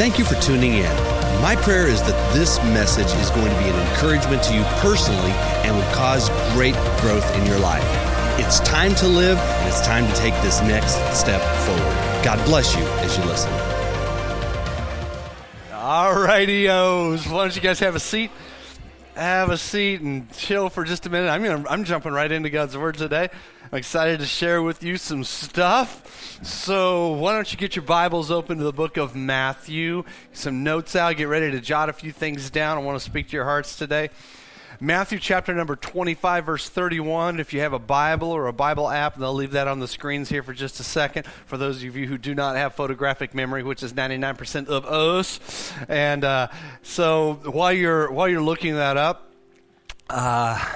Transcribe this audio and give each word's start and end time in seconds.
Thank 0.00 0.18
you 0.18 0.24
for 0.24 0.36
tuning 0.36 0.72
in. 0.72 0.96
My 1.42 1.54
prayer 1.60 1.86
is 1.86 2.02
that 2.04 2.34
this 2.34 2.56
message 2.72 3.14
is 3.20 3.28
going 3.32 3.52
to 3.52 3.58
be 3.58 3.68
an 3.68 3.88
encouragement 3.90 4.42
to 4.44 4.54
you 4.54 4.62
personally 4.80 5.30
and 5.60 5.76
will 5.76 5.92
cause 5.92 6.30
great 6.54 6.72
growth 7.02 7.36
in 7.36 7.44
your 7.44 7.58
life. 7.58 7.84
It's 8.40 8.60
time 8.60 8.94
to 8.94 9.06
live, 9.06 9.36
and 9.36 9.68
it's 9.68 9.82
time 9.82 10.06
to 10.06 10.14
take 10.14 10.32
this 10.40 10.62
next 10.62 10.94
step 11.14 11.42
forward. 11.66 12.24
God 12.24 12.42
bless 12.46 12.74
you 12.74 12.82
as 12.82 13.18
you 13.18 13.24
listen. 13.24 13.52
All 15.74 16.14
righty-os. 16.14 17.28
Why 17.28 17.42
don't 17.42 17.54
you 17.54 17.60
guys 17.60 17.78
have 17.80 17.94
a 17.94 18.00
seat? 18.00 18.30
Have 19.20 19.50
a 19.50 19.58
seat 19.58 20.00
and 20.00 20.32
chill 20.32 20.70
for 20.70 20.82
just 20.82 21.04
a 21.04 21.10
minute. 21.10 21.28
I'm 21.28 21.44
gonna, 21.44 21.68
I'm 21.68 21.84
jumping 21.84 22.14
right 22.14 22.32
into 22.32 22.48
God's 22.48 22.74
Word 22.74 22.94
today. 22.94 23.28
I'm 23.70 23.78
excited 23.78 24.20
to 24.20 24.24
share 24.24 24.62
with 24.62 24.82
you 24.82 24.96
some 24.96 25.24
stuff. 25.24 26.40
So 26.42 27.12
why 27.12 27.34
don't 27.34 27.52
you 27.52 27.58
get 27.58 27.76
your 27.76 27.84
Bibles 27.84 28.30
open 28.30 28.56
to 28.56 28.64
the 28.64 28.72
book 28.72 28.96
of 28.96 29.14
Matthew? 29.14 30.04
Some 30.32 30.64
notes 30.64 30.96
out. 30.96 31.18
Get 31.18 31.28
ready 31.28 31.50
to 31.50 31.60
jot 31.60 31.90
a 31.90 31.92
few 31.92 32.12
things 32.12 32.48
down. 32.48 32.78
I 32.78 32.80
want 32.80 32.98
to 32.98 33.04
speak 33.04 33.28
to 33.28 33.36
your 33.36 33.44
hearts 33.44 33.76
today. 33.76 34.08
Matthew 34.82 35.18
chapter 35.18 35.54
number 35.54 35.76
25, 35.76 36.46
verse 36.46 36.66
31. 36.66 37.38
If 37.38 37.52
you 37.52 37.60
have 37.60 37.74
a 37.74 37.78
Bible 37.78 38.30
or 38.30 38.46
a 38.46 38.52
Bible 38.54 38.88
app, 38.88 39.14
they'll 39.14 39.34
leave 39.34 39.50
that 39.50 39.68
on 39.68 39.78
the 39.78 39.86
screens 39.86 40.30
here 40.30 40.42
for 40.42 40.54
just 40.54 40.80
a 40.80 40.82
second. 40.82 41.26
For 41.44 41.58
those 41.58 41.84
of 41.84 41.94
you 41.94 42.06
who 42.06 42.16
do 42.16 42.34
not 42.34 42.56
have 42.56 42.74
photographic 42.74 43.34
memory, 43.34 43.62
which 43.62 43.82
is 43.82 43.92
99% 43.92 44.68
of 44.68 44.86
us. 44.86 45.70
And 45.86 46.24
uh, 46.24 46.48
so 46.80 47.40
while 47.44 47.74
you're, 47.74 48.10
while 48.10 48.26
you're 48.26 48.40
looking 48.40 48.76
that 48.76 48.96
up, 48.96 49.30
uh, 50.08 50.66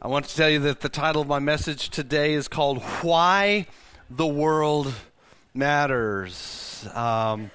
I 0.00 0.08
want 0.08 0.24
to 0.24 0.34
tell 0.34 0.48
you 0.48 0.60
that 0.60 0.80
the 0.80 0.88
title 0.88 1.20
of 1.20 1.28
my 1.28 1.38
message 1.38 1.90
today 1.90 2.32
is 2.32 2.48
called 2.48 2.82
Why 3.02 3.66
the 4.08 4.26
World 4.26 4.94
Matters. 5.52 6.88
Um, 6.94 7.50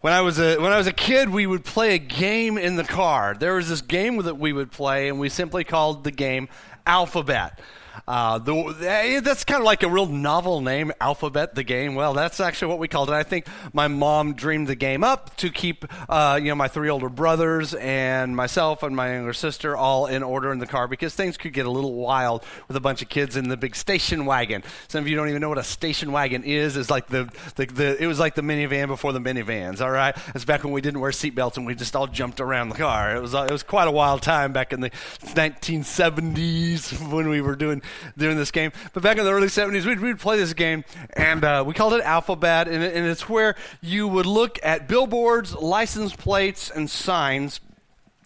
when 0.00 0.12
I 0.12 0.22
was 0.22 0.38
a 0.38 0.56
when 0.58 0.72
I 0.72 0.78
was 0.78 0.86
a 0.86 0.92
kid, 0.92 1.28
we 1.28 1.46
would 1.46 1.64
play 1.64 1.94
a 1.94 1.98
game 1.98 2.56
in 2.56 2.76
the 2.76 2.84
car. 2.84 3.34
There 3.38 3.54
was 3.54 3.68
this 3.68 3.82
game 3.82 4.16
that 4.22 4.38
we 4.38 4.52
would 4.52 4.72
play, 4.72 5.08
and 5.08 5.20
we 5.20 5.28
simply 5.28 5.64
called 5.64 6.04
the 6.04 6.10
game 6.10 6.48
Alphabet. 6.86 7.60
Uh, 8.06 8.38
the, 8.38 8.54
eh, 8.86 9.20
that's 9.20 9.44
kind 9.44 9.60
of 9.60 9.64
like 9.64 9.82
a 9.82 9.88
real 9.88 10.06
novel 10.06 10.60
name, 10.60 10.92
Alphabet 11.00 11.54
the 11.54 11.62
game. 11.62 11.94
Well, 11.94 12.14
that's 12.14 12.40
actually 12.40 12.68
what 12.68 12.78
we 12.78 12.88
called 12.88 13.10
it. 13.10 13.14
I 13.14 13.22
think 13.22 13.46
my 13.72 13.88
mom 13.88 14.34
dreamed 14.34 14.66
the 14.66 14.74
game 14.74 15.04
up 15.04 15.36
to 15.36 15.50
keep, 15.50 15.84
uh, 16.08 16.38
you 16.40 16.48
know, 16.48 16.54
my 16.54 16.68
three 16.68 16.88
older 16.88 17.08
brothers 17.08 17.74
and 17.74 18.34
myself 18.34 18.82
and 18.82 18.96
my 18.96 19.14
younger 19.14 19.32
sister 19.32 19.76
all 19.76 20.06
in 20.06 20.22
order 20.22 20.52
in 20.52 20.58
the 20.58 20.66
car 20.66 20.88
because 20.88 21.14
things 21.14 21.36
could 21.36 21.52
get 21.52 21.66
a 21.66 21.70
little 21.70 21.94
wild 21.94 22.44
with 22.68 22.76
a 22.76 22.80
bunch 22.80 23.02
of 23.02 23.08
kids 23.08 23.36
in 23.36 23.48
the 23.48 23.56
big 23.56 23.76
station 23.76 24.26
wagon. 24.26 24.62
Some 24.88 25.02
of 25.02 25.08
you 25.08 25.16
don't 25.16 25.28
even 25.28 25.40
know 25.40 25.48
what 25.48 25.58
a 25.58 25.64
station 25.64 26.12
wagon 26.12 26.44
is. 26.44 26.76
It's 26.76 26.90
like 26.90 27.08
the, 27.08 27.30
the, 27.56 27.66
the 27.66 28.02
it 28.02 28.06
was 28.06 28.18
like 28.18 28.34
the 28.34 28.42
minivan 28.42 28.88
before 28.88 29.12
the 29.12 29.20
minivans. 29.20 29.80
All 29.80 29.90
right, 29.90 30.16
it's 30.34 30.44
back 30.44 30.64
when 30.64 30.72
we 30.72 30.80
didn't 30.80 31.00
wear 31.00 31.10
seatbelts 31.10 31.56
and 31.56 31.66
we 31.66 31.74
just 31.74 31.94
all 31.94 32.06
jumped 32.06 32.40
around 32.40 32.70
the 32.70 32.76
car. 32.76 33.16
It 33.16 33.20
was 33.20 33.34
it 33.34 33.50
was 33.50 33.62
quite 33.62 33.88
a 33.88 33.92
wild 33.92 34.22
time 34.22 34.52
back 34.52 34.72
in 34.72 34.80
the 34.80 34.90
1970s 34.90 37.12
when 37.12 37.28
we 37.28 37.40
were 37.40 37.56
doing 37.56 37.79
doing 38.16 38.36
this 38.36 38.50
game. 38.50 38.72
But 38.92 39.02
back 39.02 39.18
in 39.18 39.24
the 39.24 39.32
early 39.32 39.48
70s, 39.48 39.86
we'd, 39.86 40.00
we'd 40.00 40.18
play 40.18 40.36
this 40.36 40.52
game, 40.52 40.84
and 41.14 41.44
uh, 41.44 41.64
we 41.66 41.74
called 41.74 41.94
it 41.94 42.02
Alphabet, 42.02 42.68
and, 42.68 42.82
and 42.82 43.06
it's 43.06 43.28
where 43.28 43.54
you 43.80 44.08
would 44.08 44.26
look 44.26 44.58
at 44.62 44.88
billboards, 44.88 45.54
license 45.54 46.14
plates, 46.14 46.70
and 46.70 46.90
signs 46.90 47.60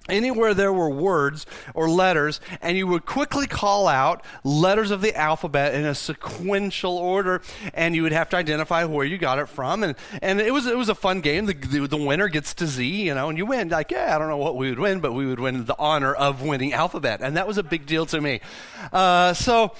anywhere 0.08 0.54
there 0.54 0.72
were 0.72 0.90
words 0.90 1.46
or 1.74 1.88
letters, 1.88 2.40
and 2.60 2.76
you 2.76 2.86
would 2.86 3.06
quickly 3.06 3.46
call 3.46 3.88
out 3.88 4.24
letters 4.42 4.90
of 4.90 5.00
the 5.00 5.16
alphabet 5.16 5.74
in 5.74 5.84
a 5.84 5.94
sequential 5.94 6.96
order, 6.96 7.42
and 7.72 7.94
you 7.94 8.02
would 8.02 8.12
have 8.12 8.28
to 8.30 8.36
identify 8.36 8.84
where 8.84 9.06
you 9.06 9.18
got 9.18 9.38
it 9.38 9.48
from. 9.48 9.82
And, 9.82 9.96
and 10.22 10.40
it 10.40 10.52
was 10.52 10.66
it 10.66 10.76
was 10.76 10.88
a 10.88 10.94
fun 10.94 11.20
game. 11.20 11.46
The, 11.46 11.54
the, 11.54 11.86
the 11.86 11.96
winner 11.96 12.28
gets 12.28 12.54
to 12.54 12.66
Z, 12.66 12.84
you 12.84 13.14
know, 13.14 13.28
and 13.28 13.38
you 13.38 13.46
win. 13.46 13.68
Like, 13.68 13.90
yeah, 13.90 14.14
I 14.14 14.18
don't 14.18 14.28
know 14.28 14.36
what 14.36 14.56
we 14.56 14.70
would 14.70 14.78
win, 14.78 15.00
but 15.00 15.12
we 15.12 15.26
would 15.26 15.40
win 15.40 15.64
the 15.64 15.76
honor 15.78 16.14
of 16.14 16.42
winning 16.42 16.72
alphabet, 16.72 17.20
and 17.22 17.36
that 17.36 17.46
was 17.46 17.58
a 17.58 17.62
big 17.62 17.86
deal 17.86 18.06
to 18.06 18.20
me. 18.20 18.40
Uh, 18.92 19.32
so 19.34 19.72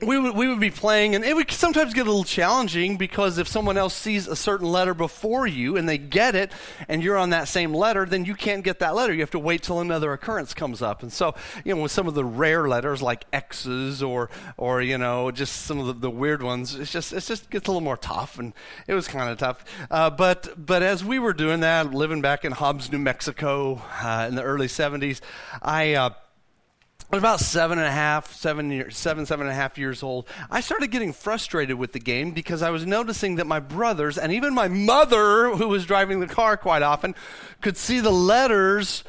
we 0.00 0.16
would, 0.16 0.36
we 0.36 0.46
would 0.46 0.60
be 0.60 0.70
playing, 0.70 1.16
and 1.16 1.24
it 1.24 1.34
would 1.34 1.50
sometimes 1.50 1.92
get 1.92 2.02
a 2.02 2.10
little 2.10 2.22
challenging 2.22 2.96
because 2.96 3.36
if 3.36 3.48
someone 3.48 3.76
else 3.76 3.94
sees 3.94 4.28
a 4.28 4.36
certain 4.36 4.70
letter 4.70 4.94
before 4.94 5.44
you 5.44 5.76
and 5.76 5.88
they 5.88 5.98
get 5.98 6.36
it, 6.36 6.52
and 6.86 7.02
you're 7.02 7.16
on 7.16 7.30
that 7.30 7.48
same 7.48 7.74
letter, 7.74 8.06
then 8.06 8.24
you 8.24 8.36
can't 8.36 8.62
get 8.62 8.78
that 8.78 8.94
letter. 8.94 9.12
You 9.12 9.20
have 9.20 9.32
to 9.32 9.40
wait 9.40 9.62
till 9.62 9.80
another 9.80 10.12
occurrence 10.12 10.54
comes 10.54 10.82
up. 10.82 11.02
And 11.02 11.12
so, 11.12 11.34
you 11.64 11.74
know, 11.74 11.82
with 11.82 11.90
some 11.90 12.06
of 12.06 12.14
the 12.14 12.24
rare 12.24 12.68
letters 12.68 13.02
like 13.02 13.24
X's 13.32 14.00
or, 14.00 14.30
or 14.56 14.80
you 14.82 14.98
know, 14.98 15.32
just 15.32 15.62
some 15.62 15.80
of 15.80 15.86
the, 15.86 15.94
the 15.94 16.10
weird 16.10 16.44
ones, 16.44 16.76
it's 16.76 16.92
just 16.92 17.12
it 17.12 17.24
just 17.24 17.50
gets 17.50 17.66
a 17.66 17.72
little 17.72 17.80
more 17.80 17.96
tough, 17.96 18.38
and 18.38 18.52
it 18.86 18.94
was 18.94 19.08
kind 19.08 19.28
of 19.28 19.38
tough. 19.38 19.64
Uh, 19.90 20.10
but 20.10 20.64
but 20.64 20.84
as 20.84 21.04
we 21.04 21.18
were 21.18 21.32
doing 21.32 21.60
that, 21.60 21.92
living 21.92 22.22
back 22.22 22.44
in 22.44 22.52
Hobbs, 22.52 22.92
New 22.92 23.00
Mexico, 23.00 23.82
uh, 24.00 24.26
in 24.28 24.36
the 24.36 24.44
early 24.44 24.68
'70s, 24.68 25.20
I. 25.60 25.94
Uh, 25.94 26.10
I 27.10 27.16
was 27.16 27.20
about 27.20 27.40
seven 27.40 27.78
and 27.78 27.86
a 27.86 27.90
half, 27.90 28.34
seven, 28.34 28.70
years, 28.70 28.94
seven, 28.94 29.24
seven 29.24 29.46
and 29.46 29.52
a 29.52 29.54
half 29.54 29.78
years 29.78 30.02
old. 30.02 30.28
I 30.50 30.60
started 30.60 30.88
getting 30.90 31.14
frustrated 31.14 31.78
with 31.78 31.92
the 31.92 32.00
game 32.00 32.32
because 32.32 32.60
I 32.60 32.68
was 32.68 32.84
noticing 32.84 33.36
that 33.36 33.46
my 33.46 33.60
brothers 33.60 34.18
and 34.18 34.30
even 34.30 34.52
my 34.52 34.68
mother, 34.68 35.54
who 35.56 35.68
was 35.68 35.86
driving 35.86 36.20
the 36.20 36.26
car 36.26 36.58
quite 36.58 36.82
often, 36.82 37.14
could 37.62 37.78
see 37.78 38.00
the 38.00 38.12
letters 38.12 39.04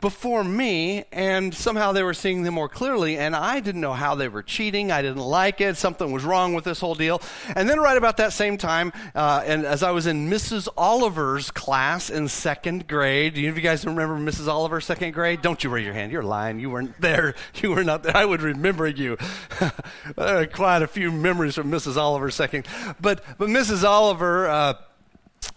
before 0.00 0.44
me, 0.44 1.04
and 1.12 1.54
somehow 1.54 1.92
they 1.92 2.02
were 2.02 2.14
seeing 2.14 2.42
them 2.42 2.54
more 2.54 2.68
clearly, 2.68 3.16
and 3.16 3.34
I 3.34 3.60
didn't 3.60 3.80
know 3.80 3.94
how 3.94 4.14
they 4.14 4.28
were 4.28 4.42
cheating. 4.42 4.92
I 4.92 5.02
didn't 5.02 5.22
like 5.22 5.60
it. 5.60 5.76
Something 5.76 6.12
was 6.12 6.24
wrong 6.24 6.54
with 6.54 6.64
this 6.64 6.80
whole 6.80 6.94
deal. 6.94 7.22
And 7.56 7.68
then, 7.68 7.80
right 7.80 7.96
about 7.96 8.18
that 8.18 8.32
same 8.32 8.58
time, 8.58 8.92
uh, 9.14 9.42
and 9.46 9.64
as 9.64 9.82
I 9.82 9.92
was 9.92 10.06
in 10.06 10.28
Mrs. 10.28 10.68
Oliver's 10.76 11.50
class 11.50 12.10
in 12.10 12.28
second 12.28 12.86
grade, 12.86 13.34
do 13.34 13.40
you, 13.40 13.54
you 13.54 13.60
guys 13.60 13.86
remember 13.86 14.16
Mrs. 14.16 14.46
Oliver 14.48 14.80
second 14.80 15.12
grade? 15.12 15.40
Don't 15.42 15.64
you 15.64 15.70
raise 15.70 15.84
your 15.84 15.94
hand. 15.94 16.12
You're 16.12 16.22
lying. 16.22 16.58
You 16.60 16.70
weren't 16.70 17.00
there. 17.00 17.34
You 17.62 17.70
were 17.70 17.84
not 17.84 18.02
there. 18.02 18.16
I 18.16 18.24
would 18.24 18.42
remember 18.42 18.86
you. 18.86 19.16
Quite 20.16 20.82
a 20.82 20.86
few 20.86 21.10
memories 21.10 21.54
from 21.54 21.70
Mrs. 21.70 21.96
Oliver 21.96 22.30
second. 22.30 22.66
But, 23.00 23.24
but 23.38 23.48
Mrs. 23.48 23.84
Oliver, 23.84 24.48
uh, 24.48 24.74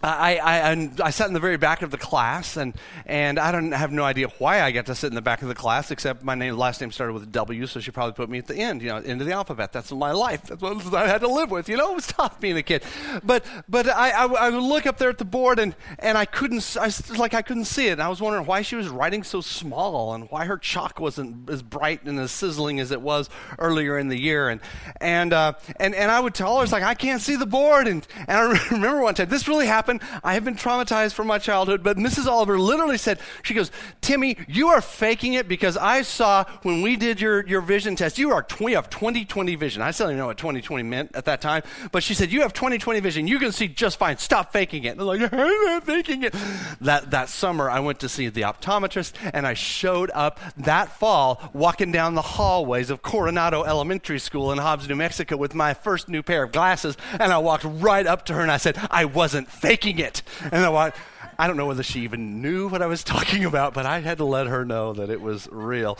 I, 0.02 0.36
I, 0.36 0.90
I, 1.04 1.10
sat 1.10 1.26
in 1.26 1.34
the 1.34 1.40
very 1.40 1.56
back 1.56 1.82
of 1.82 1.90
the 1.90 1.98
class, 1.98 2.56
and, 2.56 2.74
and 3.06 3.38
I 3.38 3.50
don't 3.50 3.72
have 3.72 3.90
no 3.90 4.04
idea 4.04 4.28
why 4.38 4.62
I 4.62 4.70
got 4.70 4.86
to 4.86 4.94
sit 4.94 5.08
in 5.08 5.14
the 5.14 5.22
back 5.22 5.42
of 5.42 5.48
the 5.48 5.54
class, 5.54 5.90
except 5.90 6.22
my 6.22 6.36
name, 6.36 6.56
last 6.56 6.80
name 6.80 6.92
started 6.92 7.14
with 7.14 7.24
a 7.24 7.26
W, 7.26 7.66
so 7.66 7.80
she 7.80 7.90
probably 7.90 8.12
put 8.12 8.30
me 8.30 8.38
at 8.38 8.46
the 8.46 8.56
end, 8.56 8.82
you 8.82 8.88
know, 8.88 8.98
end 8.98 9.20
of 9.20 9.26
the 9.26 9.32
alphabet. 9.32 9.72
That's 9.72 9.90
my 9.90 10.12
life. 10.12 10.44
That's 10.44 10.62
what 10.62 10.94
I 10.94 11.08
had 11.08 11.22
to 11.22 11.28
live 11.28 11.50
with. 11.50 11.68
You 11.68 11.76
know, 11.76 11.90
it 11.90 11.96
was 11.96 12.06
tough 12.06 12.40
being 12.40 12.56
a 12.56 12.62
kid. 12.62 12.84
But, 13.24 13.44
but 13.68 13.88
I, 13.88 14.10
I, 14.10 14.26
I 14.26 14.50
would 14.50 14.62
look 14.62 14.86
up 14.86 14.98
there 14.98 15.10
at 15.10 15.18
the 15.18 15.24
board, 15.24 15.58
and, 15.58 15.74
and 15.98 16.16
I 16.16 16.26
couldn't, 16.26 16.76
I, 16.80 16.90
like 17.16 17.34
I 17.34 17.42
couldn't 17.42 17.64
see 17.64 17.88
it. 17.88 17.92
And 17.92 18.02
I 18.02 18.08
was 18.08 18.20
wondering 18.20 18.46
why 18.46 18.62
she 18.62 18.76
was 18.76 18.88
writing 18.88 19.24
so 19.24 19.40
small, 19.40 20.14
and 20.14 20.30
why 20.30 20.44
her 20.44 20.58
chalk 20.58 21.00
wasn't 21.00 21.50
as 21.50 21.62
bright 21.62 22.04
and 22.04 22.20
as 22.20 22.30
sizzling 22.30 22.78
as 22.78 22.92
it 22.92 23.00
was 23.00 23.28
earlier 23.58 23.98
in 23.98 24.08
the 24.08 24.18
year. 24.18 24.48
And, 24.48 24.60
and, 25.00 25.32
uh, 25.32 25.54
and, 25.80 25.94
and 25.94 26.10
I 26.10 26.20
would 26.20 26.34
tell 26.34 26.58
her, 26.58 26.62
it's 26.62 26.72
like, 26.72 26.84
I 26.84 26.94
can't 26.94 27.20
see 27.20 27.34
the 27.34 27.46
board. 27.46 27.88
And, 27.88 28.06
and 28.28 28.38
I 28.38 28.68
remember 28.70 29.02
one 29.02 29.14
time, 29.14 29.28
this 29.28 29.48
really 29.48 29.66
happened 29.66 29.77
happened. 29.78 30.02
I 30.24 30.34
have 30.34 30.44
been 30.44 30.56
traumatized 30.56 31.12
from 31.12 31.28
my 31.28 31.38
childhood. 31.38 31.84
But 31.84 31.96
Mrs. 31.96 32.26
Oliver 32.26 32.58
literally 32.58 32.98
said, 32.98 33.20
she 33.44 33.54
goes, 33.54 33.70
Timmy, 34.00 34.36
you 34.48 34.68
are 34.68 34.80
faking 34.80 35.34
it 35.34 35.46
because 35.46 35.76
I 35.76 36.02
saw 36.02 36.44
when 36.62 36.82
we 36.82 36.96
did 36.96 37.20
your, 37.20 37.46
your 37.46 37.60
vision 37.60 37.94
test, 37.94 38.18
you 38.18 38.32
are 38.32 38.44
we 38.60 38.72
have 38.72 38.90
20/20 38.90 39.56
vision. 39.56 39.82
I 39.82 39.92
still 39.92 40.08
don't 40.08 40.16
know 40.16 40.26
what 40.26 40.36
20/20 40.36 40.84
meant 40.84 41.14
at 41.14 41.26
that 41.26 41.40
time, 41.40 41.62
but 41.92 42.02
she 42.02 42.14
said, 42.14 42.32
you 42.32 42.42
have 42.42 42.52
20/20 42.52 43.00
vision. 43.00 43.28
You 43.28 43.38
can 43.38 43.52
see 43.52 43.68
just 43.68 43.98
fine. 43.98 44.18
Stop 44.18 44.52
faking 44.52 44.84
it. 44.84 44.98
And 44.98 45.00
I'm 45.00 45.06
like, 45.06 45.20
I'm 45.32 45.64
not 45.64 45.86
faking 45.86 46.24
it. 46.24 46.34
That, 46.80 47.12
that 47.12 47.28
summer, 47.28 47.70
I 47.70 47.80
went 47.80 48.00
to 48.00 48.08
see 48.08 48.28
the 48.28 48.42
optometrist 48.42 49.12
and 49.32 49.46
I 49.46 49.54
showed 49.54 50.10
up 50.12 50.40
that 50.56 50.88
fall 50.98 51.50
walking 51.52 51.92
down 51.92 52.14
the 52.14 52.22
hallways 52.22 52.90
of 52.90 53.02
Coronado 53.02 53.62
Elementary 53.62 54.18
School 54.18 54.50
in 54.50 54.58
Hobbs, 54.58 54.88
New 54.88 54.96
Mexico 54.96 55.36
with 55.36 55.54
my 55.54 55.74
first 55.74 56.08
new 56.08 56.22
pair 56.22 56.42
of 56.42 56.52
glasses. 56.52 56.96
And 57.12 57.32
I 57.32 57.38
walked 57.38 57.64
right 57.64 58.06
up 58.06 58.24
to 58.26 58.34
her 58.34 58.40
and 58.40 58.50
I 58.50 58.56
said, 58.56 58.76
I 58.90 59.04
wasn't 59.04 59.48
faking 59.48 59.67
faking 59.68 59.98
it. 59.98 60.22
And 60.50 60.64
I 60.64 60.92
I 61.38 61.46
don't 61.46 61.56
know 61.56 61.66
whether 61.66 61.82
she 61.82 62.00
even 62.00 62.40
knew 62.42 62.68
what 62.68 62.82
I 62.82 62.86
was 62.86 63.04
talking 63.04 63.44
about, 63.44 63.74
but 63.74 63.86
I 63.86 64.00
had 64.00 64.18
to 64.18 64.24
let 64.24 64.46
her 64.46 64.64
know 64.64 64.92
that 64.94 65.10
it 65.10 65.20
was 65.20 65.48
real. 65.52 65.98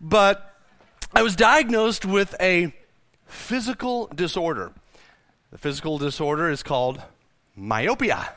But 0.00 0.54
I 1.14 1.22
was 1.22 1.36
diagnosed 1.36 2.04
with 2.04 2.34
a 2.40 2.74
physical 3.26 4.06
disorder. 4.08 4.72
The 5.52 5.58
physical 5.58 5.98
disorder 5.98 6.50
is 6.50 6.62
called 6.62 7.00
myopia. 7.54 8.32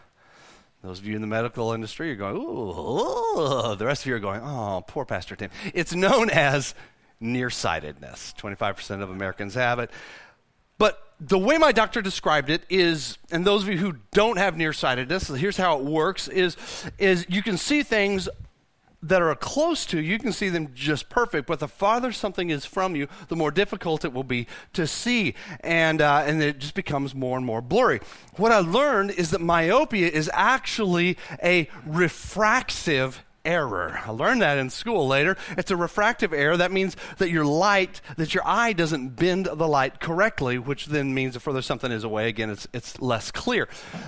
Those 0.83 0.99
of 0.99 1.07
you 1.07 1.15
in 1.15 1.21
the 1.21 1.27
medical 1.27 1.73
industry 1.73 2.11
are 2.11 2.15
going, 2.15 2.37
ooh, 2.37 3.75
the 3.75 3.85
rest 3.85 4.03
of 4.03 4.07
you 4.07 4.15
are 4.15 4.19
going, 4.19 4.41
oh, 4.43 4.83
poor 4.85 5.05
Pastor 5.05 5.35
Tim. 5.35 5.49
It's 5.73 5.95
known 5.95 6.29
as 6.29 6.75
nearsightedness. 7.19 8.35
25% 8.37 9.01
of 9.01 9.09
Americans 9.09 9.55
have 9.55 9.79
it. 9.79 9.89
But 10.77 11.01
the 11.19 11.37
way 11.37 11.57
my 11.57 11.71
doctor 11.71 12.01
described 12.01 12.49
it 12.49 12.63
is, 12.69 13.17
and 13.31 13.45
those 13.45 13.63
of 13.63 13.69
you 13.69 13.77
who 13.77 13.95
don't 14.11 14.37
have 14.37 14.55
nearsightedness, 14.55 15.27
here's 15.29 15.57
how 15.57 15.79
it 15.79 15.83
works: 15.83 16.27
is 16.27 16.55
is 16.97 17.25
you 17.29 17.41
can 17.41 17.57
see 17.57 17.83
things 17.83 18.29
that 19.03 19.21
are 19.21 19.35
close 19.35 19.85
to 19.85 20.01
you 20.01 20.17
can 20.17 20.31
see 20.31 20.49
them 20.49 20.69
just 20.73 21.07
perfect 21.07 21.45
but 21.45 21.59
the 21.59 21.67
farther 21.67 22.11
something 22.11 22.49
is 22.49 22.65
from 22.65 22.95
you 22.95 23.07
the 23.27 23.35
more 23.35 23.51
difficult 23.51 24.03
it 24.03 24.11
will 24.11 24.23
be 24.23 24.47
to 24.73 24.87
see 24.87 25.35
and 25.59 26.01
uh, 26.01 26.23
and 26.25 26.41
it 26.41 26.57
just 26.57 26.73
becomes 26.73 27.13
more 27.13 27.37
and 27.37 27.45
more 27.45 27.61
blurry. 27.61 27.99
What 28.37 28.51
i 28.51 28.59
learned 28.59 29.11
is 29.11 29.29
that 29.31 29.41
myopia 29.41 30.07
is 30.07 30.29
actually 30.33 31.17
a 31.43 31.69
refractive 31.85 33.23
error. 33.47 33.99
I 34.05 34.11
learned 34.11 34.41
that 34.41 34.57
in 34.57 34.69
school 34.69 35.07
later. 35.07 35.37
It's 35.57 35.71
a 35.71 35.75
refractive 35.77 36.33
error. 36.33 36.57
That 36.57 36.71
means 36.71 36.95
that 37.17 37.29
your 37.29 37.45
light, 37.45 38.01
that 38.17 38.33
your 38.33 38.45
eye 38.45 38.73
doesn't 38.73 39.15
bend 39.15 39.45
the 39.45 39.67
light 39.67 39.99
correctly, 39.99 40.59
which 40.59 40.87
then 40.87 41.13
means 41.13 41.33
the 41.33 41.39
further 41.39 41.61
something 41.61 41.91
is 41.91 42.03
away, 42.03 42.27
again, 42.27 42.49
it's, 42.49 42.67
it's 42.73 42.99
less 42.99 43.31
clear. 43.31 43.67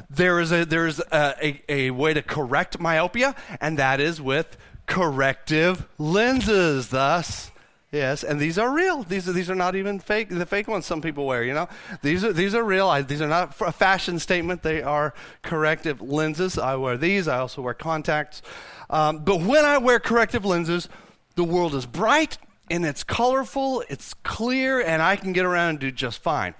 There 0.09 0.39
is, 0.39 0.51
a, 0.51 0.65
there 0.65 0.85
is 0.85 0.99
a, 0.99 1.35
a, 1.41 1.63
a 1.69 1.91
way 1.91 2.13
to 2.13 2.21
correct 2.21 2.79
myopia, 2.79 3.35
and 3.61 3.79
that 3.79 3.99
is 3.99 4.21
with 4.21 4.57
corrective 4.85 5.87
lenses. 5.97 6.89
Thus, 6.89 7.51
Yes, 7.91 8.23
and 8.23 8.39
these 8.39 8.59
are 8.59 8.71
real. 8.71 9.01
These 9.01 9.27
are 9.27 9.31
these 9.31 9.49
are 9.49 9.55
not 9.55 9.75
even 9.75 9.97
fake. 9.97 10.29
The 10.29 10.45
fake 10.45 10.67
ones 10.67 10.85
some 10.85 11.01
people 11.01 11.25
wear, 11.25 11.43
you 11.43 11.55
know. 11.55 11.67
These 12.03 12.23
are 12.23 12.31
these 12.31 12.53
are 12.53 12.63
real. 12.63 12.87
I, 12.87 13.01
these 13.01 13.19
are 13.19 13.27
not 13.27 13.59
a 13.61 13.71
fashion 13.71 14.19
statement. 14.19 14.61
They 14.61 14.83
are 14.83 15.15
corrective 15.41 15.99
lenses. 15.99 16.59
I 16.59 16.75
wear 16.75 16.97
these. 16.97 17.27
I 17.27 17.39
also 17.39 17.63
wear 17.63 17.73
contacts. 17.73 18.43
Um, 18.89 19.19
but 19.19 19.41
when 19.41 19.65
I 19.65 19.77
wear 19.77 19.99
corrective 19.99 20.45
lenses, 20.45 20.89
the 21.35 21.43
world 21.43 21.75
is 21.75 21.85
bright 21.85 22.37
and 22.69 22.85
it's 22.85 23.03
colorful. 23.03 23.83
It's 23.89 24.13
clear, 24.13 24.79
and 24.81 25.01
I 25.01 25.15
can 25.15 25.33
get 25.33 25.45
around 25.45 25.69
and 25.69 25.79
do 25.79 25.91
just 25.91 26.21
fine. 26.21 26.53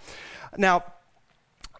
Now, 0.57 0.83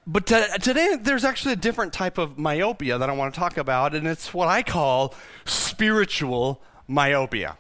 but 0.06 0.26
t- 0.26 0.44
today 0.62 0.98
there's 1.00 1.24
actually 1.24 1.54
a 1.54 1.58
different 1.58 1.94
type 1.94 2.18
of 2.18 2.38
myopia 2.38 2.98
that 2.98 3.10
I 3.10 3.14
want 3.14 3.34
to 3.34 3.40
talk 3.40 3.58
about, 3.58 3.94
and 3.94 4.08
it's 4.08 4.34
what 4.34 4.48
I 4.48 4.64
call 4.64 5.14
spiritual 5.46 6.62
myopia. 6.88 7.58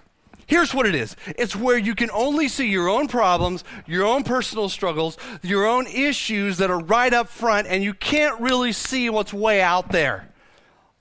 Here's 0.47 0.73
what 0.73 0.87
it 0.87 0.95
is 0.95 1.15
it's 1.27 1.55
where 1.55 1.77
you 1.77 1.93
can 1.93 2.09
only 2.11 2.47
see 2.47 2.67
your 2.69 2.89
own 2.89 3.07
problems, 3.07 3.63
your 3.85 4.05
own 4.05 4.23
personal 4.23 4.67
struggles, 4.67 5.17
your 5.43 5.67
own 5.67 5.85
issues 5.85 6.57
that 6.57 6.71
are 6.71 6.79
right 6.79 7.13
up 7.13 7.29
front, 7.29 7.67
and 7.67 7.83
you 7.83 7.93
can't 7.93 8.39
really 8.41 8.71
see 8.71 9.11
what's 9.11 9.31
way 9.31 9.61
out 9.61 9.91
there. 9.91 10.27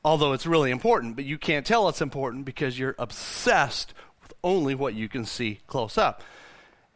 Although 0.09 0.33
it's 0.33 0.47
really 0.47 0.71
important, 0.71 1.17
but 1.17 1.27
you 1.27 1.37
can't 1.37 1.67
tell 1.67 1.87
it's 1.87 2.01
important 2.01 2.47
because 2.47 2.79
you're 2.79 2.95
obsessed 2.99 3.93
with 4.23 4.33
only 4.43 4.75
what 4.75 4.95
you 4.95 5.07
can 5.07 5.27
see 5.27 5.61
close 5.67 5.99
up. 5.99 6.23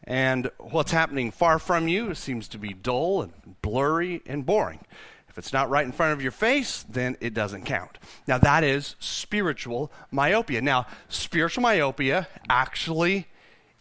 And 0.05 0.51
what's 0.57 0.93
happening 0.93 1.31
far 1.31 1.59
from 1.59 1.89
you 1.89 2.15
seems 2.15 2.49
to 2.49 2.59
be 2.59 2.73
dull 2.73 3.21
and 3.21 3.35
blurry 3.61 4.23
and 4.25 4.47
boring. 4.47 4.81
If 5.29 5.37
it's 5.37 5.53
not 5.53 5.69
right 5.69 5.85
in 5.85 5.93
front 5.93 6.15
of 6.15 6.23
your 6.23 6.33
face, 6.33 6.87
then 6.89 7.19
it 7.21 7.35
doesn't 7.35 7.67
count. 7.67 7.99
Now, 8.27 8.39
that 8.39 8.65
is 8.65 8.97
spiritual 8.99 9.93
myopia. 10.11 10.63
Now, 10.63 10.87
spiritual 11.11 11.61
myopia 11.61 12.29
actually 12.49 13.27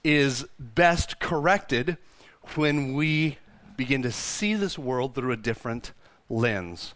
is 0.03 0.45
best 0.59 1.21
corrected 1.21 1.95
when 2.55 2.95
we 2.95 3.37
begin 3.77 4.01
to 4.01 4.11
see 4.11 4.55
this 4.55 4.77
world 4.77 5.15
through 5.15 5.31
a 5.31 5.37
different 5.37 5.93
lens. 6.29 6.95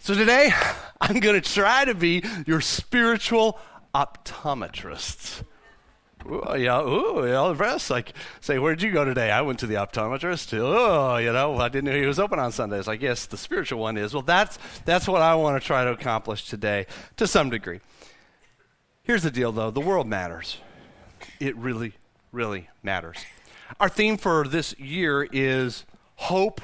So, 0.00 0.14
today, 0.14 0.52
I'm 1.00 1.18
going 1.20 1.40
to 1.40 1.52
try 1.52 1.84
to 1.84 1.92
be 1.92 2.22
your 2.46 2.60
spiritual 2.60 3.58
optometrist. 3.94 5.42
Ooh, 6.24 6.42
yeah, 6.56 6.80
ooh, 6.80 7.26
yeah, 7.26 7.50
impressed. 7.50 7.90
Like, 7.90 8.12
say, 8.40 8.58
where'd 8.58 8.80
you 8.80 8.92
go 8.92 9.04
today? 9.04 9.30
I 9.30 9.42
went 9.42 9.58
to 9.58 9.66
the 9.66 9.74
optometrist. 9.74 10.56
Oh, 10.56 11.16
you 11.16 11.32
know, 11.32 11.56
I 11.56 11.68
didn't 11.68 11.90
know 11.90 11.98
he 11.98 12.06
was 12.06 12.20
open 12.20 12.38
on 12.38 12.52
Sundays. 12.52 12.86
I 12.86 12.96
guess 12.96 13.26
the 13.26 13.36
spiritual 13.36 13.80
one 13.80 13.96
is. 13.96 14.14
Well, 14.14 14.22
that's 14.22 14.58
that's 14.84 15.08
what 15.08 15.20
I 15.20 15.34
want 15.34 15.60
to 15.60 15.66
try 15.66 15.84
to 15.84 15.90
accomplish 15.90 16.48
today, 16.48 16.86
to 17.16 17.26
some 17.26 17.50
degree. 17.50 17.80
Here's 19.02 19.24
the 19.24 19.30
deal, 19.30 19.52
though: 19.52 19.70
the 19.70 19.80
world 19.80 20.06
matters. 20.06 20.58
It 21.40 21.56
really, 21.56 21.94
really 22.30 22.68
matters. 22.82 23.16
Our 23.80 23.88
theme 23.88 24.16
for 24.16 24.46
this 24.46 24.78
year 24.78 25.28
is 25.32 25.84
hope 26.16 26.60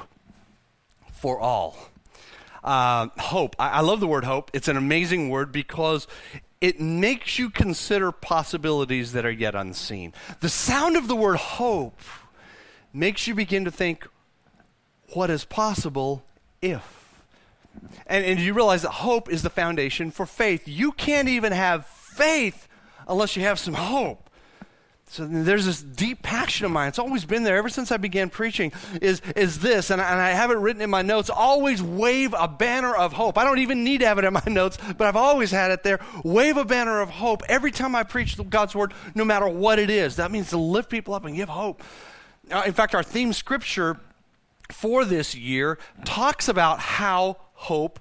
for 1.11 1.39
all. 1.39 1.77
Uh, 2.65 3.09
hope. 3.19 3.55
I, 3.59 3.69
I 3.69 3.81
love 3.81 3.99
the 3.99 4.07
word 4.07 4.23
hope. 4.23 4.49
It's 4.51 4.67
an 4.67 4.75
amazing 4.75 5.29
word 5.29 5.51
because 5.51 6.07
it 6.59 6.79
makes 6.79 7.37
you 7.37 7.51
consider 7.51 8.11
possibilities 8.11 9.11
that 9.11 9.23
are 9.23 9.31
yet 9.31 9.53
unseen. 9.53 10.13
The 10.39 10.49
sound 10.49 10.97
of 10.97 11.07
the 11.07 11.15
word 11.15 11.37
hope 11.37 11.99
makes 12.91 13.27
you 13.27 13.35
begin 13.35 13.65
to 13.65 13.71
think, 13.71 14.07
what 15.13 15.29
is 15.29 15.45
possible 15.45 16.25
if? 16.59 17.21
And, 18.07 18.25
and 18.25 18.39
you 18.39 18.55
realize 18.55 18.81
that 18.81 18.89
hope 18.89 19.29
is 19.29 19.43
the 19.43 19.51
foundation 19.51 20.09
for 20.09 20.25
faith. 20.25 20.67
You 20.67 20.91
can't 20.91 21.27
even 21.27 21.51
have 21.51 21.85
faith 21.85 22.67
unless 23.07 23.35
you 23.35 23.43
have 23.43 23.59
some 23.59 23.75
hope. 23.75 24.24
So 25.07 25.25
there's 25.25 25.65
this 25.65 25.81
deep 25.81 26.23
passion 26.23 26.65
of 26.65 26.71
mine. 26.71 26.89
It's 26.89 26.99
always 26.99 27.25
been 27.25 27.43
there 27.43 27.57
ever 27.57 27.69
since 27.69 27.91
I 27.91 27.97
began 27.97 28.29
preaching. 28.29 28.71
Is 29.01 29.21
is 29.35 29.59
this, 29.59 29.91
and 29.91 30.01
I, 30.01 30.11
and 30.11 30.19
I 30.19 30.31
have 30.31 30.49
it 30.49 30.57
written 30.57 30.81
in 30.81 30.89
my 30.89 31.03
notes. 31.03 31.29
Always 31.29 31.81
wave 31.81 32.33
a 32.37 32.47
banner 32.47 32.93
of 32.95 33.13
hope. 33.13 33.37
I 33.37 33.43
don't 33.43 33.59
even 33.59 33.83
need 33.83 33.99
to 33.99 34.07
have 34.07 34.17
it 34.17 34.25
in 34.25 34.33
my 34.33 34.43
notes, 34.47 34.77
but 34.97 35.07
I've 35.07 35.15
always 35.15 35.51
had 35.51 35.71
it 35.71 35.83
there. 35.83 35.99
Wave 36.23 36.57
a 36.57 36.65
banner 36.65 37.01
of 37.01 37.11
hope 37.11 37.43
every 37.47 37.71
time 37.71 37.95
I 37.95 38.03
preach 38.03 38.37
God's 38.49 38.73
word, 38.73 38.93
no 39.13 39.23
matter 39.23 39.47
what 39.47 39.77
it 39.77 39.89
is. 39.89 40.15
That 40.15 40.31
means 40.31 40.49
to 40.49 40.57
lift 40.57 40.89
people 40.89 41.13
up 41.13 41.23
and 41.23 41.35
give 41.35 41.49
hope. 41.49 41.83
Uh, 42.51 42.63
in 42.65 42.73
fact, 42.73 42.95
our 42.95 43.03
theme 43.03 43.31
scripture 43.31 43.99
for 44.71 45.05
this 45.05 45.35
year 45.35 45.77
talks 46.03 46.47
about 46.47 46.79
how 46.79 47.37
hope 47.53 47.99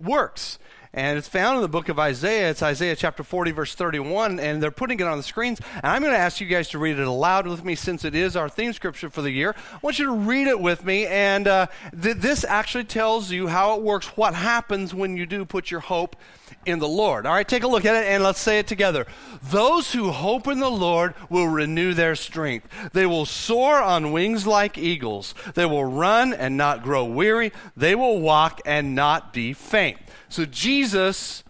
works. 0.00 0.58
And 0.96 1.18
it's 1.18 1.28
found 1.28 1.56
in 1.56 1.62
the 1.62 1.68
book 1.68 1.90
of 1.90 1.98
Isaiah. 1.98 2.48
It's 2.48 2.62
Isaiah 2.62 2.96
chapter 2.96 3.22
40, 3.22 3.50
verse 3.50 3.74
31, 3.74 4.40
and 4.40 4.62
they're 4.62 4.70
putting 4.70 4.98
it 4.98 5.06
on 5.06 5.18
the 5.18 5.22
screens. 5.22 5.60
And 5.74 5.84
I'm 5.84 6.00
going 6.00 6.14
to 6.14 6.18
ask 6.18 6.40
you 6.40 6.46
guys 6.46 6.70
to 6.70 6.78
read 6.78 6.98
it 6.98 7.06
aloud 7.06 7.46
with 7.46 7.62
me 7.62 7.74
since 7.74 8.02
it 8.02 8.14
is 8.14 8.34
our 8.34 8.48
theme 8.48 8.72
scripture 8.72 9.10
for 9.10 9.20
the 9.20 9.30
year. 9.30 9.54
I 9.74 9.78
want 9.82 9.98
you 9.98 10.06
to 10.06 10.12
read 10.12 10.46
it 10.46 10.58
with 10.58 10.86
me. 10.86 11.06
And 11.06 11.46
uh, 11.46 11.66
th- 12.00 12.16
this 12.16 12.44
actually 12.44 12.84
tells 12.84 13.30
you 13.30 13.46
how 13.48 13.76
it 13.76 13.82
works, 13.82 14.16
what 14.16 14.32
happens 14.32 14.94
when 14.94 15.18
you 15.18 15.26
do 15.26 15.44
put 15.44 15.70
your 15.70 15.80
hope 15.80 16.16
in 16.64 16.78
the 16.78 16.88
Lord. 16.88 17.26
All 17.26 17.32
right, 17.32 17.46
take 17.46 17.62
a 17.62 17.68
look 17.68 17.84
at 17.84 17.94
it 17.94 18.08
and 18.08 18.22
let's 18.22 18.40
say 18.40 18.58
it 18.58 18.66
together. 18.66 19.06
Those 19.42 19.92
who 19.92 20.10
hope 20.10 20.46
in 20.46 20.58
the 20.58 20.70
Lord 20.70 21.14
will 21.30 21.48
renew 21.48 21.94
their 21.94 22.16
strength. 22.16 22.68
They 22.92 23.06
will 23.06 23.26
soar 23.26 23.80
on 23.80 24.12
wings 24.12 24.46
like 24.46 24.76
eagles. 24.76 25.34
They 25.54 25.66
will 25.66 25.84
run 25.84 26.32
and 26.32 26.56
not 26.56 26.82
grow 26.82 27.04
weary. 27.04 27.52
They 27.76 27.94
will 27.94 28.20
walk 28.20 28.60
and 28.64 28.94
not 28.94 29.32
be 29.32 29.52
faint. 29.52 29.98
So 30.28 30.44
Jesus 30.44 31.44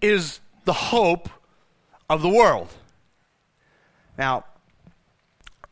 is 0.00 0.40
the 0.64 0.72
hope 0.72 1.28
of 2.08 2.22
the 2.22 2.28
world. 2.28 2.68
Now, 4.18 4.44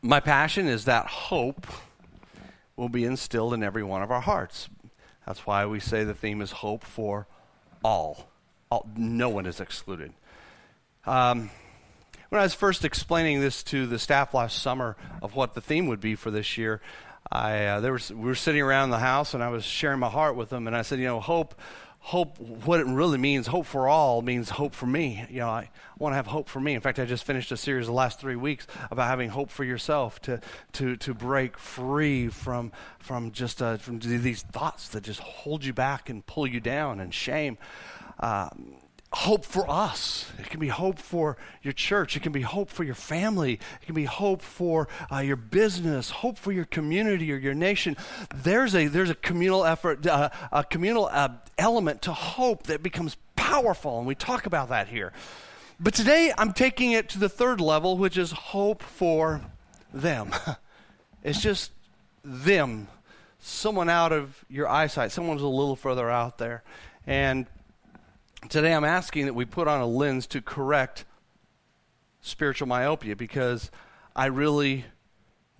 my 0.01 0.19
passion 0.19 0.67
is 0.67 0.85
that 0.85 1.07
hope 1.07 1.67
will 2.75 2.89
be 2.89 3.05
instilled 3.05 3.53
in 3.53 3.63
every 3.63 3.83
one 3.83 4.03
of 4.03 4.11
our 4.11 4.21
hearts. 4.21 4.69
That's 5.25 5.45
why 5.47 5.65
we 5.65 5.79
say 5.79 6.03
the 6.03 6.13
theme 6.13 6.41
is 6.41 6.51
hope 6.51 6.83
for 6.83 7.27
all. 7.83 8.29
All 8.75 8.89
no 8.97 9.29
one 9.29 9.45
is 9.45 9.59
excluded. 9.59 10.11
Um, 11.05 11.49
when 12.29 12.41
I 12.41 12.43
was 12.43 12.53
first 12.53 12.83
explaining 12.83 13.39
this 13.39 13.63
to 13.63 13.85
the 13.85 13.99
staff 13.99 14.33
last 14.33 14.61
summer 14.61 14.97
of 15.21 15.35
what 15.35 15.53
the 15.53 15.61
theme 15.61 15.87
would 15.87 16.01
be 16.01 16.15
for 16.15 16.31
this 16.31 16.57
year, 16.57 16.81
I, 17.31 17.65
uh, 17.67 17.81
were, 17.81 17.99
we 18.09 18.25
were 18.25 18.35
sitting 18.35 18.61
around 18.61 18.89
the 18.89 18.99
house 18.99 19.33
and 19.33 19.43
I 19.43 19.49
was 19.49 19.63
sharing 19.63 19.99
my 19.99 20.09
heart 20.09 20.35
with 20.35 20.49
them, 20.49 20.67
and 20.67 20.75
I 20.75 20.81
said, 20.81 20.99
you 20.99 21.05
know, 21.05 21.19
hope 21.19 21.55
hope, 22.05 22.37
what 22.39 22.79
it 22.79 22.85
really 22.85 23.17
means, 23.17 23.47
hope 23.47 23.65
for 23.65 23.87
all 23.87 24.21
means 24.21 24.47
hope 24.51 24.75
for 24.75 24.85
me. 24.85 25.25
You 25.27 25.39
know, 25.39 25.49
I 25.49 25.71
want 25.97 26.11
to 26.11 26.17
have 26.17 26.27
hope 26.27 26.49
for 26.49 26.59
me. 26.59 26.75
In 26.75 26.81
fact, 26.81 26.99
I 26.99 27.05
just 27.05 27.23
finished 27.23 27.51
a 27.51 27.57
series 27.57 27.87
the 27.87 27.93
last 27.93 28.19
three 28.19 28.35
weeks 28.35 28.67
about 28.91 29.07
having 29.07 29.29
hope 29.29 29.49
for 29.49 29.63
yourself 29.63 30.21
to, 30.21 30.39
to, 30.73 30.97
to 30.97 31.15
break 31.15 31.57
free 31.57 32.27
from, 32.27 32.71
from 32.99 33.31
just 33.31 33.59
uh, 33.59 33.77
from 33.77 33.97
these 33.97 34.43
thoughts 34.43 34.89
that 34.89 35.01
just 35.01 35.19
hold 35.19 35.65
you 35.65 35.73
back 35.73 36.07
and 36.07 36.23
pull 36.27 36.45
you 36.45 36.59
down 36.59 36.99
and 36.99 37.11
shame. 37.11 37.57
Um, 38.19 38.75
hope 39.15 39.45
for 39.45 39.69
us. 39.69 40.29
It 40.37 40.49
can 40.49 40.59
be 40.59 40.67
hope 40.67 40.99
for 40.99 41.37
your 41.63 41.73
church. 41.73 42.17
It 42.17 42.23
can 42.23 42.33
be 42.33 42.41
hope 42.41 42.69
for 42.69 42.83
your 42.83 42.95
family. 42.95 43.53
It 43.53 43.85
can 43.85 43.95
be 43.95 44.03
hope 44.03 44.41
for 44.41 44.89
uh, 45.11 45.19
your 45.19 45.37
business, 45.37 46.09
hope 46.09 46.37
for 46.37 46.51
your 46.51 46.65
community 46.65 47.31
or 47.31 47.37
your 47.37 47.53
nation. 47.53 47.95
There's 48.35 48.75
a, 48.75 48.87
there's 48.87 49.09
a 49.09 49.15
communal 49.15 49.63
effort, 49.63 50.05
uh, 50.05 50.29
a 50.51 50.63
communal 50.65 51.07
uh, 51.11 51.29
element 51.57 52.01
to 52.03 52.13
hope 52.13 52.63
that 52.63 52.83
becomes 52.83 53.15
powerful, 53.35 53.99
and 53.99 54.07
we 54.07 54.15
talk 54.15 54.45
about 54.45 54.69
that 54.69 54.89
here. 54.89 55.13
But 55.79 55.93
today 55.93 56.33
I'm 56.37 56.51
taking 56.51 56.91
it 56.91 57.09
to 57.09 57.19
the 57.19 57.29
third 57.29 57.61
level, 57.61 57.97
which 57.97 58.17
is 58.17 58.31
hope 58.31 58.83
for 58.83 59.41
them. 59.93 60.31
it's 61.23 61.41
just 61.41 61.71
them, 62.23 62.87
someone 63.39 63.89
out 63.89 64.11
of 64.11 64.43
your 64.49 64.67
eyesight, 64.67 65.11
someone's 65.11 65.41
a 65.41 65.47
little 65.47 65.75
further 65.75 66.09
out 66.09 66.37
there. 66.37 66.63
And 67.07 67.45
Today 68.49 68.73
I'm 68.73 68.85
asking 68.85 69.25
that 69.25 69.33
we 69.33 69.45
put 69.45 69.67
on 69.67 69.81
a 69.81 69.87
lens 69.87 70.27
to 70.27 70.41
correct 70.41 71.05
spiritual 72.21 72.67
myopia 72.67 73.15
because 73.15 73.71
I 74.15 74.27
really 74.27 74.85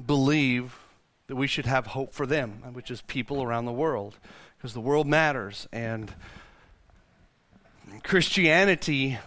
believe 0.04 0.78
that 1.28 1.36
we 1.36 1.48
should 1.48 1.66
have 1.66 1.88
hope 1.88 2.14
for 2.14 2.26
them, 2.26 2.62
which 2.74 2.92
is 2.92 3.02
people 3.02 3.42
around 3.42 3.66
the 3.66 3.72
world, 3.72 4.20
because 4.58 4.74
the 4.74 4.82
world 4.82 5.08
matters. 5.08 5.68
And 5.72 6.14
Christianity 8.04 9.18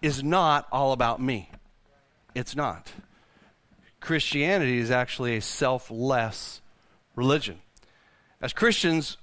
is 0.00 0.22
not 0.22 0.66
all 0.72 0.92
about 0.92 1.20
me. 1.20 1.50
It's 2.34 2.56
not. 2.56 2.92
Christianity 4.00 4.78
is 4.78 4.90
actually 4.90 5.36
a 5.36 5.42
selfless 5.42 6.62
religion. 7.14 7.60
As 8.40 8.54
Christians, 8.54 9.18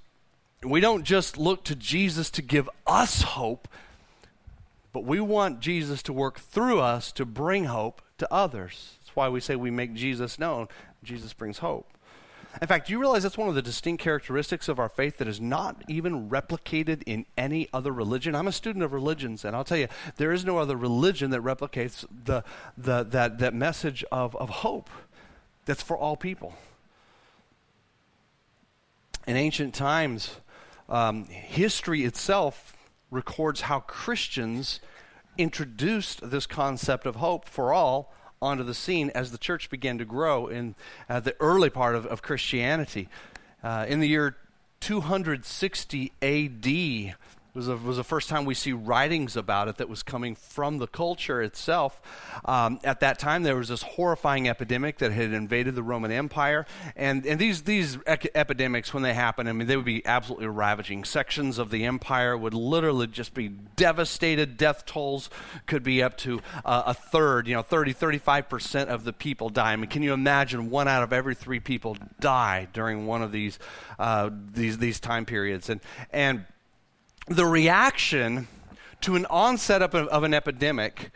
we 0.62 0.80
don't 0.80 1.04
just 1.04 1.36
look 1.36 1.64
to 1.64 1.76
Jesus 1.76 2.30
to 2.30 2.42
give 2.42 2.68
us 2.86 3.22
hope, 3.22 3.68
but 4.92 5.04
we 5.04 5.20
want 5.20 5.60
Jesus 5.60 6.02
to 6.04 6.12
work 6.12 6.40
through 6.40 6.80
us 6.80 7.12
to 7.12 7.24
bring 7.24 7.64
hope 7.64 8.02
to 8.18 8.32
others. 8.32 8.96
That's 9.00 9.14
why 9.14 9.28
we 9.28 9.40
say 9.40 9.54
we 9.56 9.70
make 9.70 9.94
Jesus 9.94 10.38
known. 10.38 10.68
Jesus 11.04 11.32
brings 11.32 11.58
hope. 11.58 11.88
In 12.60 12.66
fact, 12.66 12.86
do 12.86 12.92
you 12.92 12.98
realize 12.98 13.22
that's 13.22 13.38
one 13.38 13.48
of 13.48 13.54
the 13.54 13.62
distinct 13.62 14.02
characteristics 14.02 14.68
of 14.68 14.80
our 14.80 14.88
faith 14.88 15.18
that 15.18 15.28
is 15.28 15.40
not 15.40 15.82
even 15.86 16.28
replicated 16.28 17.02
in 17.06 17.24
any 17.36 17.68
other 17.72 17.92
religion. 17.92 18.34
I'm 18.34 18.48
a 18.48 18.52
student 18.52 18.84
of 18.84 18.92
religions, 18.92 19.44
and 19.44 19.54
I'll 19.54 19.64
tell 19.64 19.78
you, 19.78 19.86
there 20.16 20.32
is 20.32 20.44
no 20.44 20.58
other 20.58 20.76
religion 20.76 21.30
that 21.30 21.42
replicates 21.42 22.04
the, 22.24 22.42
the, 22.76 23.04
that, 23.04 23.38
that 23.38 23.54
message 23.54 24.04
of, 24.10 24.34
of 24.36 24.48
hope 24.48 24.90
that's 25.66 25.82
for 25.82 25.96
all 25.96 26.16
people. 26.16 26.54
In 29.26 29.36
ancient 29.36 29.74
times, 29.74 30.40
um, 30.88 31.24
history 31.26 32.04
itself 32.04 32.76
records 33.10 33.62
how 33.62 33.80
Christians 33.80 34.80
introduced 35.36 36.30
this 36.30 36.46
concept 36.46 37.06
of 37.06 37.16
hope 37.16 37.48
for 37.48 37.72
all 37.72 38.12
onto 38.40 38.62
the 38.62 38.74
scene 38.74 39.10
as 39.14 39.30
the 39.30 39.38
church 39.38 39.70
began 39.70 39.98
to 39.98 40.04
grow 40.04 40.46
in 40.46 40.74
uh, 41.08 41.20
the 41.20 41.34
early 41.40 41.70
part 41.70 41.94
of, 41.94 42.06
of 42.06 42.22
Christianity. 42.22 43.08
Uh, 43.62 43.86
in 43.88 44.00
the 44.00 44.08
year 44.08 44.36
260 44.80 46.12
AD, 46.22 47.16
was, 47.54 47.68
a, 47.68 47.76
was 47.76 47.96
the 47.96 48.04
first 48.04 48.28
time 48.28 48.44
we 48.44 48.54
see 48.54 48.72
writings 48.72 49.36
about 49.36 49.68
it 49.68 49.78
that 49.78 49.88
was 49.88 50.02
coming 50.02 50.34
from 50.34 50.78
the 50.78 50.86
culture 50.86 51.42
itself. 51.42 52.00
Um, 52.44 52.78
at 52.84 53.00
that 53.00 53.18
time, 53.18 53.42
there 53.42 53.56
was 53.56 53.68
this 53.68 53.82
horrifying 53.82 54.48
epidemic 54.48 54.98
that 54.98 55.12
had 55.12 55.32
invaded 55.32 55.74
the 55.74 55.82
Roman 55.82 56.10
Empire. 56.10 56.66
And, 56.94 57.26
and 57.26 57.40
these, 57.40 57.62
these 57.62 57.98
ec- 58.06 58.30
epidemics, 58.34 58.92
when 58.94 59.02
they 59.02 59.14
happened, 59.14 59.48
I 59.48 59.52
mean, 59.52 59.66
they 59.66 59.76
would 59.76 59.84
be 59.84 60.04
absolutely 60.06 60.46
ravaging. 60.46 61.04
Sections 61.04 61.58
of 61.58 61.70
the 61.70 61.84
empire 61.84 62.36
would 62.36 62.54
literally 62.54 63.06
just 63.06 63.34
be 63.34 63.48
devastated. 63.48 64.56
Death 64.56 64.86
tolls 64.86 65.30
could 65.66 65.82
be 65.82 66.02
up 66.02 66.16
to 66.18 66.40
uh, 66.64 66.84
a 66.86 66.94
third, 66.94 67.48
you 67.48 67.54
know, 67.54 67.62
30, 67.62 67.94
35% 67.94 68.86
of 68.86 69.04
the 69.04 69.12
people 69.12 69.48
die. 69.48 69.72
I 69.72 69.76
mean, 69.76 69.88
can 69.90 70.02
you 70.02 70.12
imagine 70.12 70.70
one 70.70 70.88
out 70.88 71.02
of 71.02 71.12
every 71.12 71.34
three 71.34 71.60
people 71.60 71.96
die 72.20 72.68
during 72.72 73.06
one 73.06 73.22
of 73.22 73.32
these, 73.32 73.58
uh, 73.98 74.30
these, 74.52 74.78
these 74.78 75.00
time 75.00 75.24
periods? 75.24 75.68
And, 75.70 75.80
and 76.10 76.44
the 77.28 77.46
reaction 77.46 78.48
to 79.02 79.16
an 79.16 79.26
onset 79.26 79.82
of, 79.82 79.94
of 79.94 80.22
an 80.24 80.34
epidemic 80.34 81.10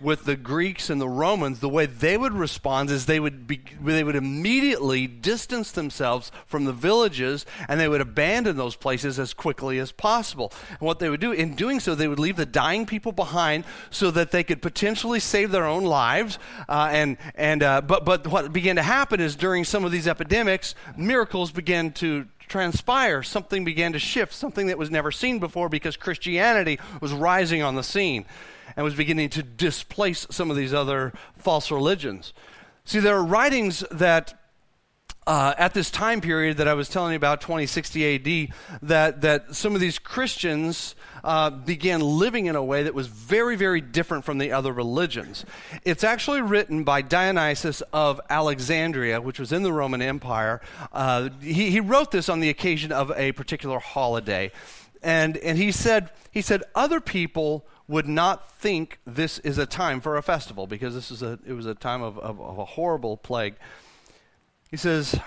with 0.00 0.24
the 0.26 0.36
Greeks 0.36 0.90
and 0.90 1.00
the 1.00 1.08
Romans, 1.08 1.58
the 1.58 1.68
way 1.68 1.84
they 1.84 2.16
would 2.16 2.32
respond 2.32 2.88
is 2.88 3.06
they 3.06 3.18
would 3.18 3.48
be, 3.48 3.60
they 3.82 4.04
would 4.04 4.14
immediately 4.14 5.08
distance 5.08 5.72
themselves 5.72 6.30
from 6.46 6.66
the 6.66 6.72
villages 6.72 7.44
and 7.68 7.80
they 7.80 7.88
would 7.88 8.00
abandon 8.00 8.56
those 8.56 8.76
places 8.76 9.18
as 9.18 9.34
quickly 9.34 9.78
as 9.80 9.90
possible. 9.90 10.52
And 10.70 10.80
what 10.80 11.00
they 11.00 11.10
would 11.10 11.20
do 11.20 11.32
in 11.32 11.56
doing 11.56 11.80
so, 11.80 11.96
they 11.96 12.06
would 12.06 12.20
leave 12.20 12.36
the 12.36 12.46
dying 12.46 12.86
people 12.86 13.10
behind 13.10 13.64
so 13.90 14.12
that 14.12 14.30
they 14.30 14.44
could 14.44 14.62
potentially 14.62 15.18
save 15.18 15.50
their 15.50 15.66
own 15.66 15.84
lives. 15.84 16.38
Uh, 16.68 16.88
and 16.92 17.16
and 17.34 17.64
uh, 17.64 17.80
but 17.80 18.04
but 18.04 18.26
what 18.28 18.52
began 18.52 18.76
to 18.76 18.82
happen 18.82 19.20
is 19.20 19.34
during 19.34 19.64
some 19.64 19.84
of 19.84 19.90
these 19.90 20.06
epidemics, 20.06 20.76
miracles 20.96 21.50
began 21.50 21.90
to 21.94 22.26
transpire. 22.48 23.22
Something 23.22 23.64
began 23.64 23.92
to 23.92 23.98
shift, 23.98 24.32
something 24.32 24.66
that 24.66 24.78
was 24.78 24.90
never 24.90 25.12
seen 25.12 25.38
before 25.38 25.68
because 25.68 25.96
Christianity 25.96 26.78
was 27.00 27.12
rising 27.12 27.62
on 27.62 27.74
the 27.74 27.82
scene 27.82 28.24
and 28.76 28.84
was 28.84 28.94
beginning 28.94 29.30
to 29.30 29.42
displace 29.42 30.26
some 30.30 30.50
of 30.50 30.56
these 30.56 30.74
other 30.74 31.12
false 31.36 31.70
religions. 31.70 32.32
See, 32.84 33.00
there 33.00 33.16
are 33.16 33.24
writings 33.24 33.84
that 33.90 34.34
uh, 35.28 35.54
at 35.58 35.74
this 35.74 35.90
time 35.90 36.22
period 36.22 36.56
that 36.56 36.66
I 36.66 36.72
was 36.72 36.88
telling 36.88 37.12
you 37.12 37.16
about, 37.16 37.42
2060 37.42 38.14
AD, 38.14 38.54
that, 38.80 39.20
that 39.20 39.54
some 39.54 39.74
of 39.74 39.80
these 39.82 39.98
Christians 39.98 40.94
uh, 41.22 41.50
began 41.50 42.00
living 42.00 42.46
in 42.46 42.56
a 42.56 42.64
way 42.64 42.84
that 42.84 42.94
was 42.94 43.08
very, 43.08 43.54
very 43.54 43.82
different 43.82 44.24
from 44.24 44.38
the 44.38 44.52
other 44.52 44.72
religions. 44.72 45.44
It's 45.84 46.02
actually 46.02 46.40
written 46.40 46.82
by 46.82 47.02
Dionysius 47.02 47.82
of 47.92 48.22
Alexandria, 48.30 49.20
which 49.20 49.38
was 49.38 49.52
in 49.52 49.62
the 49.62 49.72
Roman 49.72 50.00
Empire. 50.00 50.62
Uh, 50.94 51.28
he, 51.42 51.70
he 51.70 51.80
wrote 51.80 52.10
this 52.10 52.30
on 52.30 52.40
the 52.40 52.48
occasion 52.48 52.90
of 52.90 53.12
a 53.14 53.32
particular 53.32 53.78
holiday. 53.78 54.50
And, 55.02 55.36
and 55.36 55.58
he, 55.58 55.72
said, 55.72 56.08
he 56.30 56.40
said, 56.40 56.62
Other 56.74 57.00
people 57.00 57.66
would 57.86 58.08
not 58.08 58.50
think 58.50 58.98
this 59.04 59.38
is 59.40 59.58
a 59.58 59.66
time 59.66 60.00
for 60.00 60.16
a 60.16 60.22
festival 60.22 60.66
because 60.66 60.94
this 60.94 61.10
is 61.10 61.22
a, 61.22 61.38
it 61.46 61.52
was 61.52 61.66
a 61.66 61.74
time 61.74 62.00
of, 62.00 62.18
of, 62.18 62.40
of 62.40 62.56
a 62.56 62.64
horrible 62.64 63.18
plague. 63.18 63.56
He 64.70 64.76
says, 64.76 65.18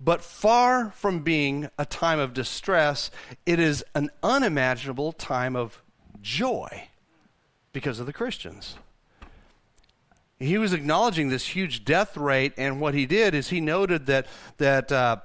but 0.00 0.22
far 0.22 0.90
from 0.92 1.20
being 1.20 1.68
a 1.78 1.84
time 1.84 2.18
of 2.18 2.32
distress, 2.32 3.10
it 3.44 3.58
is 3.58 3.84
an 3.94 4.10
unimaginable 4.22 5.12
time 5.12 5.54
of 5.54 5.82
joy 6.22 6.88
because 7.72 8.00
of 8.00 8.06
the 8.06 8.12
Christians. 8.12 8.76
He 10.38 10.56
was 10.56 10.72
acknowledging 10.72 11.28
this 11.28 11.48
huge 11.48 11.84
death 11.84 12.16
rate, 12.16 12.54
and 12.56 12.80
what 12.80 12.94
he 12.94 13.04
did 13.04 13.34
is 13.34 13.50
he 13.50 13.60
noted 13.60 14.06
that, 14.06 14.26
that 14.56 14.90
uh, 14.90 15.16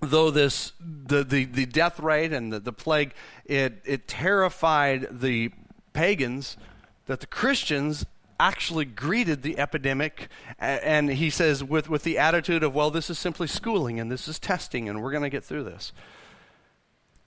though 0.00 0.30
this, 0.30 0.72
the, 0.80 1.22
the, 1.22 1.44
the 1.44 1.66
death 1.66 2.00
rate 2.00 2.32
and 2.32 2.50
the, 2.50 2.58
the 2.58 2.72
plague, 2.72 3.12
it, 3.44 3.82
it 3.84 4.08
terrified 4.08 5.08
the 5.10 5.50
pagans, 5.92 6.56
that 7.04 7.20
the 7.20 7.26
Christians 7.26 8.06
actually 8.40 8.86
greeted 8.86 9.42
the 9.42 9.58
epidemic, 9.58 10.28
and 10.58 11.10
he 11.10 11.28
says, 11.28 11.62
with, 11.62 11.90
with 11.90 12.02
the 12.02 12.18
attitude 12.18 12.62
of, 12.62 12.74
well, 12.74 12.90
this 12.90 13.10
is 13.10 13.18
simply 13.18 13.46
schooling 13.46 14.00
and 14.00 14.10
this 14.10 14.26
is 14.26 14.38
testing, 14.38 14.88
and 14.88 15.02
we're 15.02 15.10
going 15.10 15.22
to 15.22 15.30
get 15.30 15.44
through 15.44 15.64
this. 15.64 15.92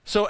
So 0.04 0.28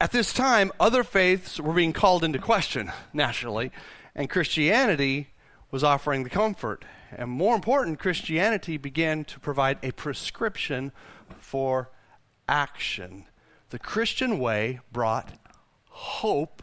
at 0.00 0.12
this 0.12 0.32
time, 0.32 0.70
other 0.78 1.02
faiths 1.02 1.58
were 1.58 1.72
being 1.72 1.94
called 1.94 2.22
into 2.22 2.38
question, 2.38 2.92
naturally, 3.12 3.72
and 4.14 4.28
Christianity 4.28 5.28
was 5.70 5.82
offering 5.82 6.24
the 6.24 6.30
comfort. 6.30 6.84
And 7.10 7.30
more 7.30 7.54
important, 7.54 7.98
Christianity 7.98 8.76
began 8.76 9.24
to 9.24 9.40
provide 9.40 9.78
a 9.82 9.92
prescription 9.92 10.92
for 11.38 11.90
action. 12.46 13.24
The 13.70 13.78
Christian 13.78 14.38
way 14.38 14.80
brought 14.92 15.32
hope 15.88 16.62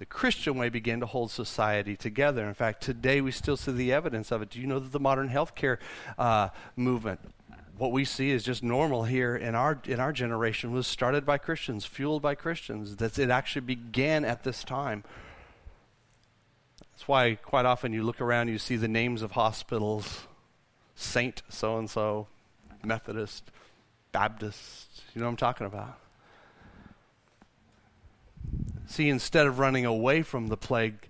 the 0.00 0.06
Christian 0.06 0.56
way 0.56 0.70
began 0.70 0.98
to 1.00 1.06
hold 1.06 1.30
society 1.30 1.94
together. 1.94 2.48
In 2.48 2.54
fact, 2.54 2.82
today 2.82 3.20
we 3.20 3.30
still 3.30 3.58
see 3.58 3.70
the 3.70 3.92
evidence 3.92 4.32
of 4.32 4.40
it. 4.40 4.48
Do 4.48 4.58
you 4.58 4.66
know 4.66 4.78
that 4.78 4.92
the 4.92 4.98
modern 4.98 5.28
healthcare 5.28 5.76
uh, 6.16 6.48
movement, 6.74 7.20
what 7.76 7.92
we 7.92 8.06
see 8.06 8.30
is 8.30 8.42
just 8.42 8.62
normal 8.62 9.04
here 9.04 9.36
in 9.36 9.54
our 9.54 9.78
in 9.84 10.00
our 10.00 10.10
generation, 10.10 10.72
was 10.72 10.86
started 10.86 11.26
by 11.26 11.36
Christians, 11.36 11.84
fueled 11.84 12.22
by 12.22 12.34
Christians. 12.34 12.96
That 12.96 13.18
it 13.18 13.28
actually 13.28 13.60
began 13.60 14.24
at 14.24 14.42
this 14.42 14.64
time. 14.64 15.04
That's 16.92 17.06
why 17.06 17.34
quite 17.34 17.66
often 17.66 17.92
you 17.92 18.02
look 18.02 18.22
around, 18.22 18.48
you 18.48 18.56
see 18.56 18.76
the 18.76 18.88
names 18.88 19.20
of 19.20 19.32
hospitals, 19.32 20.26
Saint 20.94 21.42
so 21.50 21.76
and 21.76 21.90
so, 21.90 22.26
Methodist, 22.82 23.50
Baptist. 24.12 25.02
You 25.14 25.20
know 25.20 25.26
what 25.26 25.32
I'm 25.32 25.36
talking 25.36 25.66
about. 25.66 25.99
See, 28.90 29.08
instead 29.08 29.46
of 29.46 29.60
running 29.60 29.86
away 29.86 30.22
from 30.22 30.48
the 30.48 30.56
plague 30.56 31.08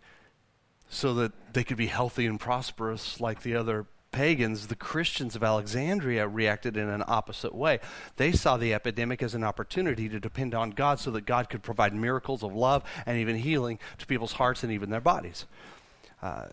so 0.90 1.14
that 1.14 1.54
they 1.54 1.64
could 1.64 1.78
be 1.78 1.86
healthy 1.86 2.26
and 2.26 2.38
prosperous 2.38 3.22
like 3.22 3.40
the 3.40 3.56
other 3.56 3.86
pagans, 4.12 4.66
the 4.66 4.76
Christians 4.76 5.34
of 5.34 5.42
Alexandria 5.42 6.28
reacted 6.28 6.76
in 6.76 6.90
an 6.90 7.02
opposite 7.06 7.54
way. 7.54 7.80
They 8.16 8.32
saw 8.32 8.58
the 8.58 8.74
epidemic 8.74 9.22
as 9.22 9.34
an 9.34 9.42
opportunity 9.42 10.10
to 10.10 10.20
depend 10.20 10.54
on 10.54 10.72
God 10.72 11.00
so 11.00 11.10
that 11.12 11.24
God 11.24 11.48
could 11.48 11.62
provide 11.62 11.94
miracles 11.94 12.42
of 12.42 12.54
love 12.54 12.84
and 13.06 13.16
even 13.16 13.36
healing 13.36 13.78
to 13.96 14.04
people's 14.04 14.32
hearts 14.32 14.62
and 14.62 14.70
even 14.70 14.90
their 14.90 15.00
bodies. 15.00 15.46
Uh, 16.20 16.48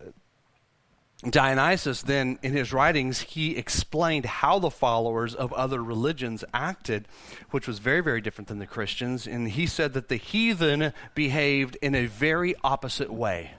Dionysius 1.24 2.02
then, 2.02 2.38
in 2.42 2.52
his 2.52 2.72
writings, 2.72 3.22
he 3.22 3.56
explained 3.56 4.24
how 4.24 4.60
the 4.60 4.70
followers 4.70 5.34
of 5.34 5.52
other 5.52 5.82
religions 5.82 6.44
acted, 6.54 7.08
which 7.50 7.66
was 7.66 7.80
very, 7.80 8.00
very 8.00 8.20
different 8.20 8.46
than 8.46 8.60
the 8.60 8.66
Christians. 8.66 9.26
And 9.26 9.48
he 9.50 9.66
said 9.66 9.94
that 9.94 10.08
the 10.08 10.16
heathen 10.16 10.92
behaved 11.16 11.76
in 11.82 11.96
a 11.96 12.06
very 12.06 12.54
opposite 12.62 13.12
way. 13.12 13.50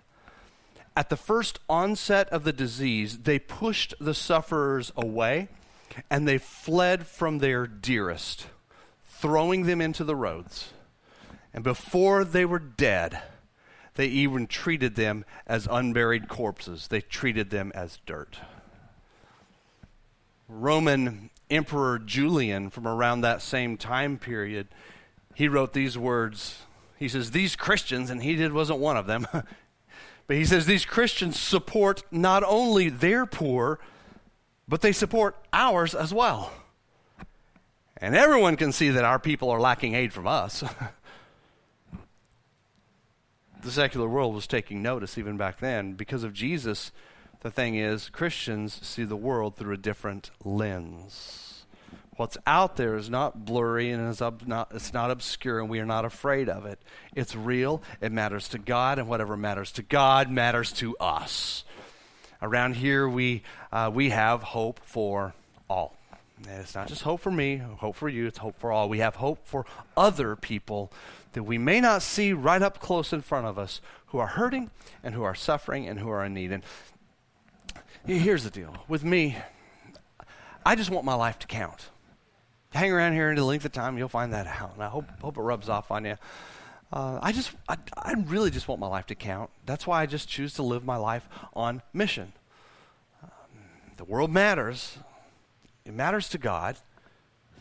At 0.96 1.10
the 1.10 1.18
first 1.18 1.60
onset 1.70 2.30
of 2.30 2.46
the 2.46 2.54
disease, 2.54 3.20
they 3.20 3.40
pushed 3.40 3.94
the 4.00 4.14
sufferers 4.14 4.94
away 4.96 5.50
and 6.10 6.26
they 6.28 6.38
fled 6.38 7.08
from 7.08 7.40
their 7.40 7.68
dearest, 7.68 8.48
throwing 9.04 9.66
them 9.66 9.82
into 9.82 10.06
the 10.06 10.16
roads. 10.16 10.72
And 11.54 11.64
before 11.64 12.24
they 12.24 12.46
were 12.46 12.60
dead, 12.60 13.22
they 14.00 14.08
even 14.08 14.48
treated 14.48 14.96
them 14.96 15.26
as 15.46 15.68
unburied 15.70 16.30
corpses, 16.30 16.88
they 16.88 17.02
treated 17.02 17.50
them 17.50 17.70
as 17.76 18.00
dirt. 18.06 18.38
Roman 20.48 21.30
Emperor 21.50 22.00
Julian, 22.00 22.70
from 22.70 22.88
around 22.88 23.20
that 23.20 23.42
same 23.42 23.76
time 23.76 24.18
period, 24.18 24.70
he 25.36 25.50
wrote 25.50 25.74
these 25.74 25.98
words. 25.98 26.60
He 26.96 27.10
says, 27.10 27.32
These 27.32 27.58
Christians, 27.58 28.10
and 28.10 28.24
he 28.24 28.38
did, 28.38 28.54
wasn't 28.54 28.80
one 28.80 28.96
of 28.96 29.06
them, 29.06 29.28
But 30.28 30.38
he 30.38 30.46
says 30.46 30.66
these 30.66 30.86
Christians 30.86 31.38
support 31.38 32.04
not 32.10 32.42
only 32.46 32.88
their 32.88 33.26
poor, 33.26 33.80
but 34.66 34.80
they 34.80 34.94
support 34.94 35.36
ours 35.52 35.94
as 35.94 36.14
well. 36.14 36.54
And 37.98 38.16
everyone 38.16 38.56
can 38.56 38.72
see 38.72 38.92
that 38.92 39.04
our 39.04 39.20
people 39.20 39.50
are 39.50 39.60
lacking 39.60 39.94
aid 39.94 40.14
from 40.14 40.26
us. 40.26 40.64
the 43.62 43.72
secular 43.72 44.08
world 44.08 44.34
was 44.34 44.48
taking 44.48 44.82
notice 44.82 45.18
even 45.18 45.38
back 45.38 45.60
then. 45.60 45.94
Because 45.94 46.24
of 46.24 46.34
Jesus, 46.34 46.92
the 47.42 47.52
thing 47.52 47.76
is, 47.76 48.10
Christians 48.10 48.80
see 48.86 49.04
the 49.04 49.16
world 49.16 49.56
through 49.56 49.74
a 49.74 49.78
different 49.78 50.32
lens. 50.44 51.66
What's 52.18 52.38
out 52.46 52.76
there 52.76 52.98
is 52.98 53.10
not 53.10 53.46
blurry 53.46 53.92
and 53.92 54.22
ob- 54.22 54.46
not, 54.46 54.72
it's 54.74 54.94
not 54.94 55.10
obscure, 55.10 55.60
and 55.60 55.70
we 55.70 55.80
are 55.80 55.86
not 55.86 56.04
afraid 56.04 56.50
of 56.50 56.66
it. 56.66 56.80
It's 57.16 57.34
real, 57.34 57.82
it 58.02 58.12
matters 58.12 58.50
to 58.50 58.58
God, 58.58 59.00
and 59.00 59.08
whatever 59.08 59.38
matters 59.38 59.72
to 59.74 59.84
God 59.84 60.30
matters 60.30 60.74
to 60.74 60.98
us. 60.98 61.64
Around 62.42 62.76
here, 62.76 63.08
we, 63.08 63.44
uh, 63.72 63.90
we 63.94 64.10
have 64.10 64.44
hope 64.44 64.82
for 64.84 65.34
all. 65.70 65.99
And 66.40 66.62
it's 66.62 66.76
not 66.76 66.88
just 66.88 67.02
hope 67.02 67.20
for 67.20 67.32
me, 67.32 67.58
hope 67.58 67.96
for 67.96 68.08
you, 68.08 68.28
it's 68.28 68.38
hope 68.38 68.58
for 68.60 68.72
all. 68.72 68.88
We 68.88 69.00
have 69.00 69.16
hope 69.16 69.46
for 69.46 69.66
other 69.98 70.36
people 70.36 70.92
that 71.34 71.44
we 71.44 71.58
may 71.58 71.82
not 71.82 72.02
see 72.02 72.34
right 72.34 72.62
up 72.62 72.80
close 72.80 73.12
in 73.12 73.22
front 73.22 73.46
of 73.46 73.60
us 73.60 73.82
who 74.08 74.20
are 74.20 74.28
hurting 74.28 74.72
and 75.04 75.14
who 75.14 75.24
are 75.24 75.36
suffering 75.36 75.88
and 75.88 76.00
who 76.00 76.10
are 76.10 76.24
in 76.24 76.34
need. 76.34 76.52
And 76.52 76.64
here's 78.06 78.44
the 78.44 78.50
deal 78.50 78.76
with 78.88 79.04
me, 79.04 79.38
I 80.66 80.76
just 80.76 80.90
want 80.90 81.06
my 81.06 81.16
life 81.16 81.40
to 81.40 81.48
count. 81.48 81.90
Hang 82.72 82.92
around 82.92 83.14
here 83.14 83.34
the 83.36 83.44
length 83.44 83.66
of 83.66 83.72
time, 83.72 83.98
you'll 83.98 84.08
find 84.08 84.32
that 84.34 84.48
out. 84.48 84.74
And 84.76 84.84
I 84.84 84.88
hope, 84.88 85.06
hope 85.22 85.38
it 85.38 85.42
rubs 85.42 85.68
off 85.70 85.92
on 85.92 86.06
you. 86.06 86.16
Uh, 86.92 87.20
I 87.22 87.32
just, 87.32 87.52
I, 87.68 87.78
I 87.98 88.14
really 88.14 88.50
just 88.50 88.68
want 88.68 88.80
my 88.80 88.88
life 88.88 89.06
to 89.08 89.16
count. 89.16 89.50
That's 89.66 89.86
why 89.86 90.02
I 90.02 90.06
just 90.06 90.28
choose 90.28 90.54
to 90.54 90.64
live 90.64 90.84
my 90.86 90.96
life 90.96 91.28
on 91.54 91.82
mission. 91.94 92.34
Um, 93.24 93.30
the 93.98 94.06
world 94.06 94.32
matters. 94.32 94.98
It 95.90 95.96
matters 95.96 96.30
to 96.30 96.38
God, 96.38 96.78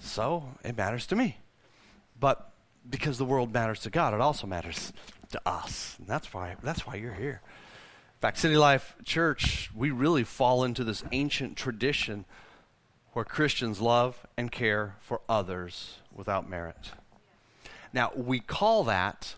so 0.00 0.44
it 0.62 0.76
matters 0.76 1.06
to 1.06 1.16
me. 1.16 1.38
But 2.20 2.50
because 2.88 3.16
the 3.16 3.24
world 3.24 3.54
matters 3.54 3.80
to 3.80 3.90
God, 3.90 4.12
it 4.12 4.20
also 4.20 4.46
matters 4.46 4.92
to 5.30 5.40
us. 5.46 5.96
And 5.98 6.06
that's 6.06 6.34
why 6.34 6.56
that's 6.62 6.86
why 6.86 6.96
you're 6.96 7.14
here. 7.14 7.40
In 7.42 8.20
fact, 8.20 8.36
City 8.36 8.58
Life 8.58 8.96
Church, 9.02 9.70
we 9.74 9.90
really 9.90 10.24
fall 10.24 10.62
into 10.62 10.84
this 10.84 11.02
ancient 11.10 11.56
tradition 11.56 12.26
where 13.14 13.24
Christians 13.24 13.80
love 13.80 14.26
and 14.36 14.52
care 14.52 14.96
for 15.00 15.22
others 15.26 15.96
without 16.14 16.46
merit. 16.46 16.90
Now, 17.94 18.12
we 18.14 18.40
call 18.40 18.84
that 18.84 19.36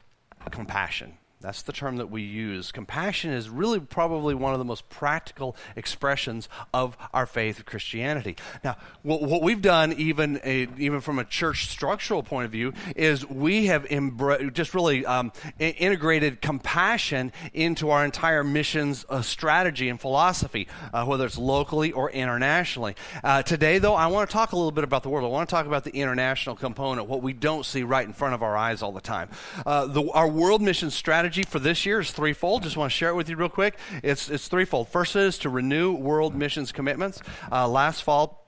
compassion. 0.50 1.16
That's 1.42 1.62
the 1.62 1.72
term 1.72 1.96
that 1.96 2.10
we 2.10 2.20
use. 2.20 2.70
Compassion 2.70 3.30
is 3.30 3.48
really 3.48 3.80
probably 3.80 4.34
one 4.34 4.52
of 4.52 4.58
the 4.58 4.64
most 4.64 4.90
practical 4.90 5.56
expressions 5.74 6.50
of 6.74 6.98
our 7.14 7.24
faith 7.24 7.58
of 7.58 7.64
Christianity. 7.64 8.36
Now, 8.62 8.76
what, 9.02 9.22
what 9.22 9.40
we've 9.40 9.62
done, 9.62 9.94
even 9.94 10.38
a, 10.44 10.68
even 10.76 11.00
from 11.00 11.18
a 11.18 11.24
church 11.24 11.68
structural 11.68 12.22
point 12.22 12.44
of 12.44 12.52
view, 12.52 12.74
is 12.94 13.26
we 13.26 13.66
have 13.66 13.84
embra- 13.86 14.52
just 14.52 14.74
really 14.74 15.06
um, 15.06 15.32
I- 15.58 15.74
integrated 15.78 16.42
compassion 16.42 17.32
into 17.54 17.88
our 17.88 18.04
entire 18.04 18.44
missions 18.44 19.06
uh, 19.08 19.22
strategy 19.22 19.88
and 19.88 19.98
philosophy, 19.98 20.68
uh, 20.92 21.06
whether 21.06 21.24
it's 21.24 21.38
locally 21.38 21.90
or 21.90 22.10
internationally. 22.10 22.96
Uh, 23.24 23.42
today, 23.42 23.78
though, 23.78 23.94
I 23.94 24.08
want 24.08 24.28
to 24.28 24.34
talk 24.34 24.52
a 24.52 24.56
little 24.56 24.72
bit 24.72 24.84
about 24.84 25.02
the 25.04 25.08
world. 25.08 25.24
I 25.24 25.28
want 25.28 25.48
to 25.48 25.54
talk 25.54 25.64
about 25.64 25.84
the 25.84 25.92
international 25.92 26.54
component, 26.54 27.08
what 27.08 27.22
we 27.22 27.32
don't 27.32 27.64
see 27.64 27.82
right 27.82 28.06
in 28.06 28.12
front 28.12 28.34
of 28.34 28.42
our 28.42 28.58
eyes 28.58 28.82
all 28.82 28.92
the 28.92 29.00
time. 29.00 29.30
Uh, 29.64 29.86
the, 29.86 30.06
our 30.10 30.28
world 30.28 30.60
mission 30.60 30.90
strategy 30.90 31.29
strategy 31.30 31.48
for 31.48 31.60
this 31.60 31.86
year 31.86 32.00
is 32.00 32.10
threefold. 32.10 32.64
Just 32.64 32.76
want 32.76 32.90
to 32.90 32.96
share 32.96 33.10
it 33.10 33.14
with 33.14 33.28
you 33.28 33.36
real 33.36 33.48
quick. 33.48 33.78
It's, 34.02 34.28
it's 34.28 34.48
threefold. 34.48 34.88
First 34.88 35.14
is 35.14 35.38
to 35.38 35.48
renew 35.48 35.92
world 35.92 36.34
missions 36.34 36.72
commitments. 36.72 37.22
Uh, 37.52 37.68
last 37.68 38.02
fall, 38.02 38.40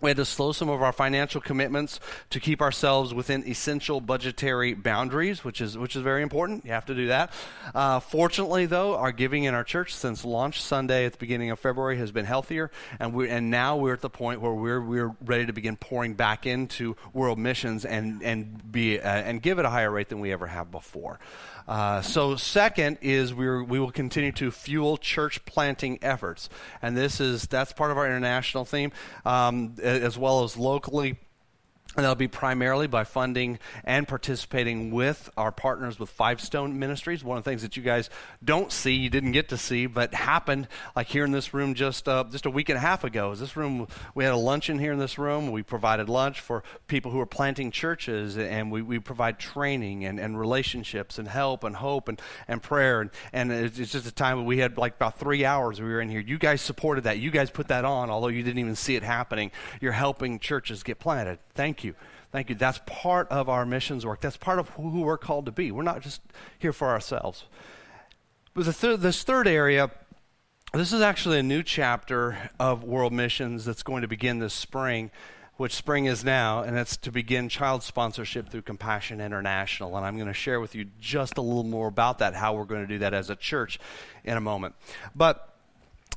we 0.00 0.10
had 0.10 0.16
to 0.18 0.24
slow 0.24 0.52
some 0.52 0.68
of 0.68 0.82
our 0.82 0.92
financial 0.92 1.40
commitments 1.40 2.00
to 2.30 2.38
keep 2.38 2.60
ourselves 2.60 3.14
within 3.14 3.46
essential 3.48 4.00
budgetary 4.00 4.74
boundaries, 4.74 5.42
which 5.42 5.60
is 5.60 5.78
which 5.78 5.96
is 5.96 6.02
very 6.02 6.22
important. 6.22 6.66
You 6.66 6.72
have 6.72 6.84
to 6.86 6.94
do 6.94 7.06
that. 7.06 7.32
Uh, 7.74 8.00
fortunately, 8.00 8.66
though, 8.66 8.96
our 8.96 9.10
giving 9.10 9.44
in 9.44 9.54
our 9.54 9.64
church 9.64 9.94
since 9.94 10.22
launch 10.24 10.60
Sunday 10.60 11.06
at 11.06 11.12
the 11.12 11.18
beginning 11.18 11.50
of 11.50 11.58
February 11.58 11.96
has 11.96 12.12
been 12.12 12.26
healthier, 12.26 12.70
and 13.00 13.14
we 13.14 13.30
and 13.30 13.50
now 13.50 13.76
we're 13.76 13.94
at 13.94 14.02
the 14.02 14.10
point 14.10 14.42
where 14.42 14.52
we're 14.52 14.82
we're 14.82 15.16
ready 15.24 15.46
to 15.46 15.52
begin 15.54 15.76
pouring 15.76 16.12
back 16.12 16.44
into 16.44 16.94
world 17.14 17.38
missions 17.38 17.86
and 17.86 18.22
and 18.22 18.70
be 18.70 19.00
uh, 19.00 19.08
and 19.08 19.40
give 19.40 19.58
at 19.58 19.64
a 19.64 19.70
higher 19.70 19.90
rate 19.90 20.10
than 20.10 20.20
we 20.20 20.30
ever 20.30 20.46
have 20.46 20.70
before. 20.70 21.18
Uh, 21.68 22.00
so, 22.00 22.36
second 22.36 22.98
is 23.00 23.34
we 23.34 23.62
we 23.62 23.80
will 23.80 23.90
continue 23.90 24.32
to 24.32 24.50
fuel 24.50 24.96
church 24.96 25.44
planting 25.44 25.98
efforts, 26.00 26.48
and 26.80 26.96
this 26.96 27.20
is 27.20 27.46
that's 27.48 27.72
part 27.72 27.90
of 27.90 27.98
our 27.98 28.06
international 28.06 28.64
theme, 28.64 28.92
um, 29.24 29.74
as 29.82 30.16
well 30.16 30.44
as 30.44 30.56
locally 30.56 31.16
and 31.96 32.04
that'll 32.04 32.14
be 32.14 32.28
primarily 32.28 32.86
by 32.86 33.04
funding 33.04 33.58
and 33.82 34.06
participating 34.06 34.90
with 34.90 35.30
our 35.36 35.50
partners 35.50 35.98
with 35.98 36.10
Five 36.10 36.42
Stone 36.42 36.78
Ministries. 36.78 37.24
One 37.24 37.38
of 37.38 37.44
the 37.44 37.50
things 37.50 37.62
that 37.62 37.76
you 37.76 37.82
guys 37.82 38.10
don't 38.44 38.70
see, 38.70 38.92
you 38.92 39.08
didn't 39.08 39.32
get 39.32 39.48
to 39.48 39.56
see, 39.56 39.86
but 39.86 40.12
happened 40.12 40.68
like 40.94 41.06
here 41.06 41.24
in 41.24 41.32
this 41.32 41.54
room 41.54 41.74
just 41.74 42.06
uh, 42.06 42.24
just 42.30 42.44
a 42.44 42.50
week 42.50 42.68
and 42.68 42.76
a 42.76 42.80
half 42.80 43.02
ago. 43.02 43.32
Is 43.32 43.40
this 43.40 43.56
room? 43.56 43.88
We 44.14 44.24
had 44.24 44.34
a 44.34 44.38
luncheon 44.38 44.78
here 44.78 44.92
in 44.92 44.98
this 44.98 45.16
room. 45.18 45.52
We 45.52 45.62
provided 45.62 46.10
lunch 46.10 46.40
for 46.40 46.62
people 46.86 47.10
who 47.10 47.20
are 47.20 47.26
planting 47.26 47.70
churches, 47.70 48.36
and 48.36 48.70
we, 48.70 48.82
we 48.82 48.98
provide 48.98 49.38
training 49.38 50.04
and, 50.04 50.20
and 50.20 50.38
relationships 50.38 51.18
and 51.18 51.26
help 51.26 51.64
and 51.64 51.76
hope 51.76 52.08
and, 52.08 52.20
and 52.46 52.62
prayer. 52.62 53.00
And, 53.00 53.10
and 53.32 53.50
it's 53.50 53.76
just 53.76 54.06
a 54.06 54.12
time 54.12 54.44
we 54.44 54.58
had 54.58 54.76
like 54.76 54.96
about 54.96 55.18
three 55.18 55.46
hours 55.46 55.80
we 55.80 55.88
were 55.88 56.02
in 56.02 56.10
here. 56.10 56.20
You 56.20 56.38
guys 56.38 56.60
supported 56.60 57.04
that. 57.04 57.18
You 57.18 57.30
guys 57.30 57.50
put 57.50 57.68
that 57.68 57.86
on, 57.86 58.10
although 58.10 58.28
you 58.28 58.42
didn't 58.42 58.58
even 58.58 58.76
see 58.76 58.96
it 58.96 59.02
happening. 59.02 59.50
You're 59.80 59.92
helping 59.92 60.38
churches 60.38 60.82
get 60.82 60.98
planted. 60.98 61.38
Thank 61.54 61.84
you 61.84 61.85
you. 61.86 61.94
Thank 62.32 62.50
you. 62.50 62.54
That's 62.54 62.80
part 62.84 63.28
of 63.28 63.48
our 63.48 63.64
missions 63.64 64.04
work. 64.04 64.20
That's 64.20 64.36
part 64.36 64.58
of 64.58 64.68
who 64.70 65.00
we're 65.00 65.16
called 65.16 65.46
to 65.46 65.52
be. 65.52 65.70
We're 65.70 65.82
not 65.82 66.02
just 66.02 66.20
here 66.58 66.72
for 66.72 66.88
ourselves. 66.88 67.44
But 68.52 68.74
th- 68.74 69.00
this 69.00 69.22
third 69.22 69.48
area, 69.48 69.90
this 70.74 70.92
is 70.92 71.00
actually 71.00 71.38
a 71.38 71.42
new 71.42 71.62
chapter 71.62 72.50
of 72.58 72.84
world 72.84 73.12
missions 73.12 73.64
that's 73.64 73.82
going 73.82 74.02
to 74.02 74.08
begin 74.08 74.38
this 74.38 74.54
spring, 74.54 75.10
which 75.56 75.74
spring 75.74 76.04
is 76.04 76.24
now, 76.24 76.62
and 76.62 76.76
it's 76.76 76.96
to 76.98 77.10
begin 77.10 77.48
child 77.48 77.82
sponsorship 77.82 78.50
through 78.50 78.62
Compassion 78.62 79.20
International. 79.20 79.96
And 79.96 80.04
I'm 80.04 80.16
going 80.16 80.26
to 80.26 80.34
share 80.34 80.60
with 80.60 80.74
you 80.74 80.86
just 81.00 81.38
a 81.38 81.40
little 81.40 81.64
more 81.64 81.88
about 81.88 82.18
that, 82.18 82.34
how 82.34 82.54
we're 82.54 82.64
going 82.64 82.82
to 82.82 82.86
do 82.86 82.98
that 82.98 83.14
as 83.14 83.30
a 83.30 83.36
church 83.36 83.78
in 84.24 84.36
a 84.36 84.40
moment. 84.40 84.74
But 85.14 85.55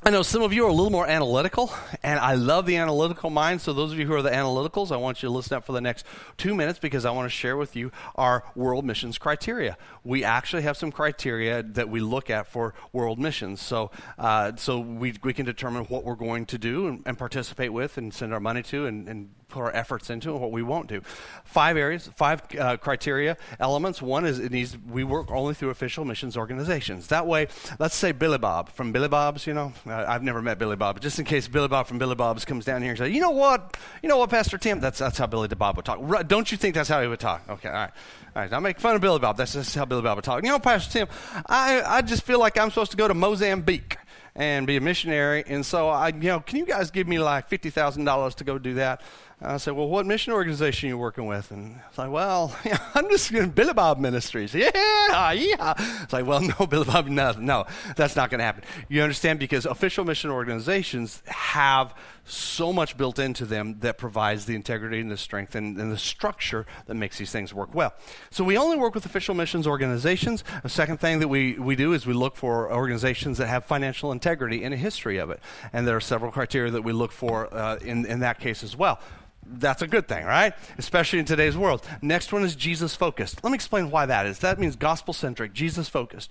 I 0.02 0.08
know 0.08 0.22
some 0.22 0.40
of 0.40 0.54
you 0.54 0.64
are 0.64 0.70
a 0.70 0.72
little 0.72 0.90
more 0.90 1.06
analytical, 1.06 1.70
and 2.02 2.18
I 2.18 2.32
love 2.32 2.64
the 2.64 2.76
analytical 2.76 3.28
mind. 3.28 3.60
So, 3.60 3.74
those 3.74 3.92
of 3.92 3.98
you 3.98 4.06
who 4.06 4.14
are 4.14 4.22
the 4.22 4.30
analyticals, 4.30 4.90
I 4.90 4.96
want 4.96 5.22
you 5.22 5.28
to 5.28 5.32
listen 5.34 5.58
up 5.58 5.66
for 5.66 5.72
the 5.72 5.80
next 5.82 6.06
two 6.38 6.54
minutes 6.54 6.78
because 6.78 7.04
I 7.04 7.10
want 7.10 7.26
to 7.26 7.30
share 7.30 7.54
with 7.54 7.76
you 7.76 7.92
our 8.14 8.42
world 8.54 8.86
missions 8.86 9.18
criteria. 9.18 9.76
We 10.02 10.24
actually 10.24 10.62
have 10.62 10.78
some 10.78 10.90
criteria 10.90 11.62
that 11.62 11.90
we 11.90 12.00
look 12.00 12.30
at 12.30 12.46
for 12.46 12.72
world 12.94 13.18
missions. 13.18 13.60
So, 13.60 13.90
uh, 14.18 14.52
so 14.56 14.78
we, 14.78 15.16
we 15.22 15.34
can 15.34 15.44
determine 15.44 15.84
what 15.84 16.04
we're 16.04 16.14
going 16.14 16.46
to 16.46 16.56
do 16.56 16.88
and, 16.88 17.02
and 17.04 17.18
participate 17.18 17.70
with 17.70 17.98
and 17.98 18.14
send 18.14 18.32
our 18.32 18.40
money 18.40 18.62
to 18.62 18.86
and, 18.86 19.06
and 19.06 19.28
put 19.50 19.60
our 19.60 19.74
efforts 19.74 20.10
into 20.10 20.30
and 20.32 20.40
what 20.40 20.52
we 20.52 20.62
won't 20.62 20.88
do. 20.88 21.02
Five 21.44 21.76
areas, 21.76 22.08
five 22.16 22.42
uh, 22.58 22.76
criteria 22.76 23.36
elements. 23.58 24.00
One 24.00 24.24
is 24.24 24.38
it 24.38 24.52
needs 24.52 24.76
we 24.78 25.04
work 25.04 25.30
only 25.30 25.54
through 25.54 25.70
official 25.70 26.04
missions 26.04 26.36
organizations. 26.36 27.08
That 27.08 27.26
way, 27.26 27.48
let's 27.78 27.94
say 27.94 28.12
Billy 28.12 28.38
Bob 28.38 28.70
from 28.70 28.92
Billy 28.92 29.08
Bob's. 29.08 29.46
You 29.46 29.54
know, 29.54 29.72
uh, 29.86 30.04
I've 30.06 30.22
never 30.22 30.40
met 30.42 30.58
Billy 30.58 30.76
Bob, 30.76 30.96
but 30.96 31.02
just 31.02 31.18
in 31.18 31.24
case 31.24 31.48
Billy 31.48 31.68
Bob 31.68 31.86
from 31.86 31.98
Billy 31.98 32.14
Bob's 32.14 32.44
comes 32.44 32.64
down 32.64 32.82
here 32.82 32.90
and 32.90 32.98
says, 32.98 33.10
you 33.10 33.20
know 33.20 33.30
what, 33.30 33.76
you 34.02 34.08
know 34.08 34.18
what, 34.18 34.30
Pastor 34.30 34.58
Tim, 34.58 34.80
that's 34.80 34.98
that's 34.98 35.18
how 35.18 35.26
Billy 35.26 35.48
Bob 35.48 35.76
would 35.76 35.84
talk. 35.84 36.26
Don't 36.26 36.50
you 36.50 36.58
think 36.58 36.74
that's 36.74 36.88
how 36.88 37.00
he 37.02 37.08
would 37.08 37.20
talk? 37.20 37.42
Okay, 37.48 37.68
all 37.68 37.74
right. 37.74 37.90
All 38.36 38.42
right, 38.42 38.52
I 38.52 38.60
make 38.60 38.78
fun 38.78 38.94
of 38.94 39.00
Billy 39.00 39.18
Bob. 39.18 39.36
That's 39.36 39.54
just 39.54 39.74
how 39.74 39.84
Billy 39.84 40.02
Bob 40.02 40.16
would 40.16 40.24
talk. 40.24 40.44
You 40.44 40.50
know, 40.50 40.60
Pastor 40.60 40.92
Tim, 40.92 41.08
I, 41.46 41.82
I 41.84 42.02
just 42.02 42.22
feel 42.22 42.38
like 42.38 42.56
I'm 42.56 42.70
supposed 42.70 42.92
to 42.92 42.96
go 42.96 43.08
to 43.08 43.14
Mozambique 43.14 43.96
and 44.34 44.66
be 44.66 44.76
a 44.76 44.80
missionary. 44.80 45.42
And 45.46 45.64
so, 45.66 45.88
I, 45.88 46.08
you 46.08 46.28
know, 46.28 46.40
can 46.40 46.58
you 46.58 46.66
guys 46.66 46.90
give 46.90 47.08
me 47.08 47.18
like 47.18 47.50
$50,000 47.50 48.34
to 48.36 48.44
go 48.44 48.58
do 48.58 48.74
that? 48.74 49.02
I 49.42 49.56
said, 49.56 49.74
Well, 49.74 49.88
what 49.88 50.04
mission 50.04 50.34
organization 50.34 50.88
are 50.88 50.90
you 50.90 50.98
working 50.98 51.26
with? 51.26 51.50
And 51.50 51.80
it's 51.88 51.96
like, 51.96 52.10
Well, 52.10 52.54
I'm 52.94 53.08
just 53.08 53.32
in 53.32 53.50
Billy 53.50 53.72
Bob 53.72 53.98
Ministries. 53.98 54.54
Yeah, 54.60 55.32
yeah. 55.32 55.74
It's 56.02 56.12
like, 56.12 56.26
Well, 56.26 56.40
no, 56.60 56.66
Billy 56.66 56.84
no, 57.10 57.32
no, 57.32 57.64
that's 57.96 58.16
not 58.16 58.30
going 58.30 58.40
to 58.40 58.44
happen. 58.44 58.64
You 58.88 59.02
understand? 59.02 59.38
Because 59.38 59.64
official 59.64 60.04
mission 60.04 60.30
organizations 60.30 61.22
have 61.26 61.94
so 62.24 62.72
much 62.72 62.96
built 62.96 63.18
into 63.18 63.44
them 63.44 63.78
that 63.80 63.98
provides 63.98 64.44
the 64.44 64.54
integrity 64.54 65.00
and 65.00 65.10
the 65.10 65.16
strength 65.16 65.54
and, 65.54 65.78
and 65.78 65.90
the 65.90 65.98
structure 65.98 66.66
that 66.86 66.94
makes 66.94 67.18
these 67.18 67.32
things 67.32 67.52
work 67.52 67.74
well. 67.74 67.94
So 68.30 68.44
we 68.44 68.56
only 68.56 68.76
work 68.76 68.94
with 68.94 69.06
official 69.06 69.34
missions 69.34 69.66
organizations. 69.66 70.44
The 70.62 70.68
second 70.68 70.98
thing 70.98 71.18
that 71.20 71.28
we, 71.28 71.54
we 71.54 71.76
do 71.76 71.92
is 71.92 72.06
we 72.06 72.12
look 72.12 72.36
for 72.36 72.72
organizations 72.72 73.38
that 73.38 73.46
have 73.46 73.64
financial 73.64 74.12
integrity 74.12 74.62
and 74.62 74.74
a 74.74 74.76
history 74.76 75.16
of 75.18 75.30
it. 75.30 75.40
And 75.72 75.88
there 75.88 75.96
are 75.96 76.00
several 76.00 76.30
criteria 76.30 76.70
that 76.72 76.82
we 76.82 76.92
look 76.92 77.10
for 77.10 77.52
uh, 77.52 77.76
in, 77.76 78.04
in 78.04 78.20
that 78.20 78.38
case 78.38 78.62
as 78.62 78.76
well 78.76 79.00
that's 79.52 79.82
a 79.82 79.86
good 79.86 80.06
thing, 80.08 80.24
right? 80.24 80.54
Especially 80.78 81.18
in 81.18 81.24
today's 81.24 81.56
world. 81.56 81.86
Next 82.02 82.32
one 82.32 82.44
is 82.44 82.54
Jesus 82.54 82.94
focused. 82.94 83.42
Let 83.42 83.50
me 83.50 83.56
explain 83.56 83.90
why 83.90 84.06
that 84.06 84.26
is. 84.26 84.38
That 84.40 84.58
means 84.58 84.76
gospel 84.76 85.12
centric, 85.12 85.52
Jesus 85.52 85.88
focused. 85.88 86.30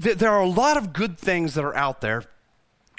th- 0.00 0.18
there 0.18 0.30
are 0.30 0.40
a 0.40 0.48
lot 0.48 0.76
of 0.76 0.92
good 0.92 1.18
things 1.18 1.54
that 1.54 1.64
are 1.64 1.76
out 1.76 2.00
there 2.00 2.24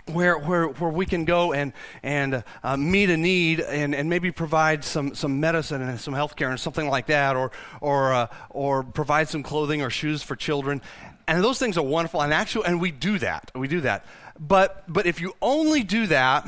where, 0.07 0.37
where, 0.37 0.67
where 0.67 0.89
we 0.89 1.05
can 1.05 1.25
go 1.25 1.53
and, 1.53 1.73
and 2.01 2.43
uh, 2.63 2.77
meet 2.77 3.09
a 3.09 3.17
need 3.17 3.59
and, 3.59 3.93
and 3.93 4.09
maybe 4.09 4.31
provide 4.31 4.83
some, 4.83 5.13
some 5.13 5.39
medicine 5.39 5.81
and 5.81 5.99
some 5.99 6.13
health 6.13 6.35
care 6.35 6.49
and 6.49 6.59
something 6.59 6.89
like 6.89 7.07
that, 7.07 7.35
or, 7.35 7.51
or, 7.81 8.13
uh, 8.13 8.27
or 8.49 8.83
provide 8.83 9.27
some 9.27 9.43
clothing 9.43 9.81
or 9.81 9.89
shoes 9.89 10.23
for 10.23 10.35
children. 10.35 10.81
And 11.27 11.43
those 11.43 11.59
things 11.59 11.77
are 11.77 11.83
wonderful. 11.83 12.21
And 12.21 12.33
actually, 12.33 12.67
and 12.67 12.79
we 12.79 12.91
do 12.91 13.19
that. 13.19 13.51
We 13.53 13.67
do 13.67 13.81
that. 13.81 14.05
But, 14.39 14.83
but 14.87 15.05
if 15.05 15.19
you 15.19 15.33
only 15.41 15.83
do 15.83 16.07
that, 16.07 16.47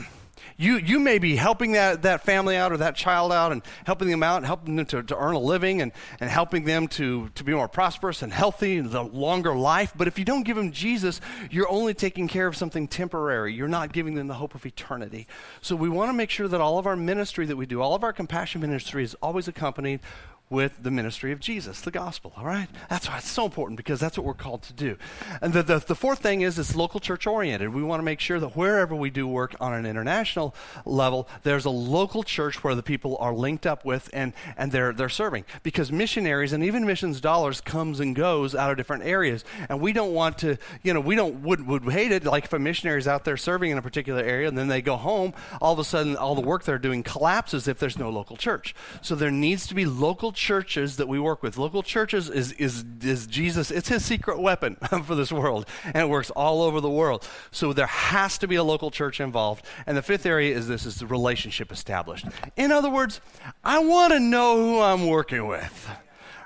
you, 0.60 0.76
you 0.76 1.00
may 1.00 1.20
be 1.20 1.38
helping 1.38 1.72
that, 1.72 2.02
that 2.02 2.26
family 2.26 2.58
out 2.58 2.74
or 2.74 2.78
that 2.78 2.94
child 2.94 3.32
out 3.32 3.54
and 3.54 3.62
helping 3.86 4.10
them 4.10 4.22
out 4.22 4.38
and 4.38 4.46
helping 4.46 4.76
them 4.76 4.86
to, 4.88 5.02
to 5.02 5.18
earn 5.18 5.34
a 5.34 5.40
living 5.40 5.82
and, 5.82 5.94
and 6.20 6.30
helping 6.30 6.66
them 6.66 6.90
to, 6.90 7.30
to 7.30 7.46
be 7.46 7.54
more 7.54 7.70
prosperous 7.70 8.22
and 8.22 8.34
healthy 8.34 8.78
and 8.78 8.92
the 8.92 9.02
longer 9.02 9.56
life. 9.56 9.94
But 9.96 10.10
if 10.10 10.20
you 10.20 10.26
don't 10.26 10.44
give 10.44 10.58
them 10.58 10.74
Jesus, 10.74 11.22
you're 11.50 11.70
only 11.72 11.94
taking 11.94 12.28
care 12.28 12.46
of 12.46 12.58
something 12.58 12.90
temporary. 12.90 13.54
You're 13.54 13.70
not 13.70 13.94
giving 13.94 14.16
them 14.16 14.28
the 14.28 14.34
hope 14.34 14.54
of 14.54 14.66
eternity. 14.66 15.28
So 15.62 15.78
we 15.78 15.88
want 15.88 16.10
to 16.10 16.14
make 16.14 16.30
sure 16.30 16.50
that 16.50 16.60
all 16.60 16.78
of 16.78 16.86
our 16.86 16.98
ministry 16.98 17.46
that 17.46 17.56
we 17.56 17.66
do, 17.66 17.82
all 17.82 17.96
of 17.96 18.04
our 18.04 18.12
compassion 18.12 18.60
ministry 18.60 19.06
is 19.06 19.16
always 19.22 19.48
accompanied 19.48 20.02
with 20.50 20.82
the 20.82 20.90
ministry 20.90 21.32
of 21.32 21.40
Jesus, 21.40 21.82
the 21.82 21.92
gospel, 21.92 22.34
all 22.36 22.44
right? 22.44 22.68
That's 22.90 23.08
why 23.08 23.20
it's 23.20 23.30
so 23.30 23.46
important 23.46 23.78
because 23.78 24.00
that's 24.00 24.18
what 24.18 24.26
we're 24.26 24.34
called 24.34 24.64
to 24.64 24.74
do. 24.74 24.98
And 25.42 25.54
the, 25.54 25.62
the, 25.62 25.78
the 25.80 25.96
fourth 25.96 26.20
thing 26.20 26.42
is 26.42 26.58
it's 26.58 26.76
local 26.76 27.00
church 27.00 27.28
oriented. 27.28 27.70
We 27.70 27.84
want 27.84 28.00
to 28.00 28.04
make 28.04 28.20
sure 28.20 28.40
that 28.40 28.56
wherever 28.56 28.96
we 28.96 29.12
do 29.12 29.28
work 29.28 29.56
on 29.60 29.76
an 29.76 29.86
international 29.86 30.56
level, 30.86 31.30
there's 31.44 31.66
a 31.66 31.70
local 31.70 32.24
church 32.24 32.64
where 32.64 32.74
the 32.74 32.82
people 32.82 33.16
are 33.20 33.34
linked 33.34 33.68
up 33.68 33.86
with 33.86 34.10
and, 34.12 34.34
and 34.58 34.72
they're, 34.72 34.92
they're 34.92 35.08
serving. 35.08 35.46
Because 35.62 35.92
missionaries 35.92 36.52
and 36.52 36.64
even 36.64 36.84
missions 36.84 37.22
dollars 37.22 37.62
comes 37.62 38.00
and 38.00 38.16
goes 38.16 38.56
out 38.56 38.72
of 38.72 38.78
different 38.78 39.04
areas. 39.04 39.46
And 39.70 39.80
we 39.80 39.94
don't 39.94 40.14
want 40.14 40.40
to, 40.40 40.58
you 40.82 40.96
know, 40.96 41.00
we 41.00 41.16
don't 41.16 41.44
would, 41.44 41.68
would 41.68 41.84
hate 41.84 42.12
it 42.12 42.26
like 42.26 42.46
if 42.46 42.54
a 42.54 42.60
missionary 42.60 42.98
is 42.98 43.08
out 43.08 43.24
there 43.24 43.38
serving 43.38 43.70
in 43.70 43.78
a 43.78 43.84
particular 43.84 44.24
area 44.24 44.48
and 44.48 44.58
then 44.58 44.68
they 44.68 44.82
go 44.82 44.96
home, 44.96 45.36
all 45.62 45.74
of 45.74 45.80
a 45.80 45.84
sudden 45.84 46.18
all 46.18 46.34
the 46.34 46.42
work 46.42 46.64
they're 46.64 46.80
doing 46.80 47.04
collapses 47.04 47.68
if 47.68 47.78
there's 47.78 48.00
no 48.00 48.10
local 48.10 48.36
church. 48.36 48.74
So 49.04 49.14
there 49.14 49.30
needs 49.30 49.68
to 49.68 49.76
be 49.76 49.86
local 49.86 50.32
churches 50.40 50.96
that 50.96 51.08
we 51.08 51.20
work 51.20 51.44
with. 51.44 51.58
Local 51.58 51.84
churches 51.84 52.30
is, 52.30 52.54
is, 52.54 52.86
is 53.02 53.28
Jesus, 53.28 53.72
it's 53.72 53.90
his 53.90 54.06
secret 54.06 54.40
weapon 54.40 54.76
for 55.04 55.14
this 55.14 55.32
world, 55.32 55.66
and 55.84 55.98
it 55.98 56.10
works 56.10 56.30
all 56.32 56.62
over 56.62 56.80
the 56.80 56.90
world. 56.90 57.28
So 57.52 57.74
there 57.74 57.86
has 57.86 58.38
to 58.38 58.48
be 58.48 58.56
a 58.56 58.64
local 58.64 58.90
church 58.90 59.20
involved. 59.20 59.66
And 59.86 59.98
the 59.98 60.02
fifth 60.02 60.26
area 60.26 60.56
is 60.56 60.68
this 60.68 60.86
is 60.86 60.96
the 60.96 61.06
relationship 61.06 61.72
established. 61.72 62.26
In 62.56 62.72
other 62.72 62.90
words, 62.90 63.20
I 63.64 63.80
want 63.80 64.14
to 64.14 64.20
know 64.20 64.56
who 64.56 64.80
I'm 64.80 65.08
working 65.08 65.46
with 65.46 65.90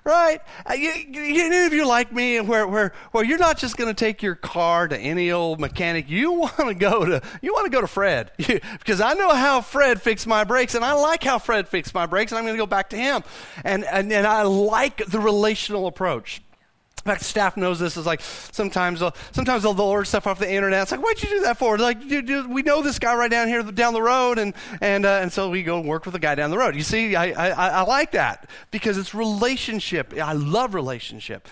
right? 0.03 0.41
Uh, 0.69 0.73
you, 0.73 0.91
you, 0.91 1.45
any 1.45 1.65
of 1.65 1.73
you 1.73 1.87
like 1.87 2.11
me, 2.11 2.39
where 2.39 2.67
where 2.67 2.93
where 3.11 3.23
you're 3.23 3.37
not 3.37 3.57
just 3.57 3.77
going 3.77 3.93
to 3.93 3.93
take 3.93 4.21
your 4.21 4.35
car 4.35 4.87
to 4.87 4.97
any 4.97 5.31
old 5.31 5.59
mechanic. 5.59 6.09
You 6.09 6.31
want 6.33 6.57
to 6.57 6.73
go 6.73 7.05
to 7.05 7.21
you 7.41 7.53
want 7.53 7.65
to 7.65 7.71
go 7.71 7.81
to 7.81 7.87
Fred 7.87 8.31
because 8.37 9.01
I 9.01 9.13
know 9.13 9.29
how 9.29 9.61
Fred 9.61 10.01
fixed 10.01 10.27
my 10.27 10.43
brakes, 10.43 10.75
and 10.75 10.83
I 10.83 10.93
like 10.93 11.23
how 11.23 11.39
Fred 11.39 11.67
fixed 11.67 11.93
my 11.93 12.05
brakes, 12.05 12.31
and 12.31 12.39
I'm 12.39 12.45
going 12.45 12.55
to 12.55 12.61
go 12.61 12.67
back 12.67 12.89
to 12.89 12.97
him, 12.97 13.23
and 13.63 13.83
and 13.85 14.11
and 14.11 14.27
I 14.27 14.43
like 14.43 15.05
the 15.05 15.19
relational 15.19 15.87
approach. 15.87 16.41
In 17.05 17.11
fact, 17.11 17.23
staff 17.23 17.57
knows 17.57 17.79
this 17.79 17.97
is 17.97 18.05
like 18.05 18.21
sometimes 18.21 19.01
they'll, 19.01 19.13
sometimes 19.33 19.63
they'll, 19.63 19.79
order 19.81 20.05
stuff 20.05 20.25
off 20.25 20.39
the 20.39 20.49
internet. 20.49 20.83
It's 20.83 20.91
like, 20.91 21.03
why'd 21.03 21.21
you 21.21 21.27
do 21.27 21.41
that 21.41 21.57
for? 21.57 21.77
Like, 21.77 22.01
we 22.01 22.61
know 22.61 22.81
this 22.81 22.97
guy 22.97 23.13
right 23.13 23.29
down 23.29 23.49
here, 23.49 23.61
down 23.61 23.93
the 23.93 24.01
road, 24.01 24.39
and 24.39 24.53
and 24.79 25.05
uh, 25.05 25.19
and 25.21 25.31
so 25.31 25.49
we 25.49 25.63
go 25.63 25.81
work 25.81 26.05
with 26.05 26.13
the 26.13 26.19
guy 26.19 26.35
down 26.35 26.49
the 26.49 26.57
road. 26.57 26.77
You 26.77 26.83
see, 26.83 27.17
I, 27.17 27.31
I, 27.31 27.49
I 27.49 27.81
like 27.81 28.11
that 28.11 28.49
because 28.71 28.97
it's 28.97 29.13
relationship. 29.13 30.13
I 30.13 30.31
love 30.31 30.73
relationship, 30.73 31.49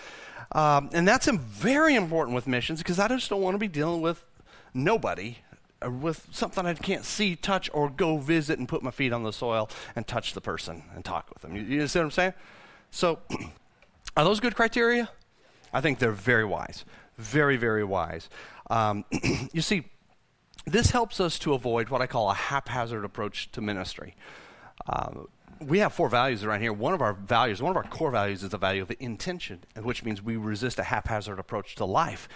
um, 0.52 0.88
and 0.94 1.06
that's 1.06 1.28
very 1.28 1.96
important 1.96 2.34
with 2.34 2.46
missions 2.46 2.78
because 2.78 2.98
I 2.98 3.08
just 3.08 3.28
don't 3.28 3.42
want 3.42 3.54
to 3.54 3.58
be 3.58 3.68
dealing 3.68 4.00
with 4.00 4.24
nobody 4.72 5.36
uh, 5.84 5.90
with 5.90 6.28
something 6.30 6.64
I 6.64 6.72
can't 6.72 7.04
see, 7.04 7.36
touch, 7.36 7.68
or 7.74 7.90
go 7.90 8.16
visit 8.16 8.58
and 8.58 8.66
put 8.66 8.82
my 8.82 8.90
feet 8.90 9.12
on 9.12 9.22
the 9.22 9.32
soil 9.34 9.68
and 9.94 10.06
touch 10.06 10.32
the 10.32 10.40
person 10.40 10.84
and 10.94 11.04
talk 11.04 11.28
with 11.28 11.42
them. 11.42 11.54
You, 11.54 11.62
you 11.62 11.86
see 11.88 11.98
what 11.98 12.06
I'm 12.06 12.10
saying? 12.10 12.34
So, 12.90 13.18
are 14.16 14.24
those 14.24 14.40
good 14.40 14.56
criteria? 14.56 15.10
I 15.72 15.80
think 15.80 15.98
they're 15.98 16.12
very 16.12 16.44
wise. 16.44 16.84
Very, 17.18 17.56
very 17.56 17.84
wise. 17.84 18.28
Um, 18.70 19.04
you 19.52 19.62
see, 19.62 19.84
this 20.66 20.90
helps 20.90 21.20
us 21.20 21.38
to 21.40 21.54
avoid 21.54 21.88
what 21.88 22.00
I 22.00 22.06
call 22.06 22.30
a 22.30 22.34
haphazard 22.34 23.04
approach 23.04 23.50
to 23.52 23.60
ministry. 23.60 24.14
Um, 24.86 25.28
we 25.66 25.78
have 25.78 25.92
four 25.92 26.08
values 26.08 26.44
around 26.44 26.60
here. 26.60 26.72
One 26.72 26.94
of 26.94 27.00
our 27.00 27.12
values, 27.12 27.62
one 27.62 27.70
of 27.70 27.76
our 27.76 27.84
core 27.84 28.10
values 28.10 28.42
is 28.42 28.50
the 28.50 28.58
value 28.58 28.82
of 28.82 28.92
intention, 28.98 29.60
which 29.80 30.04
means 30.04 30.22
we 30.22 30.36
resist 30.36 30.78
a 30.78 30.82
haphazard 30.82 31.38
approach 31.38 31.76
to 31.76 31.84
life. 31.84 32.28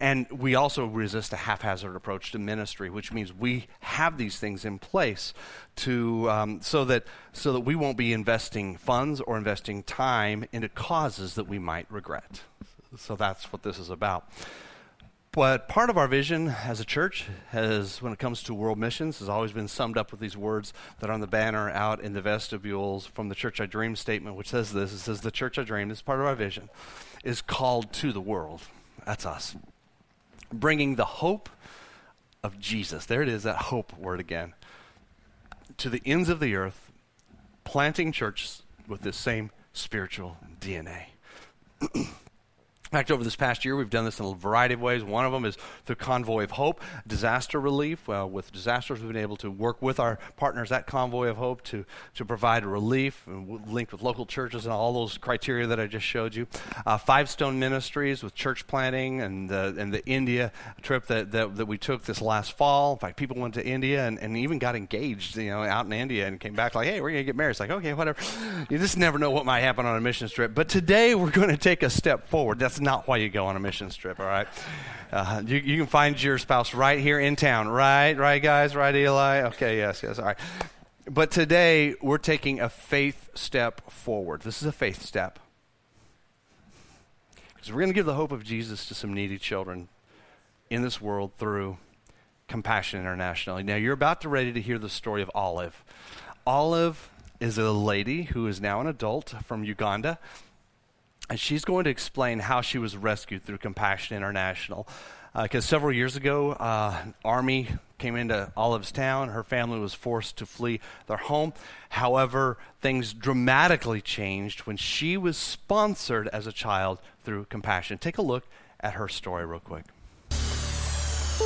And 0.00 0.30
we 0.30 0.54
also 0.54 0.86
resist 0.86 1.32
a 1.32 1.36
haphazard 1.36 1.96
approach 1.96 2.32
to 2.32 2.38
ministry, 2.38 2.90
which 2.90 3.12
means 3.12 3.32
we 3.32 3.66
have 3.80 4.18
these 4.18 4.38
things 4.38 4.64
in 4.64 4.78
place 4.78 5.32
to, 5.76 6.30
um, 6.30 6.60
so, 6.60 6.84
that, 6.84 7.04
so 7.32 7.52
that 7.52 7.60
we 7.60 7.74
won't 7.74 7.96
be 7.96 8.12
investing 8.12 8.76
funds 8.76 9.20
or 9.20 9.38
investing 9.38 9.82
time 9.82 10.44
into 10.52 10.68
causes 10.68 11.34
that 11.34 11.48
we 11.48 11.58
might 11.58 11.90
regret. 11.90 12.42
So 12.98 13.16
that's 13.16 13.52
what 13.52 13.62
this 13.62 13.78
is 13.78 13.90
about. 13.90 14.28
But 15.34 15.66
part 15.68 15.90
of 15.90 15.98
our 15.98 16.06
vision 16.06 16.48
as 16.48 16.78
a 16.78 16.84
church 16.84 17.26
has, 17.48 18.00
when 18.00 18.12
it 18.12 18.20
comes 18.20 18.40
to 18.44 18.54
world 18.54 18.78
missions, 18.78 19.18
has 19.18 19.28
always 19.28 19.50
been 19.50 19.66
summed 19.66 19.98
up 19.98 20.12
with 20.12 20.20
these 20.20 20.36
words 20.36 20.72
that 21.00 21.10
are 21.10 21.12
on 21.12 21.20
the 21.20 21.26
banner 21.26 21.68
out 21.70 22.00
in 22.00 22.12
the 22.12 22.20
vestibules 22.20 23.04
from 23.04 23.28
the 23.28 23.34
Church 23.34 23.60
I 23.60 23.66
Dream 23.66 23.96
statement, 23.96 24.36
which 24.36 24.50
says 24.50 24.72
this. 24.72 24.92
It 24.92 24.98
says, 24.98 25.22
The 25.22 25.32
Church 25.32 25.58
I 25.58 25.64
Dream, 25.64 25.88
this 25.88 25.98
is 25.98 26.02
part 26.02 26.20
of 26.20 26.26
our 26.26 26.36
vision, 26.36 26.70
is 27.24 27.42
called 27.42 27.92
to 27.94 28.12
the 28.12 28.20
world. 28.20 28.60
That's 29.04 29.26
us. 29.26 29.56
Bringing 30.52 30.94
the 30.94 31.04
hope 31.04 31.48
of 32.44 32.60
Jesus. 32.60 33.04
There 33.04 33.22
it 33.22 33.28
is, 33.28 33.42
that 33.42 33.56
hope 33.56 33.98
word 33.98 34.20
again. 34.20 34.54
To 35.78 35.90
the 35.90 36.02
ends 36.06 36.28
of 36.28 36.38
the 36.38 36.54
earth, 36.54 36.92
planting 37.64 38.12
churches 38.12 38.62
with 38.86 39.00
this 39.00 39.16
same 39.16 39.50
spiritual 39.72 40.36
DNA. 40.60 41.06
In 42.94 42.98
fact, 42.98 43.10
over 43.10 43.24
this 43.24 43.34
past 43.34 43.64
year, 43.64 43.74
we've 43.74 43.90
done 43.90 44.04
this 44.04 44.20
in 44.20 44.26
a 44.26 44.34
variety 44.36 44.74
of 44.74 44.80
ways. 44.80 45.02
One 45.02 45.24
of 45.24 45.32
them 45.32 45.44
is 45.44 45.58
through 45.84 45.96
Convoy 45.96 46.44
of 46.44 46.52
Hope, 46.52 46.80
disaster 47.08 47.58
relief. 47.58 48.08
Uh, 48.08 48.24
with 48.30 48.52
disasters, 48.52 49.00
we've 49.00 49.12
been 49.12 49.20
able 49.20 49.34
to 49.38 49.50
work 49.50 49.82
with 49.82 49.98
our 49.98 50.20
partners 50.36 50.70
at 50.70 50.86
Convoy 50.86 51.26
of 51.26 51.36
Hope 51.36 51.62
to, 51.64 51.84
to 52.14 52.24
provide 52.24 52.64
relief, 52.64 53.24
linked 53.26 53.90
with 53.90 54.00
local 54.00 54.26
churches 54.26 54.64
and 54.64 54.72
all 54.72 54.92
those 54.92 55.18
criteria 55.18 55.66
that 55.66 55.80
I 55.80 55.88
just 55.88 56.06
showed 56.06 56.36
you. 56.36 56.46
Uh, 56.86 56.96
Five 56.96 57.28
Stone 57.28 57.58
Ministries 57.58 58.22
with 58.22 58.36
church 58.36 58.64
planting 58.68 59.20
and 59.20 59.50
the, 59.50 59.74
and 59.76 59.92
the 59.92 60.06
India 60.06 60.52
trip 60.80 61.06
that, 61.06 61.32
that, 61.32 61.56
that 61.56 61.66
we 61.66 61.78
took 61.78 62.04
this 62.04 62.22
last 62.22 62.56
fall. 62.56 62.92
In 62.92 63.00
fact, 63.00 63.16
people 63.16 63.36
went 63.40 63.54
to 63.54 63.66
India 63.66 64.06
and, 64.06 64.20
and 64.20 64.36
even 64.36 64.60
got 64.60 64.76
engaged, 64.76 65.36
you 65.36 65.50
know, 65.50 65.64
out 65.64 65.84
in 65.84 65.92
India 65.92 66.28
and 66.28 66.38
came 66.38 66.54
back 66.54 66.76
like, 66.76 66.86
hey, 66.86 67.00
we're 67.00 67.10
going 67.10 67.22
to 67.22 67.24
get 67.24 67.34
married. 67.34 67.50
It's 67.50 67.60
like, 67.60 67.70
okay, 67.70 67.92
whatever. 67.92 68.22
You 68.70 68.78
just 68.78 68.96
never 68.96 69.18
know 69.18 69.32
what 69.32 69.44
might 69.44 69.62
happen 69.62 69.84
on 69.84 69.96
a 69.96 70.00
mission 70.00 70.28
trip. 70.28 70.54
But 70.54 70.68
today, 70.68 71.16
we're 71.16 71.32
going 71.32 71.48
to 71.48 71.56
take 71.56 71.82
a 71.82 71.90
step 71.90 72.28
forward. 72.28 72.60
That's 72.60 72.83
not 72.84 73.08
why 73.08 73.16
you 73.16 73.28
go 73.28 73.46
on 73.46 73.56
a 73.56 73.60
mission 73.60 73.90
trip, 73.90 74.20
all 74.20 74.26
right? 74.26 74.46
Uh, 75.10 75.42
you, 75.44 75.56
you 75.56 75.76
can 75.78 75.86
find 75.86 76.22
your 76.22 76.38
spouse 76.38 76.74
right 76.74 77.00
here 77.00 77.18
in 77.18 77.34
town, 77.34 77.68
right? 77.68 78.16
Right, 78.16 78.40
guys? 78.40 78.76
Right, 78.76 78.94
Eli? 78.94 79.42
Okay, 79.48 79.78
yes, 79.78 80.02
yes, 80.02 80.18
all 80.18 80.26
right. 80.26 80.38
But 81.10 81.30
today, 81.30 81.94
we're 82.00 82.18
taking 82.18 82.60
a 82.60 82.68
faith 82.68 83.30
step 83.34 83.90
forward. 83.90 84.42
This 84.42 84.62
is 84.62 84.68
a 84.68 84.72
faith 84.72 85.02
step. 85.02 85.38
Because 87.54 87.72
we're 87.72 87.80
going 87.80 87.90
to 87.90 87.94
give 87.94 88.06
the 88.06 88.14
hope 88.14 88.32
of 88.32 88.44
Jesus 88.44 88.86
to 88.86 88.94
some 88.94 89.12
needy 89.12 89.38
children 89.38 89.88
in 90.70 90.82
this 90.82 91.00
world 91.00 91.32
through 91.38 91.78
Compassion 92.48 93.00
International. 93.00 93.62
Now, 93.62 93.76
you're 93.76 93.92
about 93.92 94.20
to 94.22 94.28
ready 94.28 94.52
to 94.52 94.60
hear 94.60 94.78
the 94.78 94.88
story 94.88 95.22
of 95.22 95.30
Olive. 95.34 95.84
Olive 96.46 97.10
is 97.40 97.58
a 97.58 97.70
lady 97.72 98.24
who 98.24 98.46
is 98.46 98.60
now 98.60 98.80
an 98.80 98.86
adult 98.86 99.34
from 99.44 99.64
Uganda 99.64 100.18
and 101.30 101.40
she's 101.40 101.64
going 101.64 101.84
to 101.84 101.90
explain 101.90 102.38
how 102.38 102.60
she 102.60 102.78
was 102.78 102.96
rescued 102.96 103.44
through 103.44 103.58
Compassion 103.58 104.16
International. 104.16 104.86
Because 105.34 105.64
uh, 105.64 105.68
several 105.68 105.92
years 105.92 106.14
ago, 106.14 106.52
uh, 106.52 106.96
Army 107.24 107.68
came 107.98 108.14
into 108.14 108.52
Olive's 108.56 108.92
town. 108.92 109.30
Her 109.30 109.42
family 109.42 109.80
was 109.80 109.92
forced 109.92 110.36
to 110.38 110.46
flee 110.46 110.78
their 111.08 111.16
home. 111.16 111.52
However, 111.88 112.56
things 112.80 113.12
dramatically 113.12 114.00
changed 114.00 114.60
when 114.60 114.76
she 114.76 115.16
was 115.16 115.36
sponsored 115.36 116.28
as 116.28 116.46
a 116.46 116.52
child 116.52 117.00
through 117.24 117.46
Compassion. 117.46 117.98
Take 117.98 118.18
a 118.18 118.22
look 118.22 118.46
at 118.78 118.94
her 118.94 119.08
story, 119.08 119.44
real 119.44 119.58
quick. 119.58 119.86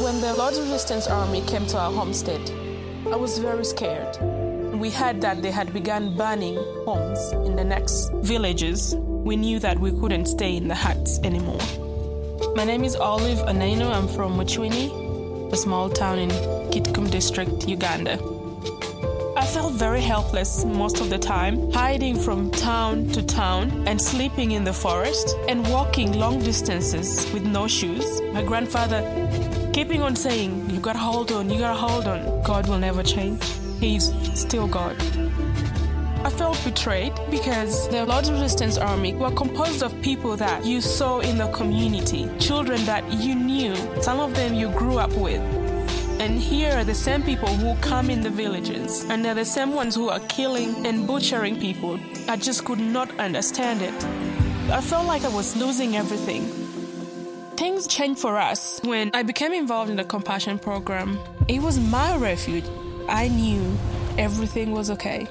When 0.03 0.21
the 0.21 0.35
Lord's 0.37 0.61
Resistance 0.61 1.07
Army 1.07 1.41
came 1.47 1.67
to 1.69 1.79
our 1.79 1.91
homestead, 1.91 2.51
I 3.07 3.17
was 3.17 3.39
very 3.39 3.65
scared. 3.65 4.19
We 4.79 4.91
heard 4.91 5.23
that 5.23 5.41
they 5.41 5.51
had 5.51 5.73
begun 5.73 6.15
burning 6.15 6.57
homes 6.85 7.33
in 7.47 7.57
the 7.57 7.65
next 7.65 8.11
villages 8.17 8.95
we 9.29 9.37
knew 9.37 9.59
that 9.59 9.79
we 9.79 9.91
couldn't 9.93 10.25
stay 10.25 10.57
in 10.57 10.69
the 10.69 10.75
huts 10.75 11.21
anymore. 11.23 11.61
My 12.57 12.65
name 12.65 12.83
is 12.83 12.97
Olive 12.97 13.37
Anaino. 13.41 13.93
I'm 13.95 14.09
from 14.09 14.39
Mucwini, 14.39 15.53
a 15.53 15.57
small 15.57 15.91
town 15.91 16.19
in 16.19 16.31
Kitgum 16.71 17.11
district, 17.11 17.69
Uganda. 17.69 18.15
I 19.37 19.45
felt 19.45 19.75
very 19.75 20.01
helpless 20.01 20.65
most 20.65 21.03
of 21.03 21.11
the 21.11 21.19
time, 21.19 21.71
hiding 21.73 22.17
from 22.19 22.51
town 22.51 23.07
to 23.09 23.23
town 23.23 23.87
and 23.87 24.01
sleeping 24.01 24.53
in 24.53 24.65
the 24.65 24.73
forest 24.73 25.37
and 25.47 25.69
walking 25.69 26.19
long 26.19 26.39
distances 26.39 27.31
with 27.35 27.45
no 27.45 27.69
shoes. 27.69 28.23
My 28.33 28.43
grandfather 28.43 29.03
keeping 29.75 30.01
on 30.01 30.17
saying, 30.17 30.71
You 30.71 30.81
gotta 30.81 30.99
hold 30.99 31.33
on, 31.33 31.51
you 31.51 31.59
gotta 31.59 31.79
hold 31.79 32.09
on. 32.09 32.43
God 32.45 32.67
will 32.67 32.79
never 32.79 33.03
change. 33.03 33.45
He's 33.79 34.11
still 34.35 34.67
God. 34.67 34.97
Felt 36.77 37.31
because 37.31 37.89
the 37.89 38.05
Lord's 38.05 38.31
Resistance 38.31 38.77
Army 38.77 39.15
were 39.15 39.31
composed 39.31 39.83
of 39.83 39.95
people 40.03 40.37
that 40.37 40.67
you 40.67 40.81
saw 40.83 41.21
in 41.21 41.39
the 41.39 41.51
community, 41.53 42.29
children 42.39 42.85
that 42.85 43.11
you 43.11 43.35
knew, 43.35 43.75
some 44.03 44.21
of 44.21 44.35
them 44.35 44.55
you 44.55 44.69
grew 44.73 44.99
up 44.99 45.13
with. 45.13 45.41
And 46.21 46.39
here 46.39 46.73
are 46.73 46.85
the 46.85 46.95
same 46.95 47.23
people 47.23 47.49
who 47.49 47.75
come 47.81 48.11
in 48.11 48.21
the 48.21 48.29
villages, 48.29 49.05
and 49.09 49.25
they're 49.25 49.35
the 49.35 49.45
same 49.45 49.73
ones 49.73 49.95
who 49.95 50.11
are 50.11 50.21
killing 50.29 50.87
and 50.87 51.07
butchering 51.07 51.59
people. 51.59 51.99
I 52.29 52.37
just 52.37 52.65
could 52.67 52.81
not 52.81 53.19
understand 53.19 53.81
it. 53.81 54.05
I 54.71 54.83
felt 54.83 55.07
like 55.07 55.25
I 55.25 55.29
was 55.29 55.57
losing 55.57 55.97
everything. 55.97 56.43
Things 57.57 57.87
changed 57.87 58.21
for 58.21 58.37
us 58.37 58.81
when 58.85 59.11
I 59.15 59.23
became 59.23 59.53
involved 59.55 59.91
in 59.91 59.97
the 59.97 60.05
compassion 60.05 60.59
program. 60.59 61.19
It 61.49 61.63
was 61.63 61.79
my 61.79 62.17
refuge. 62.19 62.65
I 63.09 63.29
knew 63.29 63.79
everything 64.19 64.73
was 64.73 64.91
okay. 64.91 65.29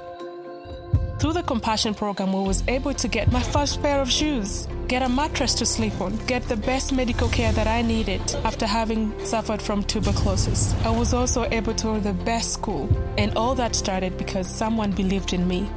Through 1.19 1.33
the 1.33 1.41
compassion 1.41 1.95
program, 1.95 2.35
I 2.35 2.41
was 2.41 2.63
able 2.67 2.93
to 2.93 3.07
get 3.07 3.31
my 3.31 3.41
first 3.41 3.81
pair 3.81 3.99
of 3.99 4.11
shoes, 4.11 4.67
get 4.87 5.01
a 5.01 5.09
mattress 5.09 5.55
to 5.55 5.65
sleep 5.65 5.99
on, 5.99 6.15
get 6.27 6.43
the 6.43 6.55
best 6.55 6.93
medical 6.93 7.27
care 7.29 7.51
that 7.53 7.65
I 7.65 7.81
needed 7.81 8.21
after 8.43 8.67
having 8.67 9.17
suffered 9.25 9.59
from 9.59 9.83
tuberculosis. 9.83 10.75
I 10.85 10.91
was 10.91 11.15
also 11.15 11.45
able 11.49 11.73
to 11.73 11.83
go 11.83 11.95
to 11.95 12.01
the 12.01 12.13
best 12.13 12.53
school, 12.53 12.87
and 13.17 13.35
all 13.35 13.55
that 13.55 13.73
started 13.73 14.15
because 14.15 14.47
someone 14.47 14.91
believed 14.91 15.33
in 15.33 15.47
me. 15.47 15.67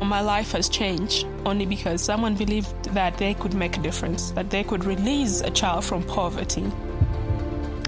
My 0.00 0.22
life 0.22 0.52
has 0.52 0.70
changed 0.70 1.26
only 1.44 1.66
because 1.66 2.02
someone 2.02 2.34
believed 2.34 2.84
that 2.94 3.18
they 3.18 3.34
could 3.34 3.52
make 3.52 3.76
a 3.76 3.82
difference, 3.82 4.30
that 4.30 4.48
they 4.48 4.64
could 4.64 4.86
release 4.86 5.42
a 5.42 5.50
child 5.50 5.84
from 5.84 6.02
poverty. 6.04 6.64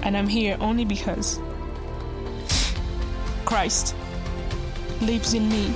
And 0.02 0.14
I'm 0.14 0.28
here 0.28 0.58
only 0.60 0.84
because 0.84 1.40
Christ 3.46 3.96
lives 5.00 5.32
in 5.32 5.48
me 5.48 5.72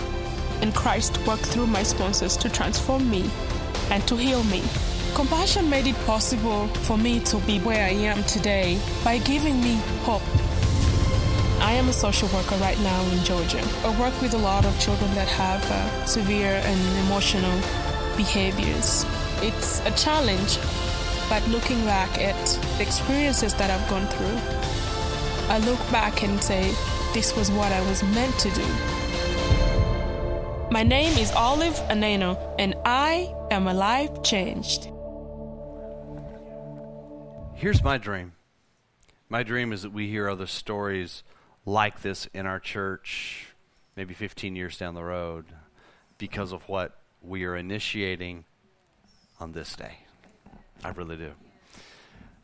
and 0.63 0.75
Christ 0.75 1.19
worked 1.27 1.47
through 1.47 1.67
my 1.67 1.83
sponsors 1.83 2.37
to 2.39 2.49
transform 2.49 3.11
me 3.11 3.31
and 3.91 4.07
to 4.09 4.17
heal 4.17 4.45
me. 4.45 4.63
Compassion 5.15 5.69
made 5.69 5.87
it 5.87 5.97
possible 6.07 6.69
for 6.87 6.97
me 6.97 7.21
to 7.21 7.39
be 7.41 7.59
where 7.61 7.85
I 7.85 7.91
am 7.91 8.23
today 8.25 8.81
by 9.05 9.19
giving 9.19 9.61
me 9.61 9.75
hope. 10.03 10.23
I 11.61 11.73
am 11.73 11.89
a 11.89 11.93
social 11.93 12.29
worker 12.29 12.55
right 12.57 12.79
now 12.81 13.03
in 13.11 13.23
Georgia. 13.25 13.63
I 13.85 14.01
work 14.01 14.19
with 14.23 14.35
a 14.35 14.39
lot 14.39 14.65
of 14.65 14.79
children 14.81 15.13
that 15.15 15.29
have 15.29 15.63
uh, 15.71 16.07
severe 16.07 16.63
and 16.65 17.07
emotional 17.07 17.61
behaviors. 18.17 19.05
It's 19.43 19.81
a 19.85 19.91
challenge, 19.93 20.59
but 21.29 21.47
looking 21.49 21.85
back 21.85 22.19
at 22.19 22.47
the 22.79 22.83
experiences 22.83 23.55
that 23.55 23.71
I've 23.71 23.89
gone 23.91 24.07
through, 24.07 24.39
I 25.49 25.59
look 25.67 25.79
back 25.91 26.23
and 26.23 26.43
say, 26.43 26.73
this 27.13 27.37
was 27.37 27.51
what 27.51 27.73
I 27.73 27.81
was 27.89 28.03
meant 28.05 28.39
to 28.39 28.51
do. 28.51 29.00
My 30.73 30.85
name 30.85 31.19
is 31.19 31.33
Olive 31.33 31.75
Aneno, 31.89 32.39
and 32.57 32.77
I 32.85 33.35
am 33.51 33.67
a 33.67 33.75
life 33.75 34.23
changed. 34.23 34.89
Here's 37.55 37.83
my 37.83 37.99
dream. 37.99 38.35
My 39.29 39.43
dream 39.43 39.73
is 39.73 39.83
that 39.83 39.93
we 39.93 40.09
hear 40.09 40.29
other 40.29 40.47
stories 40.47 41.25
like 41.67 42.03
this 42.03 42.29
in 42.33 42.47
our 42.47 42.61
church, 42.61 43.49
maybe 43.97 44.15
15 44.15 44.55
years 44.55 44.79
down 44.79 44.95
the 44.95 45.03
road, 45.03 45.47
because 46.19 46.53
of 46.53 46.69
what 46.69 47.01
we 47.21 47.45
are 47.47 47.57
initiating 47.57 48.45
on 49.41 49.51
this 49.51 49.75
day. 49.75 49.99
I 50.85 50.91
really 50.91 51.17
do. 51.17 51.33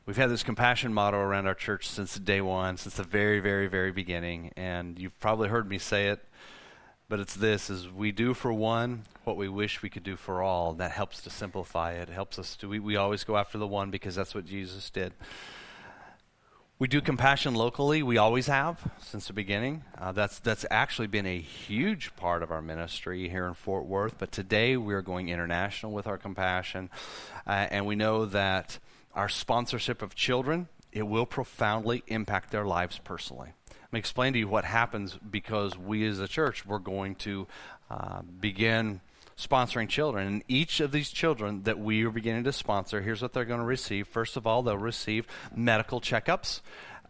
We've 0.05 0.17
had 0.17 0.31
this 0.31 0.43
compassion 0.43 0.93
motto 0.93 1.19
around 1.19 1.47
our 1.47 1.55
church 1.55 1.89
since 1.89 2.17
day 2.17 2.41
one, 2.41 2.77
since 2.77 2.97
the 2.97 3.05
very, 3.05 3.39
very, 3.39 3.69
very 3.69 3.93
beginning, 3.93 4.51
and 4.57 4.99
you've 4.99 5.19
probably 5.21 5.49
heard 5.49 5.69
me 5.69 5.79
say 5.79 6.09
it 6.09 6.25
but 7.09 7.21
it's 7.21 7.35
this 7.35 7.71
is 7.71 7.91
we 7.91 8.13
do 8.13 8.35
for 8.35 8.53
one 8.53 9.05
what 9.25 9.37
we 9.37 9.49
wish 9.49 9.83
we 9.83 9.91
could 9.91 10.05
do 10.05 10.17
for 10.17 10.43
all. 10.43 10.73
That 10.75 10.93
helps 10.93 11.23
to 11.23 11.31
simplify 11.31 11.93
it, 11.93 12.09
it 12.09 12.13
helps 12.13 12.39
us 12.39 12.57
to 12.57 12.69
we, 12.69 12.79
we 12.79 12.97
always 12.97 13.25
go 13.25 13.37
after 13.37 13.59
the 13.59 13.67
one 13.67 13.91
because 13.91 14.15
that's 14.15 14.35
what 14.35 14.47
jesus 14.47 14.91
did. 14.91 15.13
We 16.79 16.89
do 16.89 17.01
compassion 17.01 17.55
locally. 17.55 18.03
We 18.03 18.19
always 18.19 18.49
have 18.49 18.93
since 19.01 19.29
the 19.29 19.33
beginning. 19.33 19.83
Uh, 19.97 20.13
that's 20.13 20.39
that's 20.41 20.67
actually 20.71 21.07
been 21.07 21.25
a 21.25 21.39
huge 21.39 22.15
part 22.17 22.43
of 22.43 22.51
our 22.51 22.61
ministry 22.61 23.31
here 23.31 23.47
in 23.47 23.55
fort 23.55 23.87
worth. 23.87 24.19
But 24.19 24.31
today 24.31 24.77
we're 24.77 25.01
going 25.01 25.31
international 25.31 25.93
with 25.93 26.07
our 26.07 26.19
compassion. 26.19 26.91
Uh, 27.47 27.67
and 27.71 27.87
we 27.87 27.97
know 27.97 28.27
that 28.27 28.79
our 29.15 29.31
sponsorship 29.31 30.03
of 30.03 30.15
children 30.15 30.69
it 30.93 31.07
will 31.07 31.27
profoundly 31.27 32.03
impact 32.09 32.51
their 32.51 32.67
lives 32.67 32.99
personally 32.99 33.53
me 33.93 33.99
explain 33.99 34.33
to 34.33 34.39
you 34.39 34.49
what 34.49 34.65
happens 34.65 35.19
because 35.31 35.77
we 35.79 36.07
as 36.07 36.19
a 36.19 36.29
church, 36.29 36.67
we're 36.67 36.79
going 36.79 37.15
to 37.17 37.47
uh, 37.91 38.23
begin 38.41 39.01
sponsoring 39.39 39.89
children. 39.89 40.27
And 40.27 40.43
each 40.49 40.81
of 40.81 40.93
these 40.93 41.11
children 41.11 41.63
that 41.65 41.79
we 41.79 42.05
are 42.05 42.11
beginning 42.11 42.45
to 42.45 42.53
sponsor, 42.53 43.03
here's 43.03 43.23
what 43.23 43.33
they're 43.33 43.45
going 43.45 43.61
to 43.61 43.67
receive. 43.67 44.09
First 44.09 44.37
of 44.37 44.47
all, 44.47 44.63
they'll 44.63 44.77
receive 44.77 45.27
medical 45.55 46.01
checkups. 46.01 46.61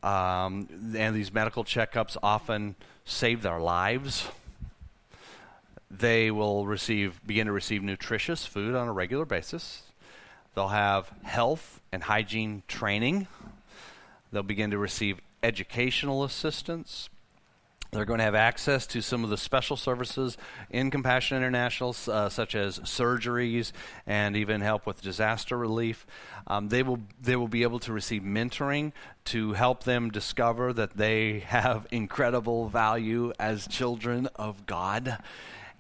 Um, 0.03 0.95
and 0.97 1.15
these 1.15 1.33
medical 1.33 1.65
checkups 1.65 2.17
often 2.23 2.75
save 3.05 3.43
their 3.43 3.59
lives. 3.59 4.29
They 5.91 6.31
will 6.31 6.67
receive, 6.67 7.21
begin 7.27 7.47
to 7.47 7.53
receive 7.53 7.83
nutritious 7.83 8.45
food 8.45 8.75
on 8.75 8.89
a 8.89 8.93
regular 8.93 9.25
basis. 9.25 9.83
They'll 10.55 10.69
have 10.69 11.11
health 11.23 11.81
and 11.93 12.03
hygiene 12.03 12.63
training. 12.67 13.29
They'll 14.33 14.43
begin 14.43 14.73
to 14.73 14.79
receive 14.79 15.21
educational 15.43 16.25
assistance. 16.25 17.09
They're 17.93 18.05
going 18.05 18.19
to 18.19 18.25
have 18.25 18.35
access 18.35 18.87
to 18.89 19.01
some 19.01 19.25
of 19.25 19.31
the 19.31 19.37
special 19.37 19.77
services 19.77 20.37
in 20.71 20.91
Compassion 20.91 21.37
International, 21.37 21.95
uh, 22.09 22.29
such 22.29 22.55
as 22.55 22.79
surgeries 22.81 23.73
and 24.07 24.37
even 24.37 24.61
help 24.61 24.87
with 24.87 25.01
disaster 25.01 25.57
relief. 25.57 26.07
Um, 26.47 26.69
they 26.69 26.83
will 26.83 26.99
they 27.21 27.37
will 27.37 27.49
be 27.49 27.63
able 27.63 27.79
to 27.81 27.93
receive 27.93 28.23
mentoring 28.23 28.93
to 29.27 29.53
help 29.53 29.85
them 29.85 30.11
discover 30.11 30.73
that 30.73 30.97
they 30.97 31.39
have 31.47 31.87
incredible 31.91 32.69
value 32.69 33.33
as 33.39 33.67
children 33.69 34.29
of 34.37 34.67
God. 34.67 35.19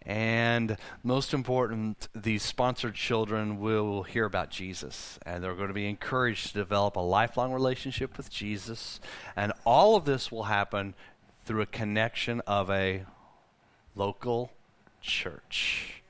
And 0.06 0.76
most 1.02 1.34
important, 1.34 2.06
these 2.14 2.44
sponsored 2.44 2.94
children 2.94 3.58
will 3.58 4.04
hear 4.04 4.24
about 4.24 4.50
Jesus 4.50 5.18
and 5.26 5.42
they're 5.42 5.56
going 5.56 5.66
to 5.66 5.74
be 5.74 5.88
encouraged 5.88 6.48
to 6.48 6.54
develop 6.54 6.94
a 6.94 7.00
lifelong 7.00 7.52
relationship 7.52 8.16
with 8.16 8.30
Jesus. 8.30 9.00
And 9.34 9.52
all 9.64 9.96
of 9.96 10.04
this 10.04 10.30
will 10.30 10.44
happen 10.44 10.94
through 11.44 11.62
a 11.62 11.66
connection 11.66 12.40
of 12.46 12.70
a 12.70 13.04
local 13.96 14.52
church. 15.00 16.02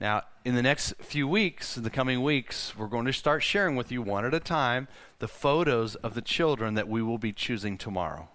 Now, 0.00 0.22
in 0.44 0.54
the 0.54 0.62
next 0.62 0.94
few 1.00 1.26
weeks, 1.26 1.76
in 1.76 1.82
the 1.82 1.90
coming 1.90 2.22
weeks, 2.22 2.76
we're 2.76 2.86
going 2.86 3.06
to 3.06 3.12
start 3.12 3.42
sharing 3.42 3.74
with 3.74 3.90
you 3.90 4.02
one 4.02 4.24
at 4.24 4.34
a 4.34 4.40
time 4.40 4.86
the 5.18 5.28
photos 5.28 5.96
of 5.96 6.14
the 6.14 6.22
children 6.22 6.74
that 6.74 6.88
we 6.88 7.02
will 7.02 7.18
be 7.18 7.32
choosing 7.32 7.76
tomorrow. 7.76 8.28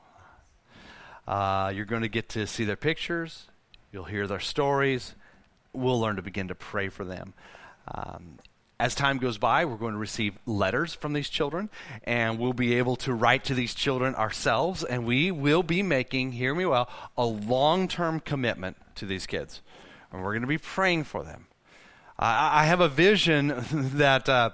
Uh, 1.28 1.72
you're 1.74 1.86
going 1.86 2.02
to 2.02 2.10
get 2.10 2.28
to 2.30 2.48
see 2.48 2.66
their 2.66 2.76
pictures. 2.76 3.49
You'll 3.92 4.04
hear 4.04 4.28
their 4.28 4.40
stories. 4.40 5.16
We'll 5.74 6.00
learn 6.00 6.16
to 6.18 6.22
begin 6.22 6.48
to 6.50 6.56
pray 6.56 6.90
for 6.90 7.04
them. 7.04 7.34
Um, 7.88 8.38
as 8.80 8.96
time 8.96 9.18
goes 9.18 9.38
by, 9.38 9.66
we're 9.66 9.76
going 9.76 9.94
to 9.94 10.00
receive 10.00 10.38
letters 10.46 10.94
from 10.94 11.14
these 11.14 11.28
children, 11.28 11.70
and 12.06 12.40
we'll 12.40 12.54
be 12.54 12.76
able 12.76 12.96
to 12.98 13.14
write 13.14 13.44
to 13.46 13.54
these 13.54 13.74
children 13.74 14.16
ourselves, 14.16 14.84
and 14.84 15.06
we 15.06 15.32
will 15.32 15.64
be 15.64 15.84
making, 15.84 16.32
hear 16.32 16.56
me 16.56 16.66
well, 16.66 16.90
a 17.18 17.26
long 17.26 17.88
term 17.88 18.20
commitment 18.20 18.78
to 18.96 19.06
these 19.06 19.26
kids. 19.26 19.62
And 20.12 20.24
we're 20.24 20.32
going 20.32 20.42
to 20.42 20.48
be 20.48 20.58
praying 20.58 21.04
for 21.04 21.24
them. 21.24 21.48
I, 22.18 22.62
I 22.62 22.66
have 22.66 22.80
a 22.82 22.90
vision 22.90 23.54
that. 23.72 24.30
Uh, 24.30 24.52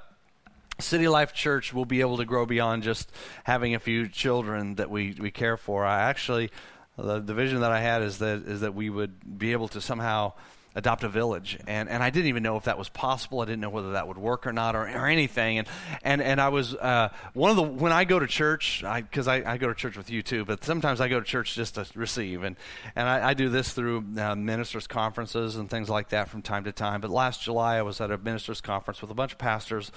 City 0.77 1.07
Life 1.07 1.33
Church 1.33 1.73
will 1.73 1.85
be 1.85 2.01
able 2.01 2.17
to 2.17 2.25
grow 2.25 2.45
beyond 2.45 2.83
just 2.83 3.09
having 3.45 3.73
a 3.75 3.79
few 3.79 4.09
children 4.09 4.75
that 4.75 4.89
we, 4.89 5.15
we 5.17 5.31
care 5.31 5.55
for. 5.55 5.85
I 5.85 6.01
actually 6.01 6.51
the, 6.97 7.19
the 7.19 7.33
vision 7.33 7.61
that 7.61 7.71
I 7.71 7.81
had 7.81 8.01
is 8.03 8.19
that 8.19 8.47
is 8.47 8.61
that 8.61 8.73
we 8.73 8.89
would 8.89 9.37
be 9.37 9.51
able 9.51 9.67
to 9.69 9.81
somehow 9.81 10.33
adopt 10.75 11.03
a 11.03 11.09
village. 11.09 11.57
And 11.67 11.89
and 11.89 12.03
I 12.03 12.09
didn't 12.09 12.27
even 12.27 12.43
know 12.43 12.57
if 12.57 12.65
that 12.65 12.77
was 12.77 12.89
possible. 12.89 13.39
I 13.39 13.45
didn't 13.45 13.61
know 13.61 13.69
whether 13.69 13.93
that 13.93 14.07
would 14.07 14.17
work 14.17 14.45
or 14.45 14.53
not 14.53 14.75
or, 14.75 14.81
or 14.81 15.07
anything. 15.07 15.57
And 15.57 15.67
and 16.03 16.21
and 16.21 16.39
I 16.39 16.49
was 16.49 16.75
uh, 16.75 17.09
one 17.33 17.49
of 17.49 17.55
the 17.55 17.63
when 17.63 17.93
I 17.93 18.03
go 18.03 18.19
to 18.19 18.27
church 18.27 18.83
because 18.83 19.27
I, 19.27 19.37
I, 19.37 19.53
I, 19.53 19.57
go 19.57 19.67
to 19.67 19.73
church 19.73 19.97
with 19.97 20.09
you 20.09 20.21
too 20.21 20.43
but 20.45 20.63
sometimes 20.63 20.99
I 20.99 21.07
go 21.07 21.19
to 21.19 21.25
church 21.25 21.55
just 21.55 21.75
to 21.75 21.87
receive. 21.95 22.43
And 22.43 22.57
and 22.95 23.07
I, 23.07 23.29
I 23.29 23.33
do 23.33 23.49
this 23.49 23.71
through 23.71 24.05
uh, 24.17 24.35
ministers 24.35 24.85
conferences 24.85 25.55
and 25.55 25.69
things 25.69 25.89
like 25.89 26.09
that 26.09 26.29
from 26.29 26.41
time 26.41 26.65
to 26.65 26.73
time. 26.73 27.01
But 27.01 27.09
last 27.09 27.41
July 27.41 27.77
I 27.77 27.81
was 27.81 28.01
at 28.01 28.11
a 28.11 28.17
ministers 28.17 28.61
conference 28.61 29.01
with 29.01 29.11
a 29.11 29.15
bunch 29.15 29.31
of 29.31 29.37
pastors 29.37 29.91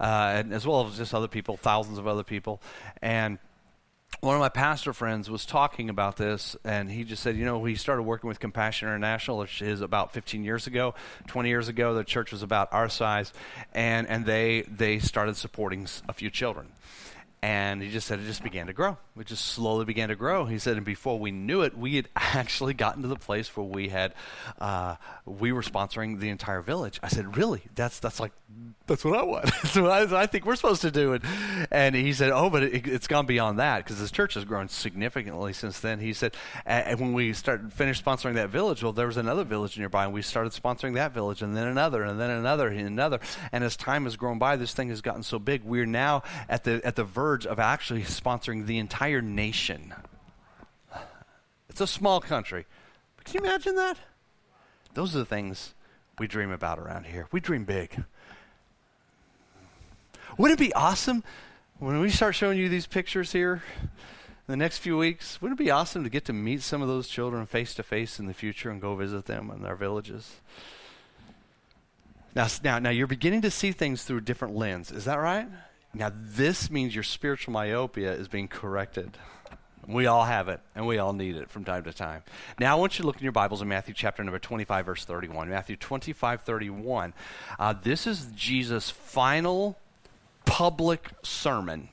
uh, 0.00 0.32
and 0.34 0.52
as 0.52 0.66
well 0.66 0.86
as 0.86 0.96
just 0.96 1.14
other 1.14 1.28
people 1.28 1.56
thousands 1.56 1.98
of 1.98 2.08
other 2.08 2.24
people. 2.24 2.60
And 3.00 3.38
one 4.20 4.34
of 4.34 4.40
my 4.40 4.48
pastor 4.48 4.92
friends 4.92 5.28
was 5.28 5.44
talking 5.44 5.90
about 5.90 6.16
this, 6.16 6.56
and 6.64 6.90
he 6.90 7.04
just 7.04 7.22
said, 7.22 7.36
you 7.36 7.44
know, 7.44 7.64
he 7.64 7.74
started 7.74 8.02
working 8.02 8.28
with 8.28 8.40
Compassion 8.40 8.88
International, 8.88 9.38
which 9.38 9.62
is 9.62 9.80
about 9.80 10.12
15 10.12 10.44
years 10.44 10.66
ago, 10.66 10.94
20 11.26 11.48
years 11.48 11.68
ago. 11.68 11.94
The 11.94 12.04
church 12.04 12.32
was 12.32 12.42
about 12.42 12.72
our 12.72 12.88
size, 12.88 13.32
and 13.72 14.08
and 14.08 14.24
they 14.26 14.62
they 14.62 14.98
started 14.98 15.36
supporting 15.36 15.86
a 16.08 16.12
few 16.12 16.30
children. 16.30 16.68
And 17.44 17.82
he 17.82 17.90
just 17.90 18.06
said 18.06 18.20
it 18.20 18.24
just 18.24 18.42
began 18.42 18.68
to 18.68 18.72
grow. 18.72 18.96
It 19.20 19.26
just 19.26 19.44
slowly 19.44 19.84
began 19.84 20.08
to 20.08 20.16
grow. 20.16 20.46
He 20.46 20.58
said, 20.58 20.78
and 20.78 20.86
before 20.86 21.18
we 21.18 21.30
knew 21.30 21.60
it, 21.60 21.76
we 21.76 21.96
had 21.96 22.08
actually 22.16 22.72
gotten 22.72 23.02
to 23.02 23.08
the 23.08 23.16
place 23.16 23.54
where 23.54 23.66
we 23.66 23.90
had, 23.90 24.14
uh, 24.58 24.96
we 25.26 25.52
were 25.52 25.60
sponsoring 25.60 26.20
the 26.20 26.30
entire 26.30 26.62
village. 26.62 26.98
I 27.02 27.08
said, 27.08 27.36
really? 27.36 27.60
That's 27.74 27.98
that's 27.98 28.18
like, 28.18 28.32
that's 28.86 29.04
what 29.04 29.18
I 29.18 29.24
want. 29.24 29.44
that's 29.62 29.76
what 29.76 29.90
I, 29.90 30.22
I, 30.22 30.26
think 30.26 30.46
we're 30.46 30.56
supposed 30.56 30.80
to 30.82 30.90
do. 30.90 31.12
And, 31.12 31.24
and 31.70 31.94
he 31.94 32.14
said, 32.14 32.30
oh, 32.30 32.48
but 32.48 32.62
it, 32.62 32.86
has 32.86 33.06
gone 33.06 33.26
beyond 33.26 33.58
that 33.58 33.84
because 33.84 33.98
this 33.98 34.10
church 34.10 34.34
has 34.34 34.46
grown 34.46 34.68
significantly 34.68 35.52
since 35.52 35.80
then. 35.80 36.00
He 36.00 36.14
said, 36.14 36.34
and 36.64 36.98
when 36.98 37.12
we 37.12 37.34
started 37.34 37.74
finished 37.74 38.02
sponsoring 38.02 38.34
that 38.34 38.48
village, 38.48 38.82
well, 38.82 38.92
there 38.94 39.06
was 39.06 39.18
another 39.18 39.44
village 39.44 39.78
nearby, 39.78 40.04
and 40.04 40.14
we 40.14 40.22
started 40.22 40.54
sponsoring 40.54 40.94
that 40.94 41.12
village, 41.12 41.42
and 41.42 41.54
then 41.54 41.66
another, 41.66 42.04
and 42.04 42.18
then 42.18 42.30
another, 42.30 42.68
and 42.68 42.86
another. 42.86 43.20
And 43.52 43.62
as 43.64 43.76
time 43.76 44.04
has 44.04 44.16
grown 44.16 44.38
by, 44.38 44.56
this 44.56 44.72
thing 44.72 44.88
has 44.88 45.02
gotten 45.02 45.22
so 45.22 45.38
big. 45.38 45.62
We're 45.62 45.84
now 45.84 46.22
at 46.48 46.64
the 46.64 46.80
at 46.84 46.96
the 46.96 47.04
verge 47.04 47.33
verge 47.34 47.46
of 47.46 47.58
actually 47.58 48.02
sponsoring 48.02 48.66
the 48.66 48.78
entire 48.78 49.20
nation. 49.20 49.92
It's 51.68 51.80
a 51.80 51.86
small 51.86 52.20
country. 52.20 52.64
But 53.16 53.26
can 53.26 53.42
you 53.42 53.48
imagine 53.48 53.74
that? 53.74 53.96
Those 54.94 55.16
are 55.16 55.18
the 55.18 55.24
things 55.24 55.74
we 56.18 56.28
dream 56.28 56.52
about 56.52 56.78
around 56.78 57.06
here. 57.06 57.26
We 57.32 57.40
dream 57.40 57.64
big. 57.64 58.04
Wouldn't 60.38 60.60
it 60.60 60.64
be 60.64 60.72
awesome 60.74 61.24
when 61.80 61.98
we 61.98 62.08
start 62.10 62.36
showing 62.36 62.56
you 62.58 62.68
these 62.68 62.86
pictures 62.86 63.32
here 63.32 63.64
in 63.82 63.88
the 64.46 64.56
next 64.56 64.78
few 64.78 64.96
weeks? 64.96 65.42
Wouldn't 65.42 65.58
it 65.58 65.64
be 65.64 65.72
awesome 65.72 66.04
to 66.04 66.10
get 66.10 66.24
to 66.26 66.32
meet 66.32 66.62
some 66.62 66.82
of 66.82 66.88
those 66.88 67.08
children 67.08 67.46
face 67.46 67.74
to 67.74 67.82
face 67.82 68.20
in 68.20 68.26
the 68.26 68.34
future 68.34 68.70
and 68.70 68.80
go 68.80 68.94
visit 68.94 69.24
them 69.26 69.50
in 69.50 69.62
their 69.62 69.74
villages? 69.74 70.36
Now, 72.36 72.46
now, 72.62 72.78
now 72.78 72.90
you're 72.90 73.08
beginning 73.08 73.42
to 73.42 73.50
see 73.50 73.72
things 73.72 74.04
through 74.04 74.18
a 74.18 74.20
different 74.20 74.54
lens. 74.54 74.92
Is 74.92 75.04
that 75.06 75.16
right? 75.16 75.48
Now, 75.94 76.12
this 76.12 76.70
means 76.70 76.92
your 76.94 77.04
spiritual 77.04 77.52
myopia 77.52 78.12
is 78.12 78.26
being 78.26 78.48
corrected. 78.48 79.16
We 79.86 80.06
all 80.06 80.24
have 80.24 80.48
it, 80.48 80.60
and 80.74 80.86
we 80.86 80.98
all 80.98 81.12
need 81.12 81.36
it 81.36 81.50
from 81.50 81.64
time 81.64 81.84
to 81.84 81.92
time. 81.92 82.22
Now, 82.58 82.72
I 82.72 82.80
want 82.80 82.98
you 82.98 83.02
to 83.02 83.06
look 83.06 83.16
in 83.16 83.22
your 83.22 83.32
Bibles 83.32 83.62
in 83.62 83.68
Matthew 83.68 83.94
chapter 83.94 84.24
number 84.24 84.38
25, 84.38 84.86
verse 84.86 85.04
31. 85.04 85.48
Matthew 85.48 85.76
25, 85.76 86.40
31. 86.40 87.14
Uh, 87.58 87.74
this 87.80 88.06
is 88.06 88.26
Jesus' 88.34 88.90
final 88.90 89.78
public 90.46 91.10
sermon. 91.22 91.90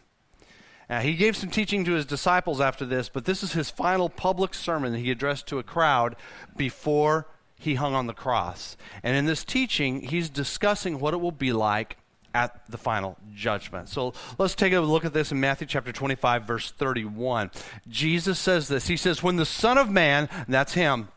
Now, 0.90 1.02
he 1.02 1.14
gave 1.14 1.38
some 1.38 1.52
teaching 1.52 1.86
to 1.86 1.92
his 1.92 2.06
disciples 2.06 2.60
after 2.60 2.86
this, 2.86 3.08
but 3.08 3.26
this 3.26 3.44
is 3.44 3.54
his 3.54 3.70
final 3.70 4.10
public 4.10 4.54
sermon 4.54 4.94
that 4.94 5.00
he 5.00 5.12
addressed 5.12 5.48
to 5.48 5.60
a 5.60 5.64
crowd 5.64 6.16
before 6.58 7.28
he 7.56 7.76
hung 7.76 7.94
on 7.94 8.08
the 8.08 8.14
cross. 8.14 8.76
And 9.04 9.16
in 9.16 9.26
this 9.26 9.44
teaching, 9.44 10.02
he's 10.02 10.30
discussing 10.30 11.00
what 11.00 11.14
it 11.14 11.22
will 11.22 11.32
be 11.32 11.54
like 11.54 11.98
at 12.34 12.62
the 12.70 12.78
final 12.78 13.18
judgment. 13.34 13.90
So 13.90 14.14
let's 14.38 14.56
take 14.56 14.74
a 14.74 14.80
look 14.80 15.06
at 15.06 15.14
this 15.14 15.32
in 15.32 15.40
Matthew 15.40 15.68
chapter 15.68 15.92
25, 15.92 16.44
verse 16.44 16.72
31. 16.72 17.52
Jesus 17.90 18.40
says 18.40 18.68
this 18.68 18.88
He 18.88 18.98
says, 18.98 19.22
When 19.22 19.36
the 19.36 19.46
Son 19.46 19.78
of 19.78 19.90
Man, 19.90 20.30
that's 20.48 20.74
Him, 20.74 21.10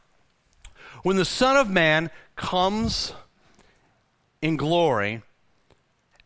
when 1.03 1.17
the 1.17 1.25
Son 1.25 1.57
of 1.57 1.71
Man 1.71 2.11
comes 2.37 3.13
in 4.43 4.57
glory 4.57 5.23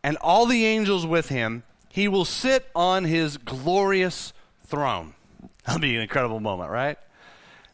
and 0.03 0.17
all 0.19 0.47
the 0.47 0.65
angels 0.65 1.07
with 1.07 1.29
Him, 1.29 1.65
He 1.89 2.09
will 2.09 2.25
sit 2.25 2.67
on 2.75 3.05
His 3.05 3.37
glorious 3.37 4.33
throne. 4.65 5.15
That'll 5.67 5.81
be 5.81 5.97
an 5.97 6.03
incredible 6.03 6.41
moment, 6.41 6.71
right? 6.71 6.99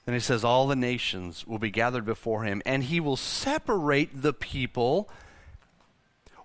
Then 0.04 0.14
He 0.14 0.20
says, 0.20 0.44
All 0.44 0.66
the 0.66 0.76
nations 0.76 1.46
will 1.46 1.58
be 1.58 1.70
gathered 1.70 2.04
before 2.04 2.44
Him, 2.44 2.62
and 2.66 2.84
He 2.84 3.00
will 3.00 3.16
separate 3.16 4.22
the 4.22 4.32
people 4.32 5.08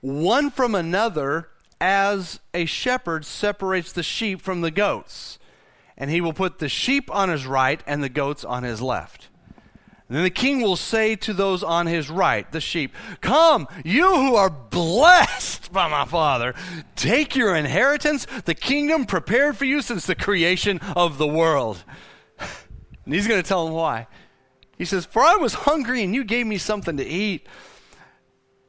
one 0.02 0.50
from 0.52 0.76
another 0.76 1.50
as 1.82 2.40
a 2.54 2.66
shepherd 2.66 3.26
separates 3.26 3.92
the 3.92 4.04
sheep 4.04 4.42
from 4.42 4.62
the 4.62 4.72
goats. 4.72 5.40
And 5.98 6.10
he 6.10 6.22
will 6.22 6.34
put 6.34 6.60
the 6.60 6.70
sheep 6.70 7.14
on 7.14 7.30
his 7.30 7.46
right 7.46 7.84
and 7.86 8.04
the 8.04 8.10
goats 8.10 8.46
on 8.46 8.64
his 8.64 8.82
left. 8.82 9.30
And 10.08 10.18
then 10.18 10.24
the 10.24 10.32
king 10.32 10.62
will 10.62 10.76
say 10.76 11.16
to 11.18 11.34
those 11.34 11.62
on 11.62 11.86
his 11.86 12.10
right, 12.10 12.52
the 12.52 12.60
sheep, 12.60 12.96
Come, 13.22 13.68
you 13.86 14.08
who 14.16 14.36
are 14.36 14.50
blessed 14.50 15.72
by 15.72 15.88
my 15.88 16.06
Father, 16.06 16.56
take 16.96 17.36
your 17.36 17.56
inheritance, 17.56 18.26
the 18.46 18.56
kingdom 18.56 19.06
prepared 19.06 19.56
for 19.56 19.66
you 19.66 19.84
since 19.84 20.08
the 20.08 20.16
creation 20.16 20.80
of 20.96 21.18
the 21.18 21.28
world. 21.28 21.84
And 23.06 23.16
he's 23.16 23.28
going 23.28 23.42
to 23.42 23.48
tell 23.48 23.66
them 23.66 23.74
why. 23.74 24.06
He 24.78 24.86
says, 24.86 25.04
For 25.04 25.24
I 25.24 25.36
was 25.38 25.56
hungry 25.56 26.04
and 26.04 26.14
you 26.14 26.24
gave 26.24 26.46
me 26.46 26.60
something 26.60 26.98
to 26.98 27.04
eat. 27.04 27.48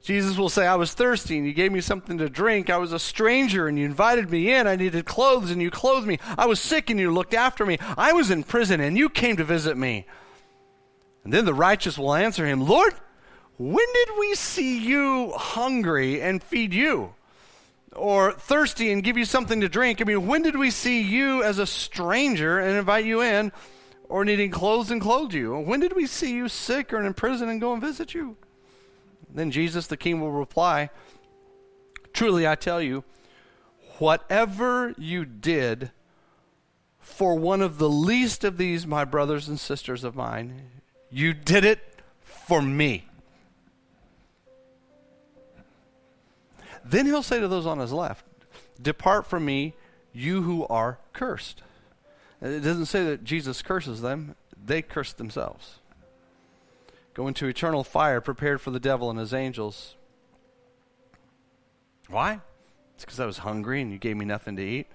Jesus 0.03 0.39
will 0.39 0.49
say, 0.49 0.67
I 0.67 0.77
was 0.77 0.95
thirsty 0.95 1.37
and 1.37 1.47
you 1.47 1.53
gave 1.53 1.73
me 1.73 1.83
something 1.83 2.17
to 2.19 2.31
drink. 2.31 2.71
I 2.71 2.79
was 2.79 2.93
a 2.93 2.99
stranger 2.99 3.69
and 3.69 3.79
you 3.79 3.85
invited 3.85 4.31
me 4.31 4.53
in. 4.53 4.67
I 4.67 4.77
needed 4.77 5.05
clothes 5.05 5.51
and 5.51 5.61
you 5.61 5.71
clothed 5.71 6.07
me. 6.07 6.19
I 6.39 6.47
was 6.47 6.59
sick 6.59 6.89
and 6.89 6.99
you 6.99 7.13
looked 7.13 7.35
after 7.35 7.67
me. 7.67 7.79
I 7.99 8.13
was 8.13 8.31
in 8.31 8.43
prison 8.45 8.81
and 8.81 8.97
you 8.97 9.11
came 9.11 9.37
to 9.37 9.45
visit 9.45 9.77
me. 9.77 10.07
And 11.23 11.33
then 11.33 11.45
the 11.45 11.53
righteous 11.53 11.99
will 11.99 12.15
answer 12.15 12.47
him, 12.47 12.67
Lord, 12.67 12.95
when 13.59 13.87
did 13.93 14.09
we 14.19 14.35
see 14.37 14.79
you 14.79 15.33
hungry 15.33 16.23
and 16.23 16.43
feed 16.43 16.73
you? 16.73 17.13
Or 17.95 18.33
thirsty 18.33 18.91
and 18.91 19.05
give 19.05 19.19
you 19.19 19.27
something 19.27 19.61
to 19.61 19.69
drink? 19.69 20.01
I 20.01 20.05
mean, 20.05 20.27
when 20.27 20.41
did 20.43 20.57
we 20.57 20.71
see 20.71 21.03
you 21.03 21.43
as 21.43 21.59
a 21.59 21.67
stranger 21.67 22.59
and 22.59 22.79
invite 22.79 23.05
you 23.05 23.21
in? 23.21 23.53
Or 24.09 24.25
needing 24.25 24.51
clothes 24.51 24.91
and 24.91 25.01
clothe 25.01 25.35
you? 25.35 25.59
When 25.59 25.81
did 25.81 25.95
we 25.95 26.07
see 26.07 26.33
you 26.33 26.49
sick 26.49 26.91
or 26.93 27.05
in 27.05 27.13
prison 27.13 27.51
and 27.51 27.61
go 27.61 27.75
and 27.75 27.83
visit 27.83 28.15
you? 28.15 28.37
Then 29.33 29.51
Jesus 29.51 29.87
the 29.87 29.97
King 29.97 30.21
will 30.21 30.33
reply, 30.33 30.91
Truly 32.13 32.47
I 32.47 32.55
tell 32.55 32.83
you, 32.83 33.05
whatever 33.99 34.95
you 34.99 35.25
did 35.25 35.91
for 36.99 37.35
one 37.37 37.61
of 37.61 37.79
the 37.79 37.89
least 37.89 38.45
of 38.45 38.57
these, 38.57 38.87
my 38.87 39.05
brothers 39.05 39.49
and 39.49 39.59
sisters 39.59 40.05
of 40.05 40.17
mine, 40.17 40.63
you 41.11 41.33
did 41.33 41.65
it 41.65 41.81
for 42.21 42.63
me. 42.63 43.07
Then 46.85 47.07
he'll 47.07 47.23
say 47.23 47.41
to 47.41 47.49
those 47.49 47.67
on 47.67 47.79
his 47.79 47.93
left, 47.93 48.25
Depart 48.81 49.27
from 49.27 49.45
me, 49.45 49.75
you 50.13 50.43
who 50.43 50.67
are 50.69 50.99
cursed. 51.13 51.63
It 52.41 52.61
doesn't 52.61 52.87
say 52.87 53.05
that 53.05 53.23
Jesus 53.23 53.61
curses 53.61 54.01
them, 54.01 54.35
they 54.65 54.81
curse 54.81 55.13
themselves 55.13 55.80
go 57.15 57.29
into 57.29 57.47
eternal 57.47 57.85
fire 57.85 58.21
prepared 58.21 58.61
for 58.61 58.71
the 58.71 58.81
devil 58.81 59.11
and 59.11 59.19
his 59.19 59.35
angels. 59.35 59.97
Why? 62.09 62.41
It's 62.95 63.05
because 63.05 63.21
I 63.21 63.27
was 63.27 63.39
hungry 63.39 63.81
and 63.81 63.93
you 63.93 63.99
gave 63.99 64.17
me 64.17 64.25
nothing 64.25 64.57
to 64.57 64.63
eat. 64.63 64.87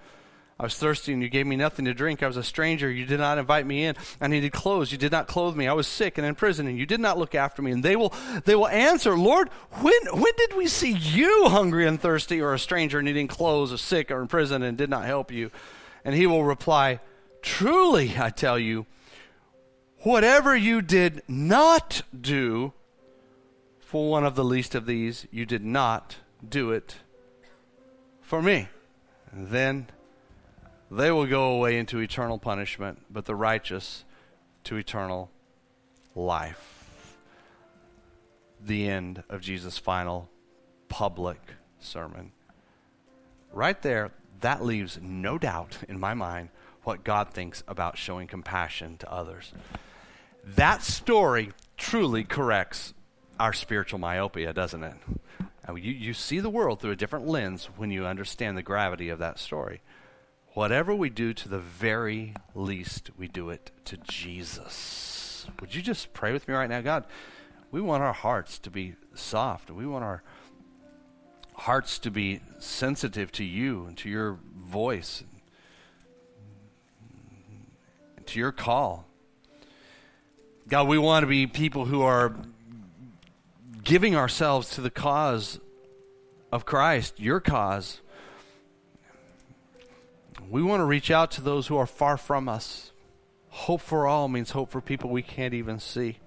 I 0.58 0.62
was 0.62 0.76
thirsty 0.76 1.12
and 1.12 1.22
you 1.22 1.28
gave 1.28 1.46
me 1.46 1.56
nothing 1.56 1.84
to 1.84 1.92
drink. 1.92 2.22
I 2.22 2.26
was 2.26 2.38
a 2.38 2.42
stranger. 2.42 2.90
You 2.90 3.04
did 3.04 3.20
not 3.20 3.36
invite 3.36 3.66
me 3.66 3.84
in. 3.84 3.94
I 4.22 4.28
needed 4.28 4.52
clothes. 4.52 4.90
You 4.90 4.96
did 4.96 5.12
not 5.12 5.28
clothe 5.28 5.54
me. 5.54 5.68
I 5.68 5.74
was 5.74 5.86
sick 5.86 6.16
and 6.16 6.26
in 6.26 6.34
prison 6.34 6.66
and 6.66 6.78
you 6.78 6.86
did 6.86 7.00
not 7.00 7.18
look 7.18 7.34
after 7.34 7.60
me. 7.60 7.72
And 7.72 7.82
they 7.82 7.94
will, 7.94 8.14
they 8.44 8.54
will 8.54 8.68
answer, 8.68 9.18
Lord, 9.18 9.50
when, 9.72 9.92
when 10.12 10.32
did 10.38 10.56
we 10.56 10.66
see 10.66 10.92
you 10.92 11.48
hungry 11.48 11.86
and 11.86 12.00
thirsty 12.00 12.40
or 12.40 12.54
a 12.54 12.58
stranger 12.58 13.02
needing 13.02 13.28
clothes 13.28 13.70
or 13.70 13.76
sick 13.76 14.10
or 14.10 14.22
in 14.22 14.28
prison 14.28 14.62
and 14.62 14.78
did 14.78 14.88
not 14.88 15.04
help 15.04 15.30
you? 15.30 15.50
And 16.06 16.14
he 16.14 16.26
will 16.26 16.44
reply, 16.44 17.00
Truly, 17.42 18.14
I 18.18 18.30
tell 18.30 18.58
you, 18.58 18.86
Whatever 20.06 20.54
you 20.54 20.82
did 20.82 21.20
not 21.26 22.02
do 22.16 22.72
for 23.80 24.08
one 24.08 24.24
of 24.24 24.36
the 24.36 24.44
least 24.44 24.76
of 24.76 24.86
these, 24.86 25.26
you 25.32 25.44
did 25.44 25.64
not 25.64 26.18
do 26.48 26.70
it 26.70 26.98
for 28.20 28.40
me. 28.40 28.68
And 29.32 29.48
then 29.48 29.88
they 30.92 31.10
will 31.10 31.26
go 31.26 31.50
away 31.50 31.76
into 31.76 31.98
eternal 31.98 32.38
punishment, 32.38 33.02
but 33.10 33.24
the 33.24 33.34
righteous 33.34 34.04
to 34.62 34.76
eternal 34.76 35.28
life. 36.14 36.86
The 38.64 38.88
end 38.88 39.24
of 39.28 39.40
Jesus' 39.40 39.76
final 39.76 40.30
public 40.88 41.40
sermon. 41.80 42.30
Right 43.52 43.82
there, 43.82 44.12
that 44.40 44.64
leaves 44.64 45.00
no 45.02 45.36
doubt 45.36 45.78
in 45.88 45.98
my 45.98 46.14
mind 46.14 46.50
what 46.84 47.02
God 47.02 47.30
thinks 47.30 47.64
about 47.66 47.98
showing 47.98 48.28
compassion 48.28 48.98
to 48.98 49.12
others. 49.12 49.52
That 50.46 50.82
story 50.82 51.50
truly 51.76 52.22
corrects 52.22 52.94
our 53.38 53.52
spiritual 53.52 53.98
myopia, 53.98 54.52
doesn't 54.52 54.84
it? 54.84 54.94
You, 55.68 55.92
you 55.92 56.14
see 56.14 56.38
the 56.38 56.48
world 56.48 56.80
through 56.80 56.92
a 56.92 56.96
different 56.96 57.26
lens 57.26 57.68
when 57.76 57.90
you 57.90 58.06
understand 58.06 58.56
the 58.56 58.62
gravity 58.62 59.08
of 59.08 59.18
that 59.18 59.40
story. 59.40 59.82
Whatever 60.52 60.94
we 60.94 61.10
do 61.10 61.34
to 61.34 61.48
the 61.48 61.58
very 61.58 62.34
least, 62.54 63.10
we 63.18 63.26
do 63.26 63.50
it 63.50 63.72
to 63.86 63.96
Jesus. 63.96 65.46
Would 65.60 65.74
you 65.74 65.82
just 65.82 66.12
pray 66.14 66.32
with 66.32 66.46
me 66.46 66.54
right 66.54 66.70
now? 66.70 66.80
God, 66.80 67.04
we 67.72 67.80
want 67.80 68.04
our 68.04 68.12
hearts 68.12 68.58
to 68.60 68.70
be 68.70 68.94
soft. 69.14 69.70
We 69.70 69.86
want 69.86 70.04
our 70.04 70.22
hearts 71.54 71.98
to 71.98 72.10
be 72.10 72.40
sensitive 72.60 73.32
to 73.32 73.44
you 73.44 73.86
and 73.86 73.96
to 73.98 74.08
your 74.08 74.38
voice. 74.56 75.24
And 78.16 78.26
to 78.28 78.38
your 78.38 78.52
call. 78.52 79.05
God, 80.68 80.88
we 80.88 80.98
want 80.98 81.22
to 81.22 81.28
be 81.28 81.46
people 81.46 81.84
who 81.84 82.02
are 82.02 82.34
giving 83.84 84.16
ourselves 84.16 84.70
to 84.70 84.80
the 84.80 84.90
cause 84.90 85.60
of 86.50 86.66
Christ, 86.66 87.20
your 87.20 87.38
cause. 87.38 88.00
We 90.50 90.62
want 90.62 90.80
to 90.80 90.84
reach 90.84 91.08
out 91.08 91.30
to 91.32 91.40
those 91.40 91.68
who 91.68 91.76
are 91.76 91.86
far 91.86 92.16
from 92.16 92.48
us. 92.48 92.90
Hope 93.48 93.80
for 93.80 94.08
all 94.08 94.26
means 94.26 94.50
hope 94.50 94.70
for 94.72 94.80
people 94.80 95.08
we 95.08 95.22
can't 95.22 95.54
even 95.54 95.78
see. 95.78 96.18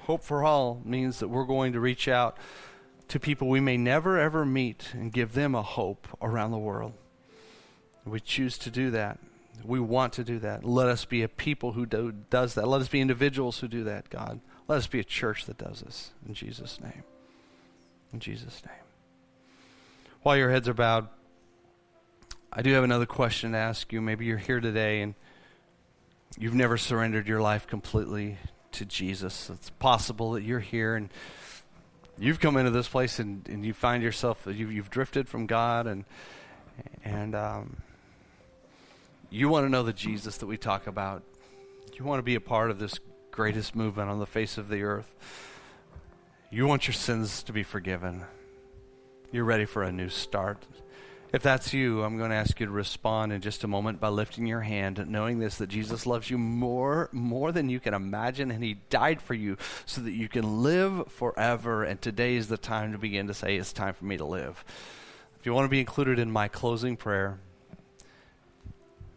Hope 0.00 0.24
for 0.24 0.42
all 0.42 0.82
means 0.84 1.20
that 1.20 1.28
we're 1.28 1.44
going 1.44 1.74
to 1.74 1.80
reach 1.80 2.08
out 2.08 2.36
to 3.06 3.20
people 3.20 3.48
we 3.48 3.60
may 3.60 3.76
never 3.76 4.18
ever 4.18 4.44
meet 4.44 4.88
and 4.94 5.12
give 5.12 5.34
them 5.34 5.54
a 5.54 5.62
hope 5.62 6.08
around 6.20 6.50
the 6.50 6.58
world. 6.58 6.92
We 8.04 8.18
choose 8.18 8.58
to 8.58 8.70
do 8.70 8.90
that. 8.90 9.20
We 9.64 9.80
want 9.80 10.14
to 10.14 10.24
do 10.24 10.38
that. 10.40 10.64
Let 10.64 10.88
us 10.88 11.04
be 11.04 11.22
a 11.22 11.28
people 11.28 11.72
who 11.72 11.86
do, 11.86 12.12
does 12.30 12.54
that. 12.54 12.66
Let 12.66 12.80
us 12.80 12.88
be 12.88 13.00
individuals 13.00 13.58
who 13.58 13.68
do 13.68 13.84
that, 13.84 14.10
God. 14.10 14.40
Let 14.66 14.76
us 14.76 14.86
be 14.86 15.00
a 15.00 15.04
church 15.04 15.44
that 15.46 15.58
does 15.58 15.80
this. 15.80 16.10
In 16.26 16.34
Jesus' 16.34 16.80
name. 16.80 17.04
In 18.12 18.20
Jesus' 18.20 18.62
name. 18.66 18.74
While 20.22 20.36
your 20.36 20.50
heads 20.50 20.68
are 20.68 20.74
bowed, 20.74 21.08
I 22.52 22.62
do 22.62 22.72
have 22.72 22.84
another 22.84 23.06
question 23.06 23.52
to 23.52 23.58
ask 23.58 23.92
you. 23.92 24.00
Maybe 24.00 24.24
you're 24.24 24.36
here 24.36 24.60
today 24.60 25.02
and 25.02 25.14
you've 26.38 26.54
never 26.54 26.76
surrendered 26.76 27.26
your 27.26 27.40
life 27.40 27.66
completely 27.66 28.38
to 28.72 28.84
Jesus. 28.84 29.50
It's 29.50 29.70
possible 29.70 30.32
that 30.32 30.42
you're 30.42 30.60
here 30.60 30.96
and 30.96 31.10
you've 32.18 32.40
come 32.40 32.56
into 32.56 32.70
this 32.70 32.88
place 32.88 33.18
and, 33.18 33.46
and 33.48 33.64
you 33.64 33.72
find 33.72 34.02
yourself 34.02 34.46
you've, 34.46 34.72
you've 34.72 34.90
drifted 34.90 35.28
from 35.28 35.46
God 35.46 35.86
and 35.86 36.04
and 37.04 37.34
um, 37.34 37.76
you 39.32 39.48
want 39.48 39.64
to 39.64 39.70
know 39.70 39.82
the 39.82 39.94
Jesus 39.94 40.36
that 40.38 40.46
we 40.46 40.58
talk 40.58 40.86
about. 40.86 41.22
You 41.94 42.04
want 42.04 42.18
to 42.18 42.22
be 42.22 42.34
a 42.34 42.40
part 42.40 42.70
of 42.70 42.78
this 42.78 43.00
greatest 43.30 43.74
movement 43.74 44.10
on 44.10 44.18
the 44.18 44.26
face 44.26 44.58
of 44.58 44.68
the 44.68 44.82
earth. 44.82 45.14
You 46.50 46.66
want 46.66 46.86
your 46.86 46.92
sins 46.92 47.42
to 47.44 47.52
be 47.52 47.62
forgiven. 47.62 48.24
You're 49.30 49.44
ready 49.44 49.64
for 49.64 49.82
a 49.82 49.90
new 49.90 50.10
start. 50.10 50.66
If 51.32 51.42
that's 51.42 51.72
you, 51.72 52.02
I'm 52.02 52.18
going 52.18 52.28
to 52.28 52.36
ask 52.36 52.60
you 52.60 52.66
to 52.66 52.72
respond 52.72 53.32
in 53.32 53.40
just 53.40 53.64
a 53.64 53.68
moment 53.68 54.00
by 54.00 54.08
lifting 54.08 54.46
your 54.46 54.60
hand, 54.60 55.02
knowing 55.08 55.38
this 55.38 55.56
that 55.56 55.70
Jesus 55.70 56.04
loves 56.04 56.28
you 56.28 56.36
more 56.36 57.08
more 57.10 57.52
than 57.52 57.70
you 57.70 57.80
can 57.80 57.94
imagine 57.94 58.50
and 58.50 58.62
he 58.62 58.74
died 58.90 59.22
for 59.22 59.32
you 59.32 59.56
so 59.86 60.02
that 60.02 60.12
you 60.12 60.28
can 60.28 60.62
live 60.62 61.10
forever 61.10 61.84
and 61.84 62.02
today 62.02 62.36
is 62.36 62.48
the 62.48 62.58
time 62.58 62.92
to 62.92 62.98
begin 62.98 63.28
to 63.28 63.34
say 63.34 63.56
it's 63.56 63.72
time 63.72 63.94
for 63.94 64.04
me 64.04 64.18
to 64.18 64.26
live. 64.26 64.62
If 65.40 65.46
you 65.46 65.54
want 65.54 65.64
to 65.64 65.70
be 65.70 65.80
included 65.80 66.18
in 66.18 66.30
my 66.30 66.48
closing 66.48 66.98
prayer, 66.98 67.38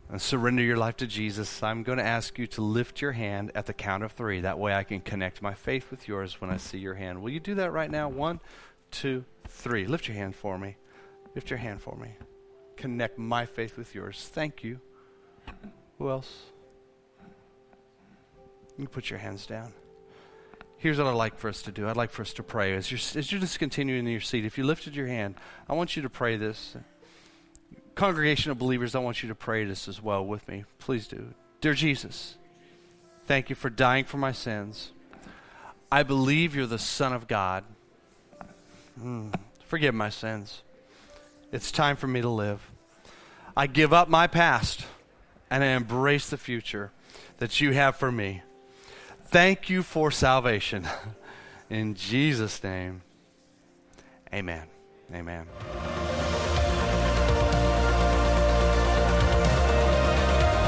and 0.09 0.21
surrender 0.21 0.61
your 0.61 0.77
life 0.77 0.97
to 0.97 1.07
Jesus, 1.07 1.63
I'm 1.63 1.83
going 1.83 1.97
to 1.97 2.03
ask 2.03 2.37
you 2.37 2.47
to 2.47 2.61
lift 2.61 3.01
your 3.01 3.13
hand 3.13 3.51
at 3.55 3.65
the 3.65 3.73
count 3.73 4.03
of 4.03 4.11
three. 4.11 4.41
That 4.41 4.59
way 4.59 4.73
I 4.73 4.83
can 4.83 5.01
connect 5.01 5.41
my 5.41 5.53
faith 5.53 5.89
with 5.89 6.07
yours 6.07 6.39
when 6.39 6.49
I 6.49 6.57
see 6.57 6.77
your 6.77 6.93
hand. 6.93 7.21
Will 7.21 7.31
you 7.31 7.39
do 7.39 7.55
that 7.55 7.71
right 7.71 7.89
now? 7.89 8.09
One, 8.09 8.39
two, 8.91 9.25
three. 9.47 9.85
Lift 9.87 10.07
your 10.07 10.15
hand 10.15 10.35
for 10.35 10.57
me. 10.57 10.77
Lift 11.33 11.49
your 11.49 11.59
hand 11.59 11.81
for 11.81 11.95
me. 11.95 12.11
Connect 12.77 13.17
my 13.17 13.45
faith 13.45 13.77
with 13.77 13.95
yours. 13.95 14.29
Thank 14.31 14.63
you. 14.63 14.79
Who 15.97 16.09
else? 16.09 16.43
You 18.77 18.87
put 18.87 19.09
your 19.09 19.19
hands 19.19 19.45
down. 19.45 19.73
Here's 20.77 20.97
what 20.97 21.07
I'd 21.07 21.13
like 21.13 21.37
for 21.37 21.49
us 21.49 21.61
to 21.63 21.71
do. 21.71 21.87
I'd 21.87 21.95
like 21.95 22.11
for 22.11 22.21
us 22.21 22.33
to 22.33 22.43
pray. 22.43 22.75
As 22.75 22.91
you're, 22.91 23.19
as 23.19 23.31
you're 23.31 23.41
just 23.41 23.57
continuing 23.57 24.05
in 24.05 24.11
your 24.11 24.21
seat, 24.21 24.45
if 24.45 24.57
you 24.57 24.65
lifted 24.65 24.95
your 24.95 25.07
hand, 25.07 25.35
I 25.67 25.73
want 25.73 25.95
you 25.95 26.01
to 26.03 26.09
pray 26.09 26.35
this. 26.35 26.75
Congregation 27.95 28.51
of 28.51 28.59
believers, 28.59 28.93
I 28.93 28.99
want 28.99 29.23
you 29.23 29.29
to 29.29 29.35
pray 29.35 29.63
this 29.63 29.87
as 29.87 30.01
well 30.01 30.25
with 30.25 30.47
me. 30.49 30.65
Please 30.79 31.07
do. 31.07 31.33
Dear 31.61 31.73
Jesus, 31.73 32.35
thank 33.25 33.49
you 33.49 33.55
for 33.55 33.69
dying 33.69 34.03
for 34.03 34.17
my 34.17 34.33
sins. 34.33 34.91
I 35.89 36.03
believe 36.03 36.53
you're 36.55 36.65
the 36.65 36.77
Son 36.77 37.13
of 37.13 37.27
God. 37.27 37.63
Mm, 38.99 39.33
forgive 39.65 39.95
my 39.95 40.09
sins. 40.09 40.61
It's 41.53 41.71
time 41.71 41.95
for 41.95 42.07
me 42.07 42.21
to 42.21 42.29
live. 42.29 42.69
I 43.55 43.67
give 43.67 43.93
up 43.93 44.09
my 44.09 44.27
past 44.27 44.85
and 45.49 45.63
I 45.63 45.67
embrace 45.67 46.29
the 46.29 46.37
future 46.37 46.91
that 47.37 47.61
you 47.61 47.71
have 47.71 47.95
for 47.95 48.11
me. 48.11 48.41
Thank 49.27 49.69
you 49.69 49.83
for 49.83 50.11
salvation. 50.11 50.87
In 51.69 51.95
Jesus' 51.95 52.61
name, 52.61 53.01
amen. 54.33 54.67
Amen. 55.13 55.47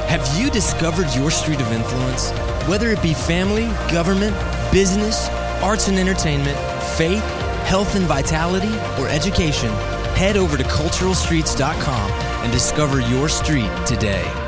Have 0.08 0.26
you 0.40 0.50
discovered 0.50 1.14
your 1.14 1.30
street 1.30 1.60
of 1.60 1.70
influence? 1.74 2.32
Whether 2.70 2.92
it 2.92 3.02
be 3.02 3.14
family, 3.14 3.66
government, 3.92 4.34
business, 4.72 5.28
arts 5.62 5.90
and 5.90 6.00
entertainment, 6.00 6.58
faith, 6.96 7.24
health 7.66 7.94
and 7.94 8.06
vitality, 8.06 8.74
or 9.02 9.10
education, 9.10 9.70
head 10.16 10.38
over 10.38 10.56
to 10.56 10.64
culturalstreets.com 10.64 12.12
and 12.12 12.52
discover 12.54 13.02
your 13.02 13.28
street 13.28 13.70
today. 13.86 14.47